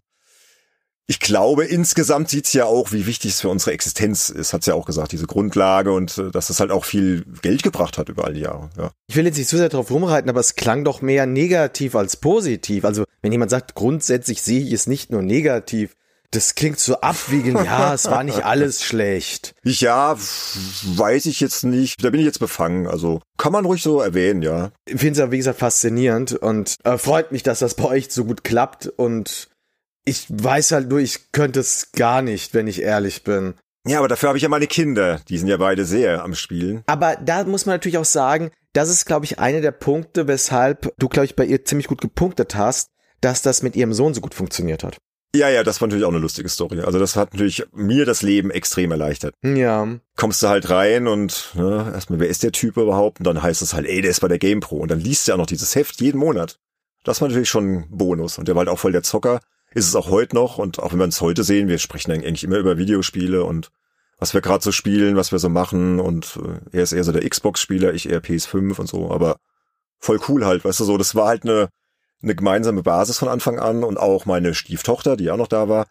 [1.12, 4.76] ich glaube, insgesamt sieht's ja auch, wie wichtig es für unsere Existenz ist, hat's ja
[4.76, 8.24] auch gesagt, diese Grundlage und äh, dass das halt auch viel Geld gebracht hat über
[8.24, 8.70] all die Jahre.
[8.78, 8.92] Ja.
[9.08, 12.16] Ich will jetzt nicht zu sehr drauf rumreiten, aber es klang doch mehr negativ als
[12.16, 12.86] positiv.
[12.86, 15.98] Also wenn jemand sagt, grundsätzlich sehe ich es nicht nur negativ,
[16.34, 19.54] das klingt so abwiegend, ja, es war nicht alles schlecht.
[19.66, 22.06] Ja, weiß ich jetzt nicht.
[22.06, 22.88] Da bin ich jetzt befangen.
[22.88, 24.72] Also kann man ruhig so erwähnen, ja.
[24.86, 28.12] Ich finde es ja, wie gesagt, faszinierend und äh, freut mich, dass das bei euch
[28.12, 29.51] so gut klappt und
[30.06, 33.56] ich weiß halt nur, ich könnte es gar nicht, wenn ich ehrlich bin.
[33.88, 35.20] Ja, aber dafür habe ich ja meine Kinder.
[35.28, 36.84] Die sind ja beide sehr am Spielen.
[36.86, 40.94] Aber da muss man natürlich auch sagen, das ist, glaube ich, einer der Punkte, weshalb
[40.98, 42.90] du, glaube ich, bei ihr ziemlich gut gepunktet hast,
[43.22, 44.98] dass das mit ihrem Sohn so gut funktioniert hat.
[45.34, 46.82] Ja, ja, das war natürlich auch eine lustige Story.
[46.82, 49.34] Also das hat natürlich mir das Leben extrem erleichtert.
[49.44, 49.88] Ja.
[50.18, 53.20] Kommst du halt rein und ne, erstmal, wer ist der Typ überhaupt?
[53.20, 54.78] Und dann heißt es halt, ey, der ist bei der GamePro.
[54.78, 56.60] Und dann liest du ja noch dieses Heft jeden Monat.
[57.06, 58.38] Das war natürlich schon ein Bonus.
[58.38, 59.40] Und der war halt auch voll der Zocker.
[59.74, 60.58] Ist es auch heute noch.
[60.58, 63.72] Und auch wenn wir uns heute sehen, wir sprechen eigentlich immer über Videospiele und
[64.18, 66.00] was wir gerade so spielen, was wir so machen.
[66.00, 69.12] Und äh, er ist eher so der Xbox-Spieler, ich eher PS5 und so.
[69.12, 69.38] Aber
[70.00, 70.98] voll cool halt, weißt du so.
[70.98, 71.70] Das war halt eine
[72.24, 75.88] eine gemeinsame Basis von Anfang an und auch meine Stieftochter, die auch noch da war,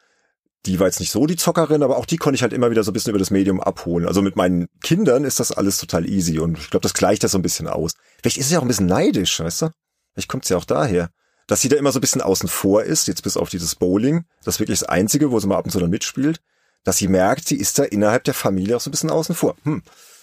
[0.67, 2.85] die war jetzt nicht so die Zockerin, aber auch die konnte ich halt immer wieder
[2.85, 4.07] so ein bisschen über das Medium abholen.
[4.07, 7.33] Also mit meinen Kindern ist das alles total easy und ich glaube, das gleicht das
[7.33, 7.93] so ein bisschen aus.
[8.21, 9.71] Vielleicht ist sie auch ein bisschen neidisch, weißt du?
[10.13, 11.09] Vielleicht kommt sie auch daher.
[11.51, 14.25] Dass sie da immer so ein bisschen außen vor ist, jetzt bis auf dieses Bowling,
[14.45, 16.41] das ist wirklich das Einzige, wo sie mal ab und zu dann mitspielt,
[16.85, 19.57] dass sie merkt, sie ist da innerhalb der Familie auch so ein bisschen außen vor.
[19.65, 19.83] Hm.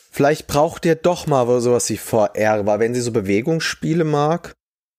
[0.09, 4.55] Vielleicht braucht ihr doch mal sowas wie VR, weil wenn sie so Bewegungsspiele mag,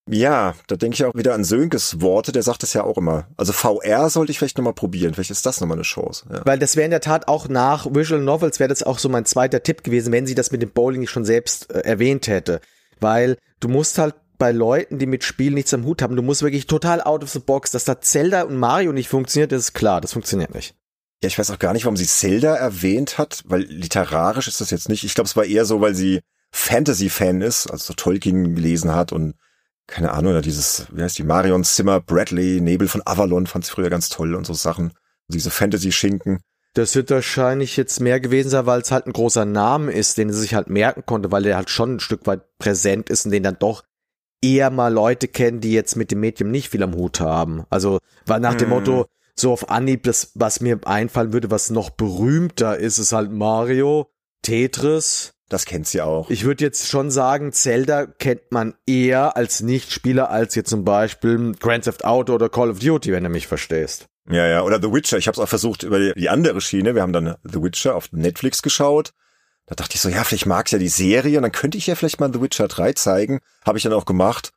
[0.07, 3.27] ja, da denke ich auch wieder an Sönkes Worte, der sagt es ja auch immer.
[3.39, 6.27] Also VR sollte ich vielleicht nochmal probieren, vielleicht ist das nochmal eine Chance.
[6.31, 6.43] Ja.
[6.45, 9.25] Weil das wäre in der Tat auch nach Visual Novels, wäre das auch so mein
[9.25, 12.61] zweiter Tipp gewesen, wenn sie das mit dem Bowling schon selbst äh, erwähnt hätte.
[13.01, 16.43] Weil du musst halt bei Leuten, die mit Spielen nichts am Hut haben, du musst
[16.43, 20.01] wirklich total out of the box, dass da Zelda und Mario nicht funktioniert, ist klar,
[20.01, 20.75] das funktioniert nicht.
[21.23, 24.71] Ja, ich weiß auch gar nicht, warum sie Zelda erwähnt hat, weil literarisch ist das
[24.71, 25.03] jetzt nicht.
[25.03, 26.21] Ich glaube, es war eher so, weil sie
[26.53, 29.35] Fantasy-Fan ist, also Tolkien gelesen hat und
[29.89, 33.73] keine Ahnung, oder dieses, wie heißt die, Marion Zimmer, Bradley, Nebel von Avalon fand sie
[33.73, 34.93] früher ganz toll und so Sachen.
[35.29, 36.41] Diese Fantasy-Schinken.
[36.75, 40.31] Das wird wahrscheinlich jetzt mehr gewesen sein, weil es halt ein großer Name ist, den
[40.31, 43.33] sie sich halt merken konnte, weil der halt schon ein Stück weit präsent ist und
[43.33, 43.83] den dann doch
[44.43, 47.65] eher mal Leute kennen, die jetzt mit dem Medium nicht viel am Hut haben.
[47.71, 48.77] Also, war nach dem hm.
[48.77, 53.31] Motto, so auf Anhieb, das, was mir einfallen würde, was noch berühmter ist, ist halt
[53.31, 54.11] Mario,
[54.43, 56.29] Tetris, das kennt sie auch.
[56.31, 61.53] Ich würde jetzt schon sagen, Zelda kennt man eher als Nichtspieler als jetzt zum Beispiel
[61.59, 64.07] Grand Theft Auto oder Call of Duty, wenn du mich verstehst.
[64.31, 65.17] Ja, ja, oder The Witcher.
[65.17, 66.95] Ich habe es auch versucht über die, andere Schiene.
[66.95, 69.15] Wir haben dann The Witcher auf Netflix geschaut.
[69.69, 71.95] Da dachte ich so, ja, vielleicht mag's ja die Serie und dann könnte ich ja
[71.95, 73.41] vielleicht mal The Witcher 3 zeigen.
[73.65, 74.51] Habe ich dann auch gemacht.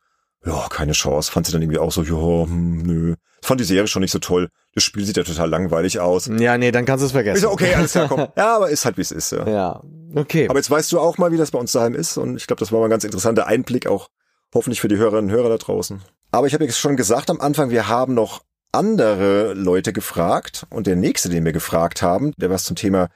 [0.44, 1.30] Ja, keine Chance.
[1.30, 3.14] Fand sie dann irgendwie auch so, ja, hm, nö.
[3.42, 4.48] Fand die Serie schon nicht so toll.
[4.74, 6.30] Das Spiel sieht ja total langweilig aus.
[6.38, 7.42] Ja, nee, dann kannst du es vergessen.
[7.42, 8.28] So, okay, alles klar, komm.
[8.36, 9.32] Ja, aber ist halt, wie es ist.
[9.32, 9.46] Ja.
[9.46, 9.82] ja,
[10.14, 10.48] okay.
[10.48, 12.60] Aber jetzt weißt du auch mal, wie das bei uns daheim ist und ich glaube,
[12.60, 14.08] das war mal ein ganz interessanter Einblick auch
[14.54, 16.00] hoffentlich für die Hörerinnen und Hörer da draußen.
[16.30, 18.42] Aber ich habe jetzt schon gesagt am Anfang, wir haben noch
[18.72, 23.08] andere Leute gefragt und der nächste, den wir gefragt haben, der was zum Thema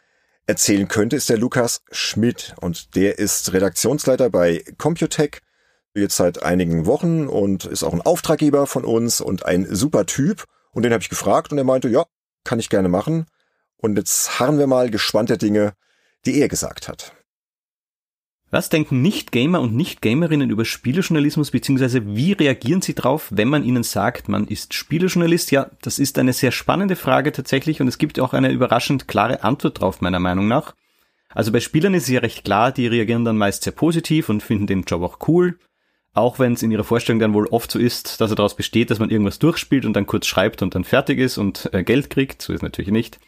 [0.47, 5.41] erzählen könnte, ist der Lukas Schmidt und der ist Redaktionsleiter bei Computech
[5.95, 10.45] jetzt seit einigen Wochen und ist auch ein Auftraggeber von uns und ein super Typ
[10.73, 12.05] und den habe ich gefragt und er meinte, ja,
[12.45, 13.27] kann ich gerne machen.
[13.79, 15.73] Und jetzt harren wir mal gespannt der Dinge,
[16.27, 17.16] die er gesagt hat.
[18.57, 23.83] Was denken Nicht-Gamer und Nicht-Gamerinnen über Spielejournalismus, beziehungsweise wie reagieren sie drauf, wenn man ihnen
[23.83, 25.51] sagt, man ist Spielejournalist?
[25.51, 29.45] Ja, das ist eine sehr spannende Frage tatsächlich und es gibt auch eine überraschend klare
[29.45, 30.75] Antwort drauf, meiner Meinung nach.
[31.29, 34.43] Also bei Spielern ist es ja recht klar, die reagieren dann meist sehr positiv und
[34.43, 35.59] finden den Job auch cool.
[36.15, 38.91] Auch wenn es in ihrer Vorstellung dann wohl oft so ist, dass er daraus besteht,
[38.91, 42.09] dass man irgendwas durchspielt und dann kurz schreibt und dann fertig ist und äh, Geld
[42.09, 42.41] kriegt.
[42.41, 43.21] So ist natürlich nicht.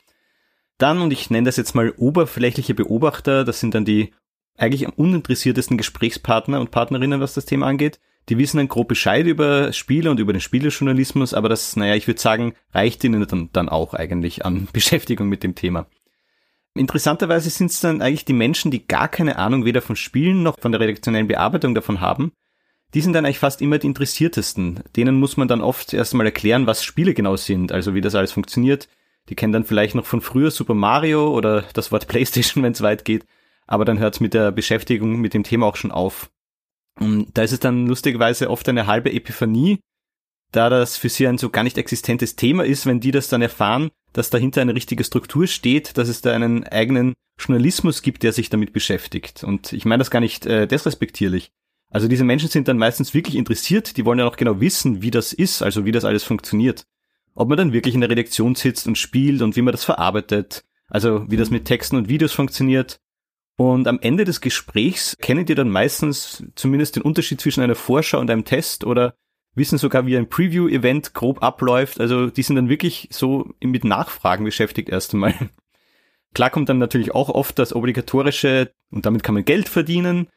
[0.78, 4.14] Dann, und ich nenne das jetzt mal oberflächliche Beobachter, das sind dann die
[4.58, 7.98] eigentlich am uninteressiertesten Gesprächspartner und Partnerinnen, was das Thema angeht.
[8.28, 12.06] Die wissen dann grob Bescheid über Spiele und über den Spielejournalismus, aber das, naja, ich
[12.06, 15.86] würde sagen, reicht ihnen dann, dann auch eigentlich an Beschäftigung mit dem Thema.
[16.74, 20.58] Interessanterweise sind es dann eigentlich die Menschen, die gar keine Ahnung weder von Spielen noch
[20.60, 22.32] von der redaktionellen Bearbeitung davon haben,
[22.94, 24.80] die sind dann eigentlich fast immer die interessiertesten.
[24.96, 28.32] Denen muss man dann oft erstmal erklären, was Spiele genau sind, also wie das alles
[28.32, 28.88] funktioniert.
[29.28, 32.82] Die kennen dann vielleicht noch von früher Super Mario oder das Wort PlayStation, wenn es
[32.82, 33.26] weit geht,
[33.68, 36.30] aber dann hört es mit der Beschäftigung mit dem Thema auch schon auf.
[36.98, 39.78] Und da ist es dann lustigerweise oft eine halbe Epiphanie,
[40.50, 43.42] da das für sie ein so gar nicht existentes Thema ist, wenn die das dann
[43.42, 48.32] erfahren, dass dahinter eine richtige Struktur steht, dass es da einen eigenen Journalismus gibt, der
[48.32, 49.44] sich damit beschäftigt.
[49.44, 51.52] Und ich meine das gar nicht äh, desrespektierlich.
[51.90, 55.10] Also diese Menschen sind dann meistens wirklich interessiert, die wollen ja auch genau wissen, wie
[55.10, 56.84] das ist, also wie das alles funktioniert.
[57.34, 60.64] Ob man dann wirklich in der Redaktion sitzt und spielt und wie man das verarbeitet,
[60.88, 62.98] also wie das mit Texten und Videos funktioniert.
[63.58, 68.20] Und am Ende des Gesprächs kennen die dann meistens zumindest den Unterschied zwischen einer Vorschau
[68.20, 69.14] und einem Test oder
[69.56, 72.00] wissen sogar, wie ein Preview-Event grob abläuft.
[72.00, 75.34] Also die sind dann wirklich so mit Nachfragen beschäftigt erst einmal.
[76.34, 80.28] Klar kommt dann natürlich auch oft das obligatorische, und damit kann man Geld verdienen,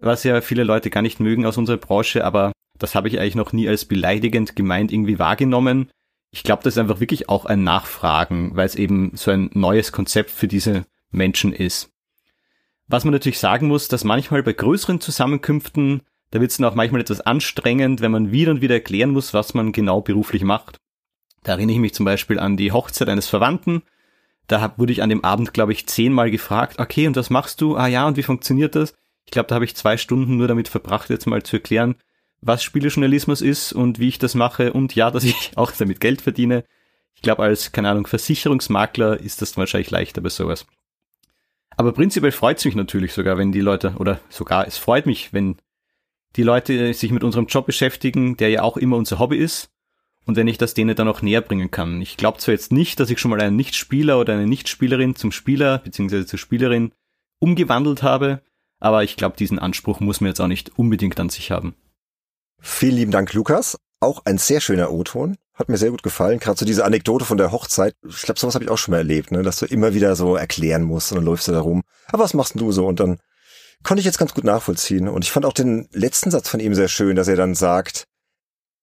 [0.00, 3.36] was ja viele Leute gar nicht mögen aus unserer Branche, aber das habe ich eigentlich
[3.36, 5.92] noch nie als beleidigend gemeint irgendwie wahrgenommen.
[6.32, 9.92] Ich glaube, das ist einfach wirklich auch ein Nachfragen, weil es eben so ein neues
[9.92, 11.93] Konzept für diese Menschen ist.
[12.94, 16.76] Was man natürlich sagen muss, dass manchmal bei größeren Zusammenkünften, da wird es dann auch
[16.76, 20.78] manchmal etwas anstrengend, wenn man wieder und wieder erklären muss, was man genau beruflich macht.
[21.42, 23.82] Da erinnere ich mich zum Beispiel an die Hochzeit eines Verwandten.
[24.46, 27.60] Da hab, wurde ich an dem Abend, glaube ich, zehnmal gefragt, okay, und was machst
[27.60, 27.74] du?
[27.74, 28.94] Ah ja, und wie funktioniert das?
[29.24, 31.96] Ich glaube, da habe ich zwei Stunden nur damit verbracht, jetzt mal zu erklären,
[32.42, 36.22] was Spielejournalismus ist und wie ich das mache und ja, dass ich auch damit Geld
[36.22, 36.62] verdiene.
[37.16, 40.64] Ich glaube, als, keine Ahnung, Versicherungsmakler ist das wahrscheinlich leichter bei sowas.
[41.76, 45.32] Aber prinzipiell freut es mich natürlich sogar, wenn die Leute, oder sogar es freut mich,
[45.32, 45.56] wenn
[46.36, 49.70] die Leute sich mit unserem Job beschäftigen, der ja auch immer unser Hobby ist,
[50.26, 52.00] und wenn ich das denen dann auch näher bringen kann.
[52.00, 55.32] Ich glaube zwar jetzt nicht, dass ich schon mal einen Nichtspieler oder eine Nichtspielerin zum
[55.32, 56.24] Spieler bzw.
[56.24, 56.92] zur Spielerin
[57.40, 58.40] umgewandelt habe,
[58.80, 61.74] aber ich glaube, diesen Anspruch muss man jetzt auch nicht unbedingt an sich haben.
[62.60, 63.78] Vielen lieben Dank, Lukas.
[64.00, 65.36] Auch ein sehr schöner O-Ton.
[65.54, 66.40] Hat mir sehr gut gefallen.
[66.40, 67.94] Gerade so diese Anekdote von der Hochzeit.
[68.08, 69.42] Ich glaube, sowas habe ich auch schon mal erlebt, ne?
[69.42, 71.82] dass du immer wieder so erklären musst und dann läufst du da rum.
[72.08, 72.86] Aber was machst denn du so?
[72.86, 73.18] Und dann
[73.84, 75.08] konnte ich jetzt ganz gut nachvollziehen.
[75.08, 78.04] Und ich fand auch den letzten Satz von ihm sehr schön, dass er dann sagt,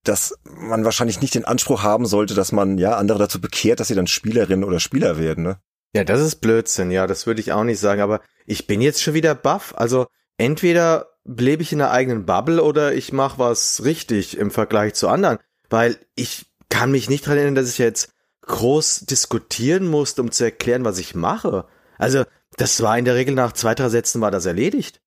[0.03, 3.89] dass man wahrscheinlich nicht den Anspruch haben sollte, dass man ja andere dazu bekehrt, dass
[3.89, 5.43] sie dann Spielerin oder Spieler werden.
[5.43, 5.59] Ne?
[5.93, 6.89] Ja, das ist Blödsinn.
[6.89, 8.01] Ja, das würde ich auch nicht sagen.
[8.01, 9.73] Aber ich bin jetzt schon wieder baff.
[9.75, 10.07] Also
[10.37, 15.09] entweder lebe ich in einer eigenen Bubble oder ich mache was richtig im Vergleich zu
[15.09, 15.37] anderen.
[15.69, 18.09] Weil ich kann mich nicht dran erinnern, dass ich jetzt
[18.41, 21.65] groß diskutieren musste, um zu erklären, was ich mache.
[21.99, 22.23] Also,
[22.57, 24.99] das war in der Regel nach zwei, drei Sätzen war das erledigt.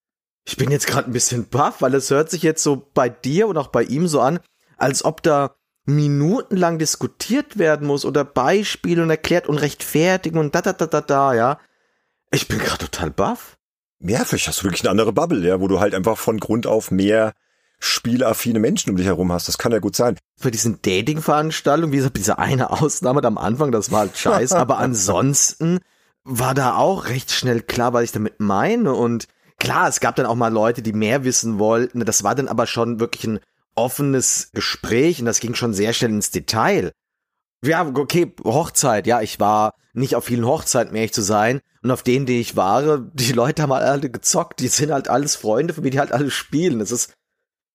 [0.47, 3.49] Ich bin jetzt gerade ein bisschen baff, weil es hört sich jetzt so bei dir
[3.49, 4.39] und auch bei ihm so an,
[4.77, 10.63] als ob da minutenlang diskutiert werden muss oder Beispiele und erklärt und rechtfertigen und da
[10.63, 11.59] da da da da, ja.
[12.31, 13.57] Ich bin gerade total baff.
[14.01, 16.67] Ja, vielleicht hast du wirklich eine andere Bubble, ja, wo du halt einfach von Grund
[16.67, 17.33] auf mehr
[17.79, 19.49] spielaffine Menschen um dich herum hast.
[19.49, 20.17] Das kann ja gut sein.
[20.39, 24.79] Für diesen Dating-Veranstaltung, wie gesagt, diese eine Ausnahme am Anfang, das war halt scheiße, aber
[24.79, 25.81] ansonsten
[26.25, 29.27] war da auch recht schnell klar, was ich damit meine und
[29.59, 32.05] klar, es gab dann auch mal Leute, die mehr wissen wollten.
[32.05, 33.41] Das war dann aber schon wirklich ein
[33.75, 36.93] offenes Gespräch und das ging schon sehr schnell ins Detail.
[37.65, 41.61] Ja, okay, Hochzeit, ja, ich war nicht auf vielen Hochzeiten, mehr ich zu sein.
[41.83, 45.09] Und auf denen, die ich war, die Leute haben halt alle gezockt, die sind halt
[45.09, 46.79] alles Freunde von mir, die halt alle spielen.
[46.79, 47.15] Das ist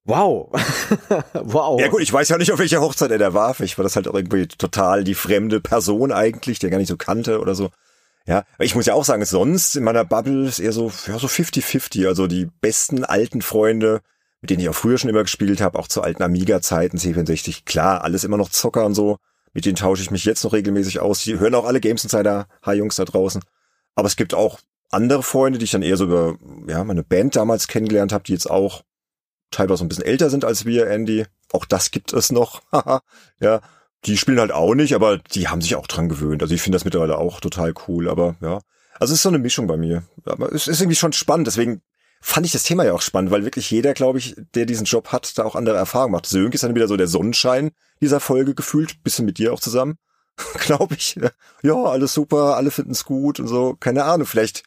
[0.09, 0.49] wow.
[1.33, 1.79] wow.
[1.79, 3.53] Ja gut, ich weiß ja nicht, auf welcher Hochzeit er da war.
[3.53, 6.97] Vielleicht war das halt auch irgendwie total die fremde Person eigentlich, der gar nicht so
[6.97, 7.69] kannte oder so.
[8.25, 11.27] Ja, ich muss ja auch sagen, sonst in meiner Bubble ist eher so, ja, so
[11.27, 12.07] 50-50.
[12.07, 14.01] Also die besten alten Freunde,
[14.41, 18.03] mit denen ich auch früher schon immer gespielt habe, auch zu alten Amiga-Zeiten, C64, klar,
[18.03, 19.17] alles immer noch Zocker und so.
[19.53, 21.23] Mit denen tausche ich mich jetzt noch regelmäßig aus.
[21.23, 23.41] Die hören auch alle Games Insider, Hi-Jungs da draußen.
[23.95, 24.59] Aber es gibt auch
[24.91, 26.37] andere Freunde, die ich dann eher so über
[26.67, 28.83] ja, meine Band damals kennengelernt habe, die jetzt auch
[29.51, 31.25] teilweise ein bisschen älter sind als wir, Andy.
[31.51, 32.61] Auch das gibt es noch.
[33.39, 33.61] ja,
[34.05, 36.41] die spielen halt auch nicht, aber die haben sich auch dran gewöhnt.
[36.41, 38.61] Also ich finde das mittlerweile auch total cool, aber ja.
[38.99, 40.03] Also es ist so eine Mischung bei mir.
[40.25, 41.81] Aber es ist irgendwie schon spannend, deswegen
[42.21, 45.09] fand ich das Thema ja auch spannend, weil wirklich jeder, glaube ich, der diesen Job
[45.09, 46.25] hat, da auch andere Erfahrungen macht.
[46.25, 47.71] Sönk ist dann wieder so der Sonnenschein
[48.01, 49.97] dieser Folge gefühlt, bisschen mit dir auch zusammen,
[50.59, 51.17] glaube ich.
[51.63, 53.75] Ja, alles super, alle finden es gut und so.
[53.79, 54.63] Keine Ahnung, vielleicht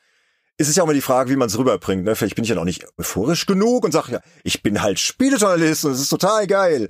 [0.59, 2.05] ist es ja auch mal die Frage, wie man es rüberbringt.
[2.05, 2.15] Ne?
[2.15, 5.85] Vielleicht bin ich ja noch nicht euphorisch genug und sage, ja, ich bin halt Spielejournalist
[5.85, 6.89] und es ist total geil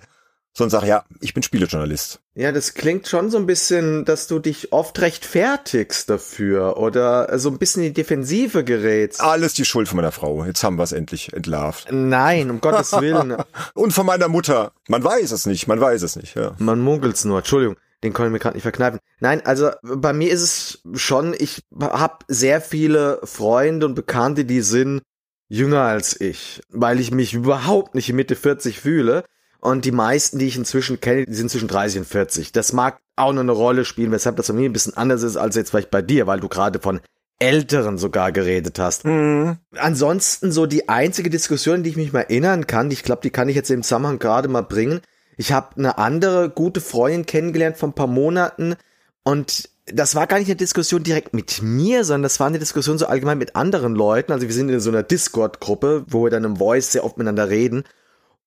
[0.54, 2.20] sondern sag, ja, ich bin Spielejournalist.
[2.34, 7.48] Ja, das klingt schon so ein bisschen, dass du dich oft rechtfertigst dafür oder so
[7.48, 9.20] ein bisschen in die Defensive gerätst.
[9.20, 10.44] Alles die Schuld von meiner Frau.
[10.44, 11.88] Jetzt haben wir es endlich entlarvt.
[11.90, 13.36] Nein, um Gottes Willen.
[13.74, 14.72] Und von meiner Mutter.
[14.88, 16.34] Man weiß es nicht, man weiß es nicht.
[16.34, 16.54] Ja.
[16.58, 17.76] Man munkelt's nur, Entschuldigung.
[18.02, 18.98] Den konnte ich mir gerade nicht verkneifen.
[19.20, 24.60] Nein, also bei mir ist es schon, ich habe sehr viele Freunde und Bekannte, die
[24.60, 25.02] sind
[25.48, 29.24] jünger als ich, weil ich mich überhaupt nicht Mitte 40 fühle.
[29.60, 32.50] Und die meisten, die ich inzwischen kenne, die sind zwischen 30 und 40.
[32.50, 35.36] Das mag auch noch eine Rolle spielen, weshalb das bei mir ein bisschen anders ist
[35.36, 37.00] als jetzt vielleicht bei dir, weil du gerade von
[37.38, 39.04] Älteren sogar geredet hast.
[39.04, 39.58] Mhm.
[39.76, 43.48] Ansonsten so die einzige Diskussion, die ich mich mal erinnern kann, ich glaube, die kann
[43.48, 45.00] ich jetzt im Zusammenhang gerade mal bringen.
[45.36, 48.76] Ich habe eine andere gute Freundin kennengelernt vor ein paar Monaten
[49.24, 52.98] und das war gar nicht eine Diskussion direkt mit mir, sondern das war eine Diskussion
[52.98, 54.32] so allgemein mit anderen Leuten.
[54.32, 57.48] Also wir sind in so einer Discord-Gruppe, wo wir dann im Voice sehr oft miteinander
[57.48, 57.84] reden.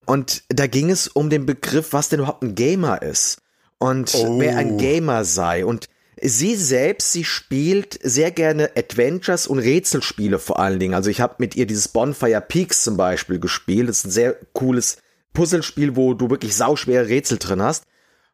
[0.05, 3.41] Und da ging es um den Begriff, was denn überhaupt ein Gamer ist
[3.79, 4.39] und oh.
[4.39, 5.65] wer ein Gamer sei.
[5.65, 5.89] Und
[6.21, 10.93] sie selbst, sie spielt sehr gerne Adventures und Rätselspiele vor allen Dingen.
[10.93, 13.89] Also ich habe mit ihr dieses Bonfire Peaks zum Beispiel gespielt.
[13.89, 14.97] Das ist ein sehr cooles
[15.35, 17.85] Puzzlespiel, wo du wirklich sauschwere Rätsel drin hast.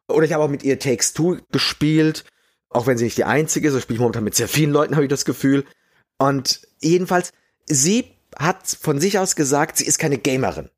[0.08, 2.24] Oder ich habe auch mit ihr Takes Two gespielt,
[2.70, 3.74] auch wenn sie nicht die einzige ist.
[3.74, 5.66] Ich spiele momentan mit sehr vielen Leuten, habe ich das Gefühl.
[6.18, 7.32] Und jedenfalls,
[7.66, 8.06] sie
[8.38, 10.70] hat von sich aus gesagt, sie ist keine Gamerin.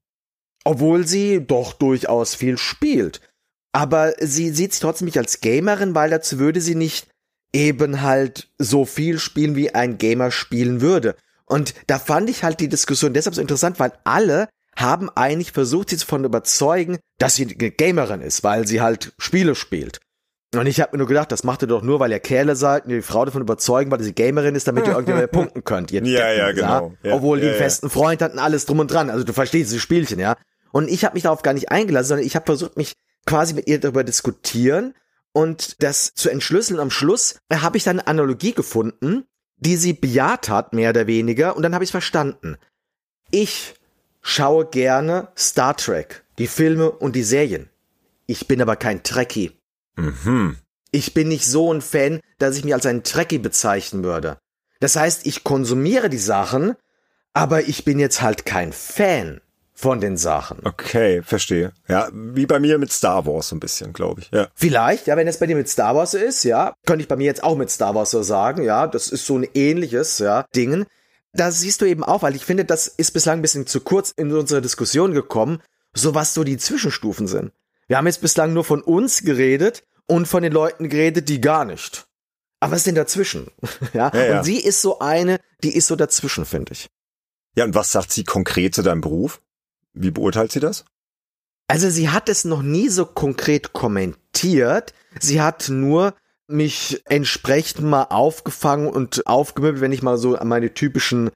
[0.64, 3.20] Obwohl sie doch durchaus viel spielt.
[3.72, 7.08] Aber sie sieht sich trotzdem nicht als Gamerin, weil dazu würde sie nicht
[7.52, 11.16] eben halt so viel spielen, wie ein Gamer spielen würde.
[11.46, 15.90] Und da fand ich halt die Diskussion deshalb so interessant, weil alle haben eigentlich versucht,
[15.90, 20.00] sie davon überzeugen, dass sie eine Gamerin ist, weil sie halt Spiele spielt.
[20.54, 22.84] Und ich habe mir nur gedacht, das macht ihr doch nur, weil ihr Kerle seid
[22.84, 25.90] und die Frau davon überzeugen, weil sie Gamerin ist, damit ihr irgendwann punkten könnt.
[25.90, 26.94] Ihr Ja, Deppen, ja, genau.
[27.02, 27.64] Ja, Obwohl die ja, einen ja.
[27.64, 29.10] festen Freund hatten, alles drum und dran.
[29.10, 30.36] Also du verstehst dieses Spielchen, ja.
[30.72, 32.94] Und ich habe mich darauf gar nicht eingelassen, sondern ich habe versucht, mich
[33.26, 34.94] quasi mit ihr darüber diskutieren
[35.32, 36.80] und das zu entschlüsseln.
[36.80, 39.24] Am Schluss habe ich dann eine Analogie gefunden,
[39.56, 42.56] die sie bejaht hat, mehr oder weniger, und dann habe ich es verstanden.
[43.30, 43.74] Ich
[44.24, 47.68] schaue gerne Star Trek, die Filme und die Serien.
[48.26, 49.52] Ich bin aber kein Trekkie.
[49.96, 50.56] Mhm.
[50.90, 54.38] Ich bin nicht so ein Fan, dass ich mich als einen Trekkie bezeichnen würde.
[54.80, 56.74] Das heißt, ich konsumiere die Sachen,
[57.32, 59.40] aber ich bin jetzt halt kein Fan
[59.74, 60.60] von den Sachen.
[60.64, 61.72] Okay, verstehe.
[61.88, 64.30] Ja, wie bei mir mit Star Wars so ein bisschen, glaube ich.
[64.30, 64.48] Ja.
[64.54, 67.26] Vielleicht, ja, wenn es bei dir mit Star Wars ist, ja, könnte ich bei mir
[67.26, 70.86] jetzt auch mit Star Wars so sagen, ja, das ist so ein ähnliches, ja, Dingen.
[71.34, 74.12] Da siehst du eben auch, weil ich finde, das ist bislang ein bisschen zu kurz
[74.12, 75.60] in unsere Diskussion gekommen,
[75.92, 77.52] so was so die Zwischenstufen sind.
[77.88, 81.64] Wir haben jetzt bislang nur von uns geredet und von den Leuten geredet, die gar
[81.64, 82.06] nicht.
[82.60, 83.48] Aber was ist denn dazwischen?
[83.92, 84.10] ja?
[84.14, 84.38] Ja, ja.
[84.38, 86.88] Und sie ist so eine, die ist so dazwischen, finde ich.
[87.56, 89.42] Ja, und was sagt sie konkret zu deinem Beruf?
[89.92, 90.84] Wie beurteilt sie das?
[91.66, 94.92] Also sie hat es noch nie so konkret kommentiert.
[95.20, 96.14] Sie hat nur
[96.46, 101.30] mich entsprechend mal aufgefangen und aufgemöbelt, wenn ich mal so an meine typischen,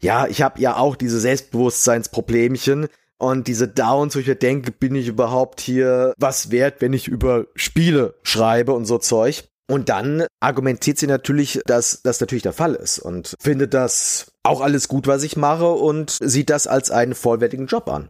[0.00, 4.94] ja, ich habe ja auch diese Selbstbewusstseinsproblemchen und diese Downs, wo ich mir denke, bin
[4.94, 9.44] ich überhaupt hier was wert, wenn ich über Spiele schreibe und so Zeug.
[9.68, 14.60] Und dann argumentiert sie natürlich, dass das natürlich der Fall ist und findet das auch
[14.60, 18.08] alles gut, was ich mache und sieht das als einen vollwertigen Job an.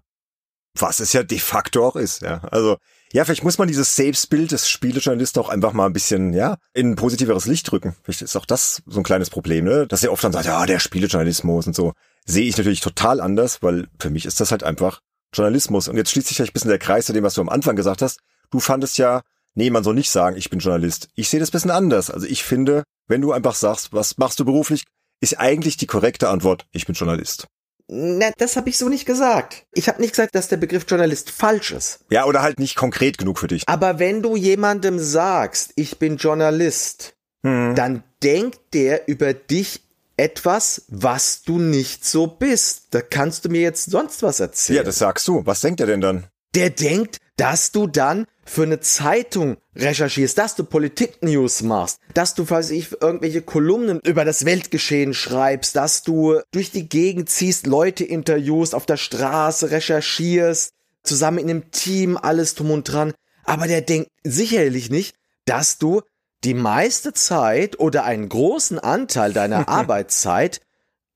[0.78, 2.40] Was es ja de facto auch ist, ja.
[2.50, 2.78] Also,
[3.12, 6.93] ja, vielleicht muss man dieses Selbstbild des Spielejournalisten auch einfach mal ein bisschen, ja, in
[6.93, 7.94] ein positiveres Licht drücken.
[8.02, 9.86] Vielleicht ist auch das so ein kleines Problem, ne?
[9.86, 11.93] Dass er oft dann sagt, ja, der Spielejournalismus und so.
[12.24, 15.01] Sehe ich natürlich total anders, weil für mich ist das halt einfach
[15.34, 15.89] Journalismus.
[15.89, 17.76] Und jetzt schließt sich vielleicht ein bisschen der Kreis zu dem, was du am Anfang
[17.76, 18.20] gesagt hast.
[18.51, 19.22] Du fandest ja,
[19.55, 21.09] nee, man soll nicht sagen, ich bin Journalist.
[21.14, 22.10] Ich sehe das ein bisschen anders.
[22.10, 24.84] Also ich finde, wenn du einfach sagst, was machst du beruflich,
[25.20, 27.47] ist eigentlich die korrekte Antwort, ich bin Journalist.
[27.94, 29.66] Na, das habe ich so nicht gesagt.
[29.74, 32.01] Ich habe nicht gesagt, dass der Begriff Journalist falsch ist.
[32.10, 33.64] Ja, oder halt nicht konkret genug für dich.
[33.66, 37.14] Aber wenn du jemandem sagst, ich bin Journalist,
[37.44, 37.74] Hm.
[37.74, 39.82] dann denkt der über dich
[40.16, 42.85] etwas, was du nicht so bist.
[42.93, 44.77] Da kannst du mir jetzt sonst was erzählen.
[44.78, 45.44] Ja, das sagst du.
[45.44, 46.24] Was denkt er denn dann?
[46.55, 52.48] der denkt, dass du dann für eine Zeitung recherchierst, dass du Politik-News machst, dass du,
[52.48, 58.05] weiß ich, irgendwelche Kolumnen über das Weltgeschehen schreibst, dass du durch die Gegend ziehst, Leute
[58.05, 63.12] interviewst, auf der Straße recherchierst, zusammen in einem Team, alles drum und dran.
[63.43, 66.02] Aber der denkt sicherlich nicht, dass du
[66.44, 70.60] die meiste Zeit oder einen großen Anteil deiner Arbeitszeit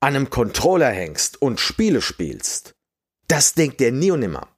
[0.01, 2.75] an einem Controller hängst und Spiele spielst.
[3.29, 4.49] Das denkt der nie und nimmer.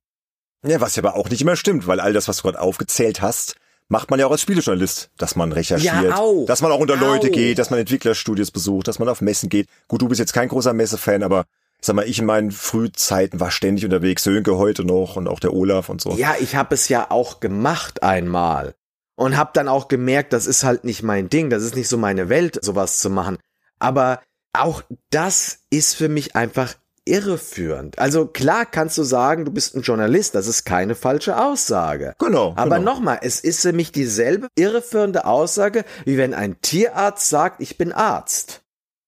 [0.64, 3.22] Ja, was ja aber auch nicht immer stimmt, weil all das, was du gerade aufgezählt
[3.22, 3.54] hast,
[3.88, 6.44] macht man ja auch als Spielejournalist, dass man recherchiert, Ja, au.
[6.46, 7.30] dass man auch unter Leute Au.
[7.30, 9.68] geht, dass man Entwicklerstudios besucht, dass man auf Messen geht.
[9.86, 11.44] Gut, du bist jetzt kein großer Messefan, aber
[11.80, 15.54] sag mal, ich in meinen Frühzeiten war ständig unterwegs, Sönke heute noch und auch der
[15.54, 16.12] Olaf und so.
[16.16, 18.74] Ja, ich habe es ja auch gemacht einmal
[19.14, 21.96] und habe dann auch gemerkt, das ist halt nicht mein Ding, das ist nicht so
[21.96, 23.38] meine Welt, sowas zu machen.
[23.78, 24.20] Aber
[24.52, 26.74] auch das ist für mich einfach
[27.08, 27.98] irreführend.
[27.98, 32.14] Also klar kannst du sagen, du bist ein Journalist, das ist keine falsche Aussage.
[32.18, 32.52] Genau.
[32.56, 32.92] Aber genau.
[32.94, 37.92] nochmal, es ist für mich dieselbe irreführende Aussage, wie wenn ein Tierarzt sagt, ich bin
[37.92, 38.62] Arzt.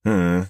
[0.04, 0.46] Hm.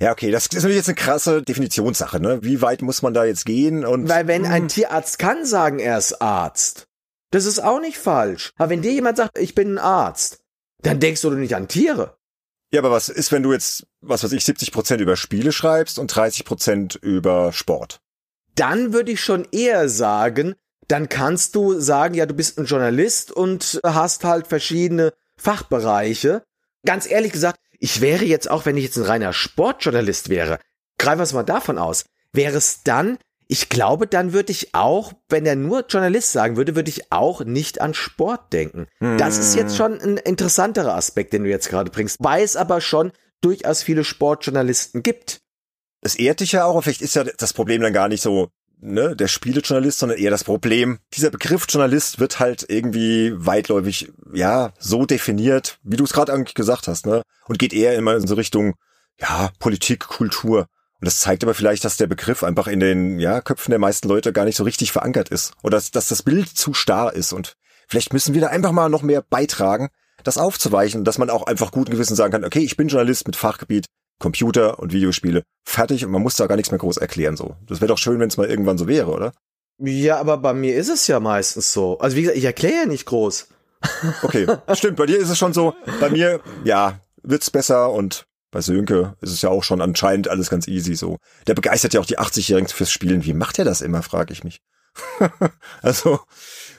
[0.00, 2.38] Ja, okay, das ist natürlich jetzt eine krasse Definitionssache, ne?
[2.42, 4.68] Wie weit muss man da jetzt gehen und Weil wenn ein Hm.
[4.68, 6.86] Tierarzt kann sagen, er ist Arzt,
[7.30, 8.52] das ist auch nicht falsch.
[8.56, 10.40] Aber wenn dir jemand sagt, ich bin ein Arzt,
[10.82, 12.17] dann denkst du nicht an Tiere.
[12.70, 15.98] Ja, aber was ist, wenn du jetzt, was weiß ich, 70 Prozent über Spiele schreibst
[15.98, 18.00] und 30 Prozent über Sport?
[18.54, 20.54] Dann würde ich schon eher sagen,
[20.86, 26.42] dann kannst du sagen, ja, du bist ein Journalist und hast halt verschiedene Fachbereiche.
[26.84, 30.58] Ganz ehrlich gesagt, ich wäre jetzt auch, wenn ich jetzt ein reiner Sportjournalist wäre,
[30.98, 33.18] greifen wir es mal davon aus, wäre es dann,
[33.48, 37.44] ich glaube, dann würde ich auch, wenn er nur Journalist sagen würde, würde ich auch
[37.44, 38.86] nicht an Sport denken.
[39.00, 42.82] Das ist jetzt schon ein interessanterer Aspekt, den du jetzt gerade bringst, weil es aber
[42.82, 43.10] schon
[43.40, 45.40] durchaus viele Sportjournalisten gibt.
[46.02, 48.50] Es ehrt dich ja auch, vielleicht ist ja das Problem dann gar nicht so,
[48.80, 50.98] ne, der Spielejournalist, sondern eher das Problem.
[51.14, 56.54] Dieser Begriff Journalist wird halt irgendwie weitläufig, ja, so definiert, wie du es gerade eigentlich
[56.54, 57.22] gesagt hast, ne?
[57.46, 58.74] Und geht eher immer in so Richtung,
[59.18, 60.66] ja, Politik, Kultur.
[61.00, 64.08] Und das zeigt aber vielleicht, dass der Begriff einfach in den ja, Köpfen der meisten
[64.08, 65.52] Leute gar nicht so richtig verankert ist.
[65.62, 67.32] Oder dass, dass das Bild zu starr ist.
[67.32, 67.54] Und
[67.86, 69.88] vielleicht müssen wir da einfach mal noch mehr beitragen,
[70.24, 73.36] das aufzuweichen, dass man auch einfach guten Gewissen sagen kann, okay, ich bin Journalist mit
[73.36, 73.86] Fachgebiet
[74.18, 75.42] Computer und Videospiele.
[75.64, 77.54] Fertig und man muss da gar nichts mehr groß erklären so.
[77.66, 79.32] Das wäre doch schön, wenn es mal irgendwann so wäre, oder?
[79.78, 81.98] Ja, aber bei mir ist es ja meistens so.
[81.98, 83.48] Also wie gesagt, ich erkläre ja nicht groß.
[84.22, 84.96] Okay, stimmt.
[84.96, 85.74] Bei dir ist es schon so.
[86.00, 90.50] Bei mir, ja, wird's besser und bei Sönke ist es ja auch schon anscheinend alles
[90.50, 91.18] ganz easy so.
[91.46, 93.24] Der begeistert ja auch die 80-Jährigen fürs Spielen.
[93.24, 94.62] Wie macht er das immer, frage ich mich.
[95.82, 96.20] also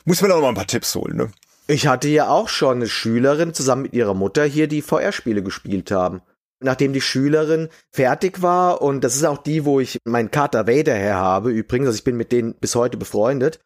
[0.05, 1.31] muss man auch mal ein paar Tipps holen, ne?
[1.67, 5.91] Ich hatte ja auch schon eine Schülerin zusammen mit ihrer Mutter hier, die VR-Spiele gespielt
[5.91, 6.21] haben.
[6.61, 10.95] Nachdem die Schülerin fertig war, und das ist auch die, wo ich meinen Carter Vader
[10.95, 13.59] her habe, übrigens, also ich bin mit denen bis heute befreundet.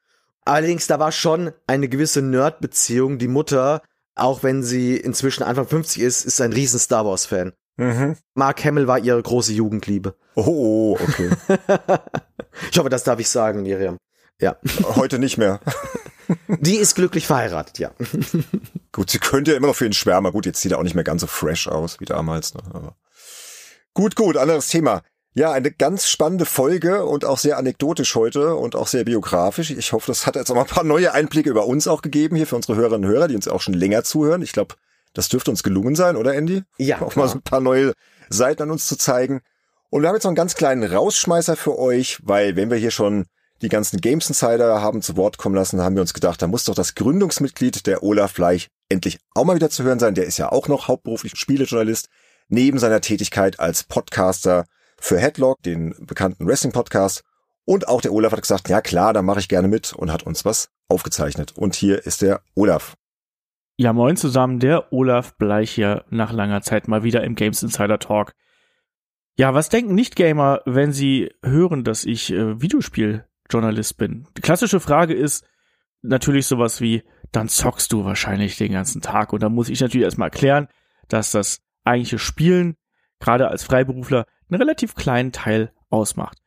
[0.43, 3.19] Allerdings, da war schon eine gewisse Nerd-Beziehung.
[3.19, 3.81] Die Mutter,
[4.15, 7.53] auch wenn sie inzwischen Anfang 50 ist, ist ein riesen Star Wars-Fan.
[7.77, 8.17] Mhm.
[8.35, 10.15] Mark Hamill war ihre große Jugendliebe.
[10.35, 11.29] Oh, okay.
[12.71, 13.97] ich hoffe, das darf ich sagen, Miriam.
[14.39, 14.57] Ja.
[14.95, 15.59] Heute nicht mehr.
[16.47, 17.91] Die ist glücklich verheiratet, ja.
[18.91, 20.31] Gut, sie könnte ja immer noch für ihn schwärmen.
[20.31, 22.53] Gut, jetzt sieht er auch nicht mehr ganz so fresh aus wie damals.
[22.53, 22.61] Ne?
[22.73, 22.95] Aber
[23.93, 25.01] gut, gut, anderes Thema.
[25.35, 29.71] Ja, eine ganz spannende Folge und auch sehr anekdotisch heute und auch sehr biografisch.
[29.71, 32.35] Ich hoffe, das hat jetzt auch mal ein paar neue Einblicke über uns auch gegeben
[32.35, 34.43] hier für unsere Hörerinnen und Hörer, die uns auch schon länger zuhören.
[34.43, 34.75] Ich glaube,
[35.13, 36.63] das dürfte uns gelungen sein, oder Andy?
[36.77, 37.01] Ja.
[37.01, 37.93] Auch mal so ein paar neue
[38.29, 39.41] Seiten an uns zu zeigen.
[39.89, 42.91] Und wir haben jetzt noch einen ganz kleinen Rausschmeißer für euch, weil wenn wir hier
[42.91, 43.25] schon
[43.61, 46.65] die ganzen Games Insider haben zu Wort kommen lassen, haben wir uns gedacht, da muss
[46.65, 50.15] doch das Gründungsmitglied der Olaf Bleich endlich auch mal wieder zu hören sein.
[50.15, 52.09] Der ist ja auch noch hauptberuflich Spielejournalist,
[52.49, 54.65] neben seiner Tätigkeit als Podcaster
[54.99, 57.23] für Headlock, den bekannten Wrestling-Podcast.
[57.65, 60.23] Und auch der Olaf hat gesagt, ja klar, da mache ich gerne mit und hat
[60.23, 61.53] uns was aufgezeichnet.
[61.55, 62.95] Und hier ist der Olaf.
[63.75, 67.97] Ja, moin zusammen, der Olaf Bleich hier nach langer Zeit mal wieder im Games Insider
[67.97, 68.35] Talk.
[69.35, 74.27] Ja, was denken Nicht-Gamer, wenn sie hören, dass ich äh, Videospiel Journalist bin.
[74.37, 75.43] Die klassische Frage ist
[76.03, 79.33] natürlich sowas wie, dann zockst du wahrscheinlich den ganzen Tag.
[79.33, 80.67] Und da muss ich natürlich erstmal erklären,
[81.07, 82.77] dass das eigentliche Spielen,
[83.19, 86.37] gerade als Freiberufler, einen relativ kleinen Teil ausmacht.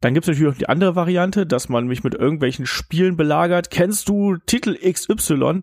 [0.00, 3.72] Dann gibt es natürlich auch die andere Variante, dass man mich mit irgendwelchen Spielen belagert.
[3.72, 5.62] Kennst du Titel XY?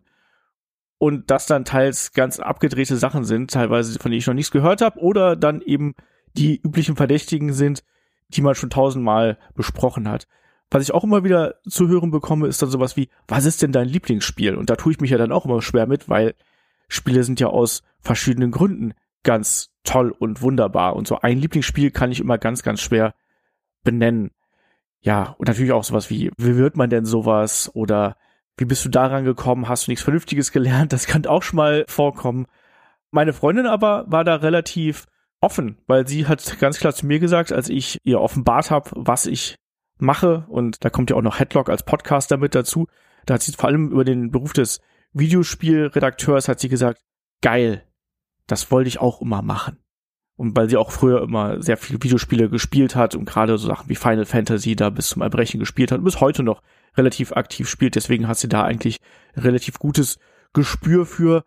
[1.00, 4.82] Und das dann teils ganz abgedrehte Sachen sind, teilweise von denen ich noch nichts gehört
[4.82, 5.94] habe, oder dann eben
[6.34, 7.84] die üblichen Verdächtigen sind,
[8.30, 10.28] die man schon tausendmal besprochen hat.
[10.70, 13.72] Was ich auch immer wieder zu hören bekomme, ist dann sowas wie, was ist denn
[13.72, 14.56] dein Lieblingsspiel?
[14.56, 16.36] Und da tue ich mich ja dann auch immer schwer mit, weil
[16.90, 18.94] Spiele sind ja aus verschiedenen Gründen
[19.24, 20.96] ganz toll und wunderbar.
[20.96, 23.14] Und so ein Lieblingsspiel kann ich immer ganz, ganz schwer
[23.84, 24.32] benennen.
[25.00, 27.72] Ja, und natürlich auch sowas wie, wie wird man denn sowas?
[27.74, 28.18] Oder
[28.58, 29.70] wie bist du daran gekommen?
[29.70, 30.94] Hast du nichts Vernünftiges gelernt?
[30.94, 32.48] Das kann auch schon mal vorkommen.
[33.12, 35.06] Meine Freundin aber war da relativ
[35.40, 39.28] offen, weil sie hat ganz klar zu mir gesagt, als ich ihr offenbart habe, was
[39.28, 39.56] ich
[40.00, 42.88] mache und da kommt ja auch noch Headlock als Podcaster mit dazu.
[43.26, 44.82] Da hat sie vor allem über den Beruf des
[45.14, 47.02] Videospielredakteurs hat sie gesagt,
[47.42, 47.84] geil,
[48.46, 49.78] das wollte ich auch immer machen.
[50.38, 53.90] Und weil sie auch früher immer sehr viele Videospiele gespielt hat und gerade so Sachen
[53.90, 56.62] wie Final Fantasy da bis zum Erbrechen gespielt hat und bis heute noch
[56.96, 58.98] relativ aktiv spielt, deswegen hat sie da eigentlich
[59.36, 60.20] relativ gutes
[60.54, 61.44] Gespür für.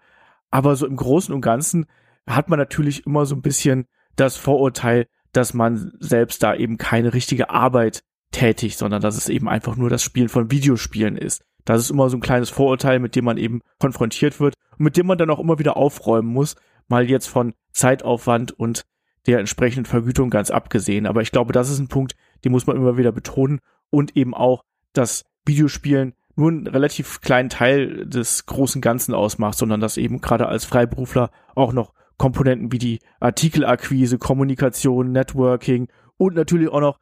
[0.50, 1.86] Aber so im Großen und Ganzen
[2.26, 3.86] hat man natürlich immer so ein bisschen
[4.16, 8.02] das Vorurteil, dass man selbst da eben keine richtige Arbeit
[8.32, 11.42] tätig, sondern dass es eben einfach nur das Spielen von Videospielen ist.
[11.64, 14.96] Das ist immer so ein kleines Vorurteil, mit dem man eben konfrontiert wird und mit
[14.96, 16.56] dem man dann auch immer wieder aufräumen muss,
[16.90, 18.84] mal jetzt von Zeitaufwand und
[19.26, 21.06] der entsprechenden Vergütung ganz abgesehen.
[21.06, 22.14] Aber ich glaube, das ist ein Punkt,
[22.44, 23.60] den muss man immer wieder betonen
[23.90, 29.80] und eben auch, dass Videospielen nur einen relativ kleinen Teil des großen Ganzen ausmacht, sondern
[29.80, 36.68] dass eben gerade als Freiberufler auch noch Komponenten wie die Artikelakquise, Kommunikation, Networking und natürlich
[36.68, 36.98] auch noch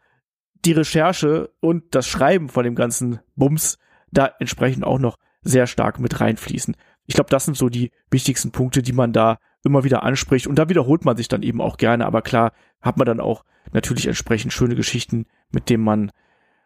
[0.65, 3.79] die Recherche und das Schreiben von dem ganzen Bums
[4.11, 6.77] da entsprechend auch noch sehr stark mit reinfließen.
[7.09, 10.47] Ich glaube, das sind so die wichtigsten Punkte, die man da immer wieder anspricht.
[10.47, 12.07] Und da wiederholt man sich dann eben auch gerne.
[12.07, 12.53] Aber klar
[12.83, 16.13] hat man dann auch natürlich entsprechend schöne Geschichten, mit denen man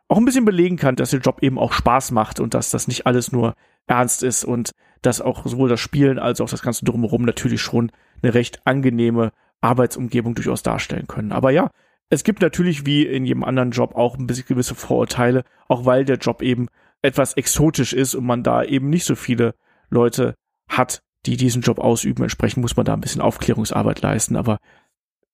[0.09, 2.89] auch ein bisschen belegen kann, dass der Job eben auch Spaß macht und dass das
[2.89, 3.55] nicht alles nur
[3.87, 7.93] ernst ist und dass auch sowohl das Spielen als auch das Ganze drumherum natürlich schon
[8.23, 11.33] eine recht angenehme Arbeitsumgebung durchaus darstellen können.
[11.33, 11.71] Aber ja,
[12.11, 16.05] es gibt natürlich wie in jedem anderen Job auch ein bisschen gewisse Vorurteile, auch weil
[16.05, 16.69] der Job eben
[17.01, 19.55] etwas exotisch ist und man da eben nicht so viele
[19.93, 20.35] Leute
[20.69, 22.23] hat, die diesen Job ausüben.
[22.23, 24.37] Entsprechend muss man da ein bisschen Aufklärungsarbeit leisten.
[24.37, 24.59] Aber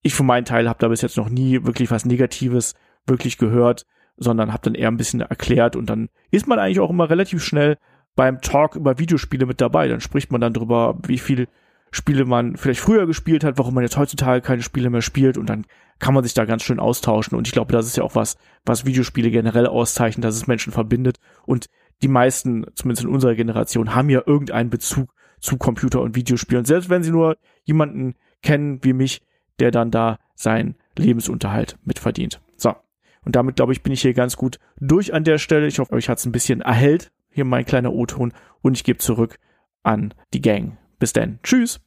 [0.02, 2.74] ich für meinen Teil habe da bis jetzt noch nie wirklich was Negatives
[3.06, 3.84] wirklich gehört,
[4.16, 7.42] sondern habe dann eher ein bisschen erklärt und dann ist man eigentlich auch immer relativ
[7.42, 7.78] schnell
[8.16, 9.86] beim Talk über Videospiele mit dabei.
[9.88, 11.46] Dann spricht man dann drüber, wie viel
[11.90, 15.48] Spiele man vielleicht früher gespielt hat, warum man jetzt heutzutage keine Spiele mehr spielt und
[15.48, 15.64] dann
[15.98, 18.36] kann man sich da ganz schön austauschen und ich glaube, das ist ja auch was,
[18.64, 21.66] was Videospiele generell auszeichnet, dass es Menschen verbindet und
[22.02, 26.64] die meisten, zumindest in unserer Generation, haben ja irgendeinen Bezug zu Computer- und Videospielen.
[26.64, 29.22] Selbst wenn sie nur jemanden kennen wie mich,
[29.58, 32.40] der dann da seinen Lebensunterhalt mitverdient.
[32.56, 32.74] So.
[33.24, 35.66] Und damit, glaube ich, bin ich hier ganz gut durch an der Stelle.
[35.66, 37.10] Ich hoffe, euch hat es ein bisschen erhellt.
[37.30, 39.38] Hier mein kleiner O-Ton und ich gebe zurück
[39.82, 40.78] an die Gang.
[40.98, 41.38] Bis denn.
[41.42, 41.80] Tschüss.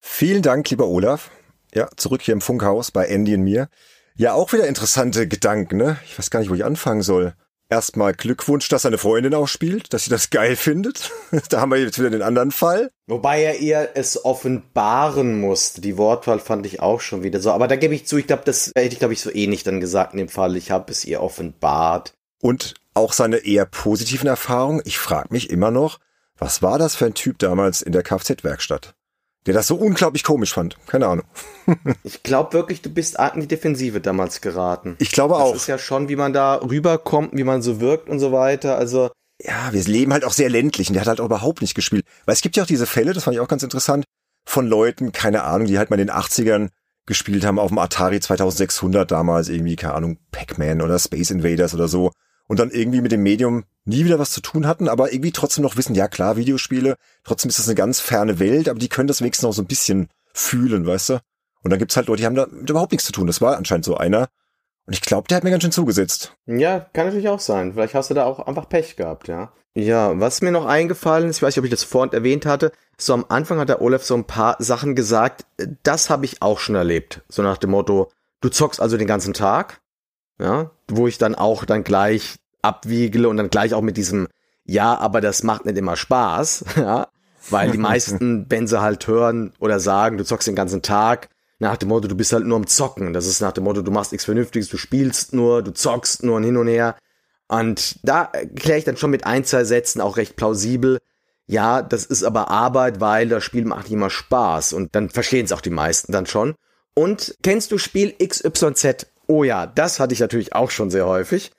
[0.00, 1.30] Vielen Dank, lieber Olaf.
[1.74, 3.68] Ja, zurück hier im Funkhaus bei Andy und mir.
[4.16, 5.98] Ja, auch wieder interessante Gedanken, ne?
[6.04, 7.34] Ich weiß gar nicht, wo ich anfangen soll.
[7.70, 11.12] Erstmal Glückwunsch, dass seine Freundin auch spielt, dass sie das geil findet.
[11.50, 12.90] da haben wir jetzt wieder den anderen Fall.
[13.06, 15.80] Wobei er eher es offenbaren musste.
[15.80, 17.52] Die Wortwahl fand ich auch schon wieder so.
[17.52, 19.78] Aber da gebe ich zu, ich glaube, das hätte ich, glaube ich, so ähnlich dann
[19.78, 20.56] gesagt in dem Fall.
[20.56, 22.12] Ich habe es ihr offenbart.
[22.42, 24.82] Und auch seine eher positiven Erfahrungen.
[24.84, 26.00] Ich frage mich immer noch,
[26.38, 28.94] was war das für ein Typ damals in der Kfz-Werkstatt?
[29.46, 30.76] Der das so unglaublich komisch fand.
[30.86, 31.24] Keine Ahnung.
[32.04, 34.96] ich glaube wirklich, du bist arg in die Defensive damals geraten.
[34.98, 35.52] Ich glaube auch.
[35.52, 38.76] Das ist ja schon, wie man da rüberkommt, wie man so wirkt und so weiter.
[38.76, 39.10] Also
[39.42, 42.04] ja, wir leben halt auch sehr ländlich und der hat halt auch überhaupt nicht gespielt.
[42.26, 44.04] Weil es gibt ja auch diese Fälle, das fand ich auch ganz interessant,
[44.46, 46.68] von Leuten, keine Ahnung, die halt mal in den 80ern
[47.06, 51.88] gespielt haben auf dem Atari 2600 damals irgendwie, keine Ahnung, Pac-Man oder Space Invaders oder
[51.88, 52.12] so
[52.50, 55.62] und dann irgendwie mit dem Medium nie wieder was zu tun hatten, aber irgendwie trotzdem
[55.62, 59.06] noch wissen, ja klar, Videospiele, trotzdem ist das eine ganz ferne Welt, aber die können
[59.06, 61.20] das wenigstens noch so ein bisschen fühlen, weißt du?
[61.62, 63.28] Und dann gibt's halt Leute, die haben da überhaupt nichts zu tun.
[63.28, 64.30] Das war anscheinend so einer.
[64.84, 66.34] Und ich glaube, der hat mir ganz schön zugesetzt.
[66.46, 67.74] Ja, kann natürlich auch sein.
[67.74, 69.52] Vielleicht hast du da auch einfach Pech gehabt, ja.
[69.74, 72.72] Ja, was mir noch eingefallen ist, ich weiß nicht, ob ich das vorhin erwähnt hatte,
[72.98, 75.46] so am Anfang hat der Olaf so ein paar Sachen gesagt,
[75.84, 77.22] das habe ich auch schon erlebt.
[77.28, 78.10] So nach dem Motto,
[78.40, 79.80] du zockst also den ganzen Tag,
[80.40, 84.28] ja, wo ich dann auch dann gleich abwiegle und dann gleich auch mit diesem,
[84.64, 87.08] ja, aber das macht nicht immer Spaß, ja,
[87.50, 91.28] weil die meisten, wenn sie halt hören oder sagen, du zockst den ganzen Tag,
[91.60, 93.12] nach dem Motto, du bist halt nur am Zocken.
[93.12, 96.36] Das ist nach dem Motto, du machst nichts Vernünftiges, du spielst nur, du zockst nur
[96.36, 96.96] und hin und her.
[97.48, 100.98] Und da erkläre ich dann schon mit ein, zwei Sätzen auch recht plausibel,
[101.50, 104.72] ja, das ist aber Arbeit, weil das Spiel macht nicht immer Spaß.
[104.72, 106.54] Und dann verstehen es auch die meisten dann schon.
[106.94, 109.08] Und kennst du Spiel XYZ?
[109.30, 111.52] Oh ja, das hatte ich natürlich auch schon sehr häufig.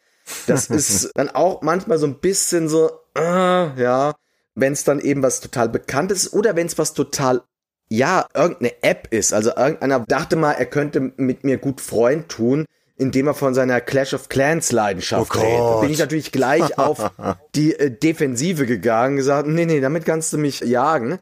[0.46, 4.14] Das ist dann auch manchmal so ein bisschen so, äh, ja,
[4.56, 7.44] wenn es dann eben was total Bekanntes ist oder wenn es was total,
[7.88, 9.34] ja, irgendeine App ist.
[9.34, 12.66] Also irgendeiner dachte mal, er könnte mit mir gut Freund tun,
[12.98, 15.82] indem er von seiner Clash of Clans Leidenschaft oh redet.
[15.82, 17.12] Bin ich natürlich gleich auf
[17.56, 21.20] die äh, Defensive gegangen, gesagt, nee, nee, damit kannst du mich jagen.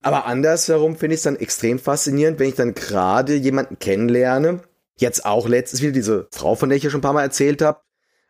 [0.00, 4.60] Aber andersherum finde ich es dann extrem faszinierend, wenn ich dann gerade jemanden kennenlerne.
[4.98, 7.62] Jetzt auch letztens wieder diese Frau, von der ich ja schon ein paar Mal erzählt
[7.62, 7.80] habe,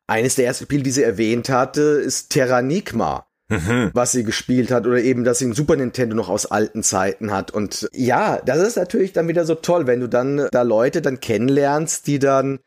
[0.07, 3.27] eines der ersten Spiele, die sie erwähnt hatte, ist Terranigma.
[3.49, 3.91] Mhm.
[3.93, 7.33] was sie gespielt hat oder eben, dass sie ein Super Nintendo noch aus alten Zeiten
[7.33, 7.51] hat.
[7.51, 11.21] Und ja, das ist natürlich dann wieder so toll, wenn du dann da Leute dann
[11.21, 12.61] kennenlernst, die dann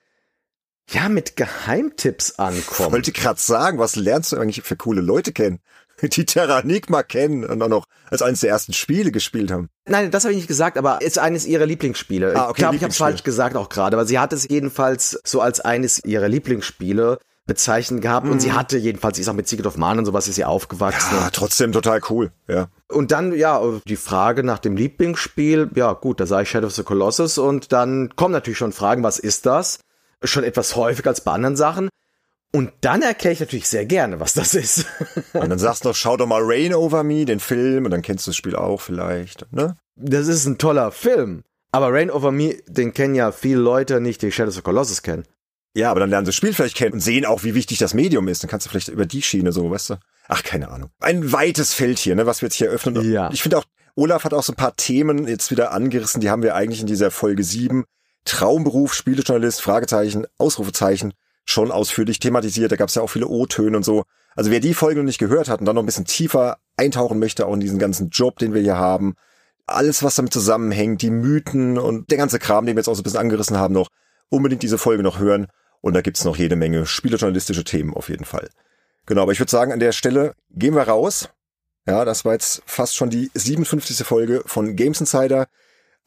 [0.91, 2.89] ja mit Geheimtipps ankommen.
[2.89, 5.59] Ich wollte gerade sagen, was lernst du eigentlich für coole Leute kennen?
[6.01, 9.69] Die Terranigma kennen und auch noch als eines der ersten Spiele gespielt haben.
[9.87, 12.35] Nein, das habe ich nicht gesagt, aber ist eines ihrer Lieblingsspiele.
[12.35, 15.19] Ah, okay, ich glaube, ich habe falsch gesagt auch gerade, aber sie hat es jedenfalls
[15.23, 18.25] so als eines ihrer Lieblingsspiele bezeichnet gehabt.
[18.25, 18.33] Mhm.
[18.33, 18.55] Und sie mhm.
[18.55, 21.15] hatte jedenfalls, sie ist auch mit Secret of Mana und sowas ist sie aufgewachsen.
[21.15, 22.67] Ja, trotzdem total cool, ja.
[22.89, 26.73] Und dann, ja, die Frage nach dem Lieblingsspiel, ja gut, da sage ich Shadow of
[26.73, 29.79] the Colossus und dann kommen natürlich schon Fragen, was ist das?
[30.23, 31.89] Schon etwas häufiger als bei anderen Sachen.
[32.51, 34.85] Und dann erkläre ich natürlich sehr gerne, was das ist.
[35.33, 38.01] und dann sagst du noch, schau doch mal Rain Over Me, den Film, und dann
[38.01, 39.75] kennst du das Spiel auch vielleicht, ne?
[39.95, 41.43] Das ist ein toller Film.
[41.71, 45.25] Aber Rain Over Me, den kennen ja viele Leute nicht, die Shadows of Colossus kennen.
[45.75, 47.93] Ja, aber dann lernen sie das Spiel vielleicht kennen und sehen auch, wie wichtig das
[47.93, 48.41] Medium ist.
[48.41, 49.95] Dann kannst du vielleicht über die Schiene so, weißt du?
[50.29, 50.89] Ach, keine Ahnung.
[50.99, 53.11] Ein weites Feld hier, ne, was wir jetzt hier öffnen.
[53.11, 53.29] Ja.
[53.31, 53.65] Ich finde auch,
[53.95, 56.87] Olaf hat auch so ein paar Themen jetzt wieder angerissen, die haben wir eigentlich in
[56.87, 57.83] dieser Folge sieben.
[58.23, 61.13] Traumberuf, Spielejournalist, Fragezeichen, Ausrufezeichen,
[61.45, 62.71] schon ausführlich thematisiert.
[62.71, 64.03] Da gab es ja auch viele O-Töne und so.
[64.35, 67.19] Also wer die Folge noch nicht gehört hat und dann noch ein bisschen tiefer eintauchen
[67.19, 69.15] möchte, auch in diesen ganzen Job, den wir hier haben,
[69.67, 73.01] alles, was damit zusammenhängt, die Mythen und der ganze Kram, den wir jetzt auch so
[73.01, 73.89] ein bisschen angerissen haben, noch
[74.29, 75.47] unbedingt diese Folge noch hören.
[75.81, 78.49] Und da gibt's noch jede Menge spielejournalistische Themen auf jeden Fall.
[79.05, 81.29] Genau, aber ich würde sagen, an der Stelle gehen wir raus.
[81.87, 84.05] Ja, das war jetzt fast schon die 57.
[84.05, 85.47] Folge von Games Insider.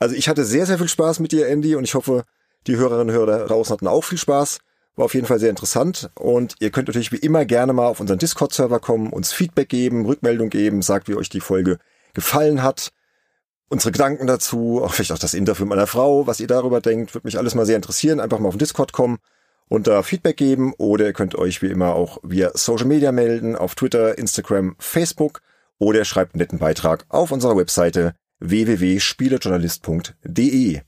[0.01, 2.24] Also ich hatte sehr, sehr viel Spaß mit dir, Andy, und ich hoffe,
[2.66, 4.59] die Hörerinnen und Hörer draußen hatten auch viel Spaß.
[4.99, 6.11] War auf jeden Fall sehr interessant.
[6.16, 10.05] Und ihr könnt natürlich wie immer gerne mal auf unseren Discord-Server kommen, uns Feedback geben,
[10.05, 11.79] Rückmeldung geben, sagt, wie euch die Folge
[12.15, 12.89] gefallen hat.
[13.69, 17.29] Unsere Gedanken dazu, auch vielleicht auch das Interview meiner Frau, was ihr darüber denkt, würde
[17.29, 18.19] mich alles mal sehr interessieren.
[18.19, 19.19] Einfach mal auf den Discord kommen
[19.69, 23.55] und da Feedback geben oder ihr könnt euch wie immer auch via Social Media melden
[23.55, 25.43] auf Twitter, Instagram, Facebook
[25.79, 30.81] oder schreibt einen netten Beitrag auf unserer Webseite www.spielejournalist.de.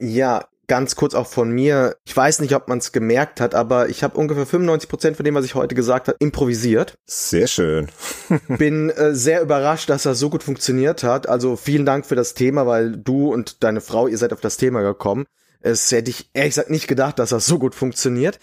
[0.00, 1.98] Ja, ganz kurz auch von mir.
[2.06, 5.24] Ich weiß nicht, ob man es gemerkt hat, aber ich habe ungefähr 95 Prozent von
[5.24, 6.94] dem, was ich heute gesagt habe, improvisiert.
[7.04, 7.88] Sehr schön.
[8.48, 11.28] Bin äh, sehr überrascht, dass das so gut funktioniert hat.
[11.28, 14.56] Also vielen Dank für das Thema, weil du und deine Frau, ihr seid auf das
[14.56, 15.26] Thema gekommen.
[15.60, 18.38] Es hätte ich ehrlich gesagt nicht gedacht, dass das so gut funktioniert.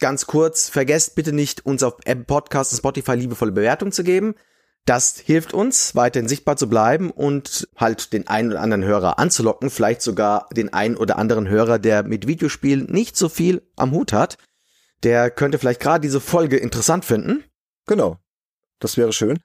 [0.00, 4.34] Ganz kurz, vergesst bitte nicht, uns auf Apple Podcasts und Spotify liebevolle Bewertung zu geben.
[4.86, 9.70] Das hilft uns, weiterhin sichtbar zu bleiben und halt den einen oder anderen Hörer anzulocken,
[9.70, 14.12] vielleicht sogar den einen oder anderen Hörer, der mit Videospielen nicht so viel am Hut
[14.12, 14.38] hat.
[15.02, 17.44] Der könnte vielleicht gerade diese Folge interessant finden.
[17.86, 18.18] Genau.
[18.78, 19.38] Das wäre schön.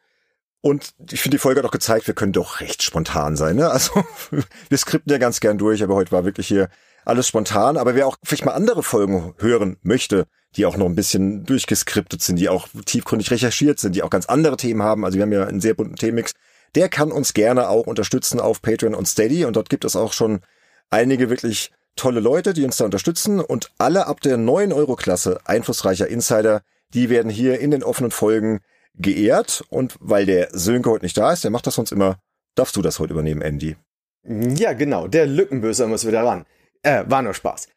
[0.61, 3.57] Und ich finde, die Folge hat auch gezeigt, wir können doch recht spontan sein.
[3.57, 3.69] Ne?
[3.69, 4.03] Also
[4.69, 6.69] wir skripten ja ganz gern durch, aber heute war wirklich hier
[7.05, 7.77] alles spontan.
[7.77, 10.25] Aber wer auch vielleicht mal andere Folgen hören möchte,
[10.55, 14.25] die auch noch ein bisschen durchgeskriptet sind, die auch tiefgründig recherchiert sind, die auch ganz
[14.25, 16.33] andere Themen haben, also wir haben ja einen sehr bunten Themenmix,
[16.75, 19.45] der kann uns gerne auch unterstützen auf Patreon und Steady.
[19.45, 20.41] Und dort gibt es auch schon
[20.89, 23.39] einige wirklich tolle Leute, die uns da unterstützen.
[23.39, 26.61] Und alle ab der 9-Euro-Klasse einflussreicher Insider,
[26.93, 28.59] die werden hier in den offenen Folgen
[28.97, 32.17] geehrt und weil der Sönke heute nicht da ist, der macht das sonst immer,
[32.55, 33.75] darfst du das heute übernehmen, Andy.
[34.23, 36.45] Ja, genau, der Lückenböser muss wieder ran.
[36.85, 37.67] Äh, war nur Spaß.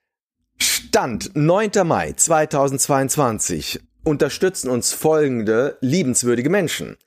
[0.61, 1.71] Stand 9.
[1.85, 6.99] Mai 2022 unterstützen uns folgende liebenswürdige Menschen.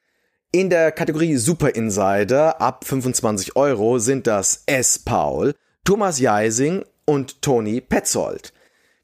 [0.51, 4.97] In der Kategorie Super Insider ab 25 Euro sind das S.
[4.97, 5.53] Paul,
[5.83, 8.51] Thomas Jeising und Toni Petzold.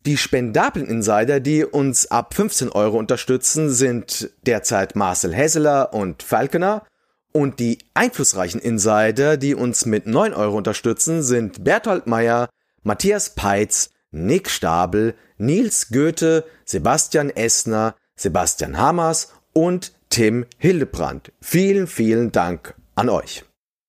[0.08, 6.84] Die spendablen Insider, die uns ab 15 Euro unterstützen, sind derzeit Marcel Hesseler und Falconer.
[7.32, 12.50] Und die einflussreichen Insider, die uns mit 9 Euro unterstützen, sind Berthold Meyer,
[12.84, 21.32] Matthias Peitz, Nick Stabel, Nils Goethe, Sebastian Essner, Sebastian Hammers und Tim Hildebrand.
[21.42, 23.44] Vielen, vielen Dank an euch.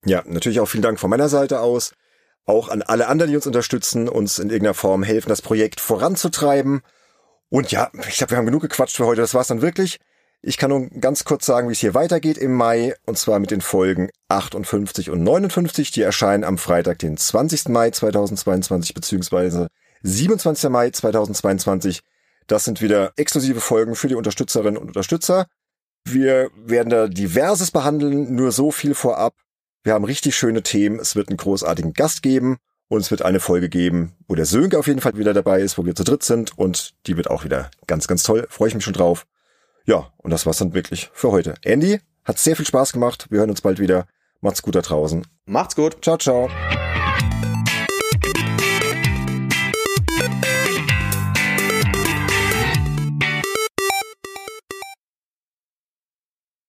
[0.05, 1.93] Ja, natürlich auch vielen Dank von meiner Seite aus
[2.49, 6.81] auch an alle anderen, die uns unterstützen, uns in irgendeiner Form helfen, das Projekt voranzutreiben.
[7.51, 9.21] Und ja, ich glaube, wir haben genug gequatscht für heute.
[9.21, 10.01] Das war's dann wirklich.
[10.41, 13.51] Ich kann nur ganz kurz sagen, wie es hier weitergeht im Mai, und zwar mit
[13.51, 15.91] den Folgen 58 und 59.
[15.91, 17.69] Die erscheinen am Freitag, den 20.
[17.69, 19.69] Mai 2022, beziehungsweise
[20.03, 20.71] 27.
[20.71, 22.03] Mai 2022.
[22.47, 25.47] Das sind wieder exklusive Folgen für die Unterstützerinnen und Unterstützer.
[26.05, 29.35] Wir werden da diverses behandeln, nur so viel vorab.
[29.83, 31.01] Wir haben richtig schöne Themen.
[31.01, 32.59] Es wird einen großartigen Gast geben.
[32.91, 35.77] Und es wird eine Folge geben, wo der Sönke auf jeden Fall wieder dabei ist,
[35.77, 36.57] wo wir zu dritt sind.
[36.57, 38.47] Und die wird auch wieder ganz, ganz toll.
[38.49, 39.27] Freue ich mich schon drauf.
[39.89, 41.55] Ja, und das war's dann wirklich für heute.
[41.63, 43.29] Andy, hat sehr viel Spaß gemacht.
[43.31, 44.07] Wir hören uns bald wieder.
[44.43, 45.27] Macht's gut da draußen.
[45.47, 45.97] Macht's gut.
[46.05, 46.51] Ciao, ciao.